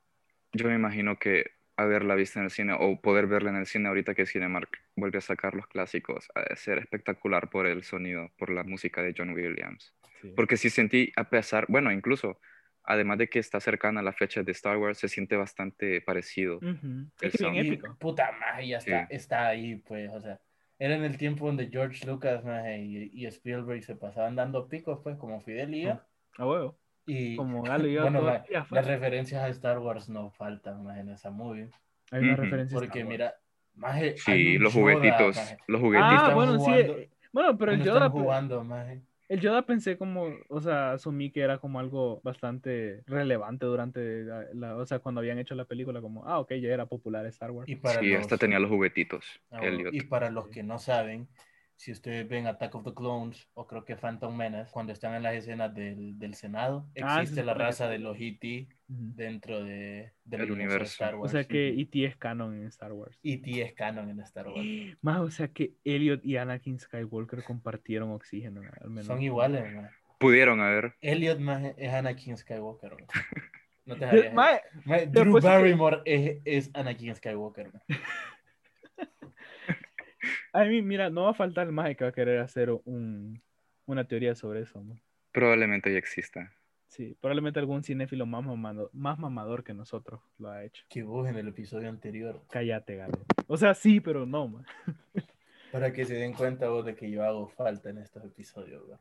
Yo 0.57 0.69
me 0.69 0.75
imagino 0.75 1.19
que 1.19 1.51
haberla 1.77 2.15
visto 2.15 2.39
en 2.39 2.47
el 2.47 2.51
cine 2.51 2.75
o 2.79 3.01
poder 3.01 3.27
verla 3.27 3.51
en 3.51 3.57
el 3.57 3.67
cine 3.67 3.89
ahorita 3.89 4.15
que 4.15 4.25
Cinemark 4.25 4.71
vuelve 4.97 5.19
a 5.19 5.21
sacar 5.21 5.55
los 5.55 5.67
clásicos, 5.67 6.29
ha 6.35 6.41
de 6.43 6.57
ser 6.57 6.79
espectacular 6.79 7.51
por 7.51 7.67
el 7.67 7.83
sonido, 7.83 8.31
por 8.39 8.49
la 8.51 8.63
música 8.65 9.03
de 9.03 9.15
John 9.17 9.31
Williams. 9.35 9.95
sí. 10.23 10.33
Porque 10.35 10.57
sí 10.57 10.71
sentí, 10.71 11.13
a 11.17 11.29
pesar, 11.29 11.67
bueno, 11.69 11.93
incluso, 11.93 12.41
además 12.83 13.19
de 13.19 13.29
que 13.29 13.39
está 13.41 13.61
cercana 13.61 14.01
a 14.01 14.03
la 14.03 14.15
fecha 14.15 14.43
de 14.43 14.53
Star 14.53 14.79
Wars, 14.79 14.97
se 14.99 15.09
siente 15.09 15.37
bastante 15.37 16.01
parecido. 16.01 16.57
Ujú. 16.57 17.11
el 17.21 17.29
Es 17.29 17.37
que 17.37 17.51
bien 17.51 17.67
épico. 17.67 17.95
puta 17.99 18.33
maje, 18.33 18.69
ya 18.69 18.79
está, 18.79 19.07
Sí. 19.09 19.15
está 19.15 19.47
ahí, 19.49 19.77
pues, 19.77 20.11
o 20.13 20.21
sea. 20.23 20.41
Era 20.79 20.95
en 20.95 21.05
el 21.05 21.17
tiempo 21.17 21.47
donde 21.47 21.69
George 21.71 22.07
Lucas 22.07 22.45
maje, 22.45 22.79
y, 22.79 23.11
y 23.13 23.27
Spielberg 23.27 23.83
se 23.83 23.97
pasaban 23.97 24.35
dando 24.37 24.69
picos, 24.69 25.01
pues, 25.03 25.17
como 25.19 25.41
Fidelía. 25.41 26.05
A 26.39 26.47
huevo. 26.47 26.79
Y 27.07 27.37
Como 27.37 27.63
Galo 27.63 27.87
y 27.87 27.95
yo 27.95 28.03
bueno, 28.03 28.19
afuera. 28.21 28.45
las 28.71 28.87
referencias 28.87 29.43
a 29.43 29.49
Star 29.49 29.79
Wars 29.79 30.09
no 30.09 30.31
faltan 30.31 30.83
más 30.85 30.99
en 30.99 31.11
esa 31.11 31.31
movie. 31.31 31.69
Hay 32.11 32.23
una 32.23 32.33
Ujú. 32.35 32.43
referencia. 32.43 32.75
Porque 32.75 32.87
Star 33.01 33.07
Wars. 33.07 33.09
mira, 33.09 33.35
maje, 33.75 34.05
hay 34.05 34.17
Sí, 34.17 34.59
los 34.59 34.75
Yoda, 34.75 34.83
juguetitos, 34.83 35.37
maje. 35.37 35.59
los 35.69 35.79
Ah, 35.81 35.85
juguetitos. 35.85 36.17
están 36.23 36.35
bueno, 36.35 36.59
jugando- 36.59 36.97
sí. 36.99 37.11
Bueno, 37.33 37.59
pero 37.59 37.73
el 37.73 37.83
Yoda, 37.85 38.11
pues, 38.11 38.23
jugando, 38.23 38.65
maje. 38.65 39.03
el 39.29 39.41
Yoda 39.41 39.63
pensé 39.67 39.99
como, 39.99 40.29
o 40.49 40.61
sea, 40.61 40.93
asumí 40.93 41.31
que 41.31 41.41
era 41.43 41.59
como 41.59 41.79
algo 41.79 42.21
bastante 42.23 43.03
relevante 43.07 43.67
durante 43.67 44.23
la, 44.25 44.45
la- 44.55 44.77
o 44.77 44.87
sea, 44.87 45.01
cuando 45.01 45.21
habían 45.21 45.39
hecho 45.39 45.55
la 45.55 45.65
película, 45.65 46.01
como, 46.01 46.25
ah, 46.27 46.39
ok, 46.39 46.53
ya 46.55 46.69
era 46.73 46.87
popular 46.87 47.27
Star 47.27 47.51
Wars. 47.51 47.69
Y 47.69 47.77
para 47.77 48.01
Sí, 48.01 48.13
los, 48.13 48.21
hasta 48.23 48.39
tenía 48.39 48.59
los 48.59 48.71
juguetitos, 48.71 49.25
ah, 49.51 49.59
bueno, 49.61 49.91
y 49.93 50.01
para 50.03 50.31
los 50.31 50.49
que 50.49 50.63
no 50.63 50.79
saben, 50.79 51.29
si 51.77 51.93
ustedes 51.93 52.27
ven 52.29 52.47
Attack 52.47 52.75
of 52.75 52.85
the 52.85 52.95
Clones 52.95 53.49
o 53.55 53.67
creo 53.67 53.85
que 53.85 53.97
Phantom 53.97 54.35
Menace, 54.35 54.71
cuando 54.73 54.93
están 54.93 55.15
en 55.15 55.23
las 55.23 55.35
escenas 55.35 55.75
del, 55.75 56.19
del 56.19 56.35
Senado, 56.35 56.89
Ah, 57.03 57.21
existe 57.21 57.45
la 57.45 57.53
que 57.53 57.59
raza 57.59 57.89
de 57.89 57.99
los 57.99 58.17
E.T. 58.19 58.69
Dentro 58.89 59.63
de, 59.63 60.13
del 60.25 60.41
El 60.43 60.53
universo, 60.53 60.79
de. 60.79 60.85
Star 60.87 61.15
O 61.15 61.19
Wars. 61.21 61.33
sea 61.33 61.45
que 61.45 61.69
E.T. 61.69 62.05
es 62.07 62.17
canon 62.17 62.55
en 62.55 62.67
Star 62.69 62.93
Wars. 62.93 63.19
E.T. 63.23 63.63
es 63.63 63.75
canon 63.75 64.09
en 64.09 64.21
Star 64.21 64.49
Wars. 64.49 64.67
Más, 65.03 65.21
o 65.21 65.31
sea 65.31 65.49
que 65.49 65.75
Elliot 65.85 66.25
y 66.25 66.37
Anakin 66.39 66.79
Skywalker 66.79 67.43
compartieron 67.45 68.11
oxígeno, 68.11 68.63
al 68.81 68.91
menos. 68.91 69.07
Son 69.07 69.21
iguales, 69.23 69.73
maje. 69.75 69.95
Pudieron 70.19 70.61
haber. 70.61 70.95
Elliot 71.03 71.39
maje, 71.41 71.75
es 71.77 71.93
Anakin 71.93 72.37
Skywalker. 72.37 72.93
maje. 72.93 73.07
No 73.87 73.95
te 73.97 74.05
sabías. 74.05 75.13
Drew 75.13 75.41
Barrymore 75.41 76.03
es, 76.05 76.39
es 76.45 76.71
Anakin 76.75 77.15
Skywalker. 77.15 77.71
a 80.53 80.65
mí, 80.65 80.83
mira, 80.83 81.11
no 81.11 81.25
va 81.25 81.31
a 81.31 81.35
faltar 81.35 81.67
el 81.67 81.73
maje 81.73 81.97
que 81.97 82.05
va 82.05 82.11
a 82.11 82.15
querer 82.15 82.41
hacer 82.41 82.71
un, 82.85 83.43
una 83.87 84.07
teoría 84.07 84.35
sobre 84.35 84.61
eso, 84.63 84.83
¿no? 84.83 84.97
Probablemente 85.33 85.93
ya 85.93 85.99
exista. 85.99 86.53
Sí, 86.89 87.17
probablemente 87.21 87.59
algún 87.59 87.83
cinéfilo 87.83 88.27
más 88.27 88.45
mamador, 88.45 88.91
más 88.93 89.19
mamador 89.19 89.65
que 89.65 89.75
nosotros 89.75 90.21
lo 90.39 90.51
ha 90.51 90.65
hecho. 90.65 90.85
Que 90.89 91.03
vos 91.03 91.29
en 91.29 91.37
el 91.37 91.49
episodio 91.49 91.89
anterior. 91.89 92.43
Cállate, 92.51 92.97
Galo. 92.97 93.19
O 93.49 93.57
sea, 93.57 93.75
sí, 93.75 94.01
pero 94.01 94.25
no, 94.25 94.49
man. 94.49 94.67
Para 95.73 95.93
que 95.93 96.05
se 96.05 96.15
den 96.15 96.33
cuenta 96.33 96.69
vos 96.69 96.87
de 96.87 96.95
que 96.95 97.11
yo 97.11 97.25
hago 97.25 97.49
falta 97.49 97.91
en 97.91 97.99
estos 97.99 98.25
episodios, 98.25 98.83
¿verdad? 98.87 99.01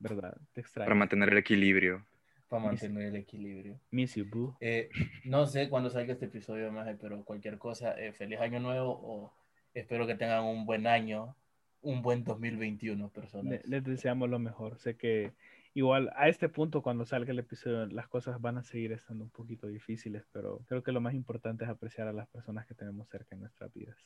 ¿Verdad? 0.00 0.32
Te 0.32 0.62
Para 0.62 0.66
extraño. 0.66 0.94
mantener 0.94 1.28
el 1.28 1.38
equilibrio. 1.38 2.04
Para 2.48 2.64
mantener 2.64 3.04
el 3.08 3.16
equilibrio. 3.16 3.78
Miss 3.90 4.14
you, 4.14 4.24
boo. 4.28 4.56
Eh, 4.60 4.88
no 5.24 5.46
sé 5.46 5.68
cuándo 5.68 5.90
salga 5.90 6.14
este 6.14 6.24
episodio, 6.26 6.72
maje, 6.72 6.96
pero 7.00 7.22
cualquier 7.24 7.58
cosa, 7.58 7.92
eh, 8.00 8.12
feliz 8.12 8.40
año 8.40 8.58
nuevo 8.58 8.90
o 8.90 9.32
espero 9.78 10.06
que 10.06 10.14
tengan 10.14 10.44
un 10.44 10.66
buen 10.66 10.86
año 10.86 11.36
un 11.80 12.02
buen 12.02 12.24
2021, 12.24 13.08
personas. 13.10 13.44
Le- 13.44 13.62
les 13.64 13.84
deseamos 13.84 14.28
lo 14.28 14.38
mejor. 14.40 14.78
Sé 14.78 14.96
que 14.96 15.32
igual 15.74 16.10
a 16.16 16.28
este 16.28 16.48
punto, 16.48 16.82
cuando 16.82 17.04
salga 17.04 17.30
el 17.30 17.38
episodio, 17.38 17.86
las 17.86 18.08
cosas 18.08 18.40
van 18.40 18.58
a 18.58 18.64
seguir 18.64 18.90
estando 18.92 19.22
un 19.24 19.30
poquito 19.30 19.68
difíciles, 19.68 20.24
pero 20.32 20.58
creo 20.66 20.82
que 20.82 20.90
lo 20.90 21.00
más 21.00 21.14
importante 21.14 21.64
es 21.64 21.70
apreciar 21.70 22.08
a 22.08 22.12
las 22.12 22.26
personas 22.28 22.66
que 22.66 22.74
tenemos 22.74 23.08
cerca 23.08 23.36
en 23.36 23.42
nuestras 23.42 23.72
vidas. 23.72 23.96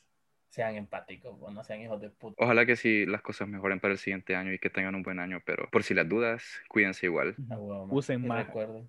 Sean 0.49 0.75
empáticos, 0.75 1.35
po, 1.39 1.49
no 1.49 1.63
sean 1.63 1.81
hijos 1.81 1.99
de 1.99 2.11
puta. 2.11 2.35
Ojalá 2.43 2.63
que 2.67 2.75
sí 2.75 3.07
las 3.07 3.23
cosas 3.23 3.47
mejoren 3.47 3.79
para 3.79 3.93
el 3.93 3.97
siguiente 3.97 4.35
año 4.35 4.53
y 4.53 4.59
que 4.59 4.69
tengan 4.69 4.93
un 4.93 5.01
buen 5.01 5.17
año, 5.19 5.41
pero 5.43 5.67
por 5.71 5.81
si 5.81 5.95
las 5.95 6.07
dudas, 6.07 6.43
cuídense 6.69 7.07
igual. 7.07 7.35
A 7.49 7.57
huevo, 7.57 7.87
man. 7.87 7.97
Usen 7.97 8.27
más. 8.27 8.47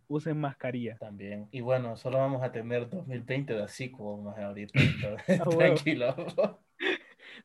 Usen 0.08 0.38
mascarilla. 0.38 0.98
también. 0.98 1.48
Y 1.52 1.62
bueno, 1.62 1.96
solo 1.96 2.18
vamos 2.18 2.42
a 2.42 2.52
tener 2.52 2.90
2020 2.90 3.54
de 3.54 3.62
así 3.62 3.90
como 3.90 4.24
más 4.24 4.38
ahorita. 4.38 4.72
entonces, 4.78 5.40
A 5.40 5.44
huevo. 5.48 5.58
Tranquilo. 5.58 6.60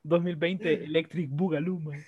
2020 0.09 0.73
Electric 0.85 1.29
Boogaloo, 1.31 1.79
man. 1.79 1.99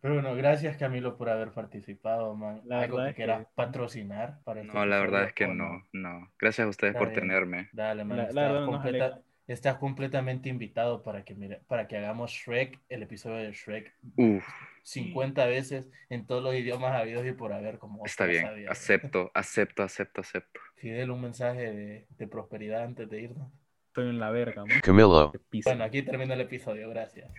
Pero 0.00 0.14
bueno, 0.14 0.34
gracias 0.34 0.76
Camilo 0.78 1.16
por 1.18 1.28
haber 1.28 1.50
participado, 1.50 2.34
man. 2.34 2.62
La 2.64 2.82
Algo 2.82 3.04
que 3.04 3.14
quieras 3.14 3.40
que- 3.40 3.52
patrocinar 3.54 4.40
para 4.44 4.62
este 4.62 4.72
No, 4.72 4.86
la 4.86 4.98
verdad 5.00 5.24
es 5.24 5.34
que 5.34 5.44
¿o 5.44 5.52
no, 5.54 5.84
no. 5.92 6.32
Gracias 6.38 6.64
a 6.66 6.70
ustedes 6.70 6.94
por 6.94 7.12
tenerme. 7.12 7.68
Dale, 7.72 8.04
man. 8.04 8.16
La- 8.16 8.22
la 8.24 8.28
estás, 8.30 8.44
verdad 8.52 8.60
nos 8.66 8.70
completa- 8.76 9.04
alegra. 9.06 9.22
estás 9.46 9.76
completamente 9.76 10.48
invitado 10.48 11.02
para 11.02 11.22
que, 11.24 11.34
mire, 11.34 11.60
para 11.66 11.86
que 11.86 11.98
hagamos 11.98 12.30
Shrek, 12.30 12.80
el 12.88 13.02
episodio 13.02 13.36
de 13.38 13.52
Shrek, 13.52 13.92
Uf, 14.16 14.46
50 14.84 15.44
veces 15.46 15.90
en 16.08 16.26
todos 16.26 16.42
los 16.42 16.54
idiomas 16.54 16.92
habidos 16.98 17.26
y 17.26 17.32
por 17.32 17.52
haber 17.52 17.78
como 17.78 18.06
está 18.06 18.24
bien. 18.24 18.46
Acepto, 18.70 19.30
acepto, 19.34 19.82
acepto, 19.82 20.20
acepto. 20.22 20.60
Fidel, 20.76 21.10
un 21.10 21.20
mensaje 21.20 21.72
de, 21.72 22.06
de 22.08 22.26
prosperidad 22.28 22.84
antes 22.84 23.10
de 23.10 23.20
irnos. 23.20 23.52
Estoy 23.96 24.10
en 24.10 24.18
la 24.18 24.30
verga, 24.30 24.66
man. 24.66 24.78
Camilo. 24.82 25.32
Bueno, 25.64 25.84
aquí 25.84 26.02
termina 26.02 26.34
el 26.34 26.42
episodio. 26.42 26.90
Gracias. 26.90 27.30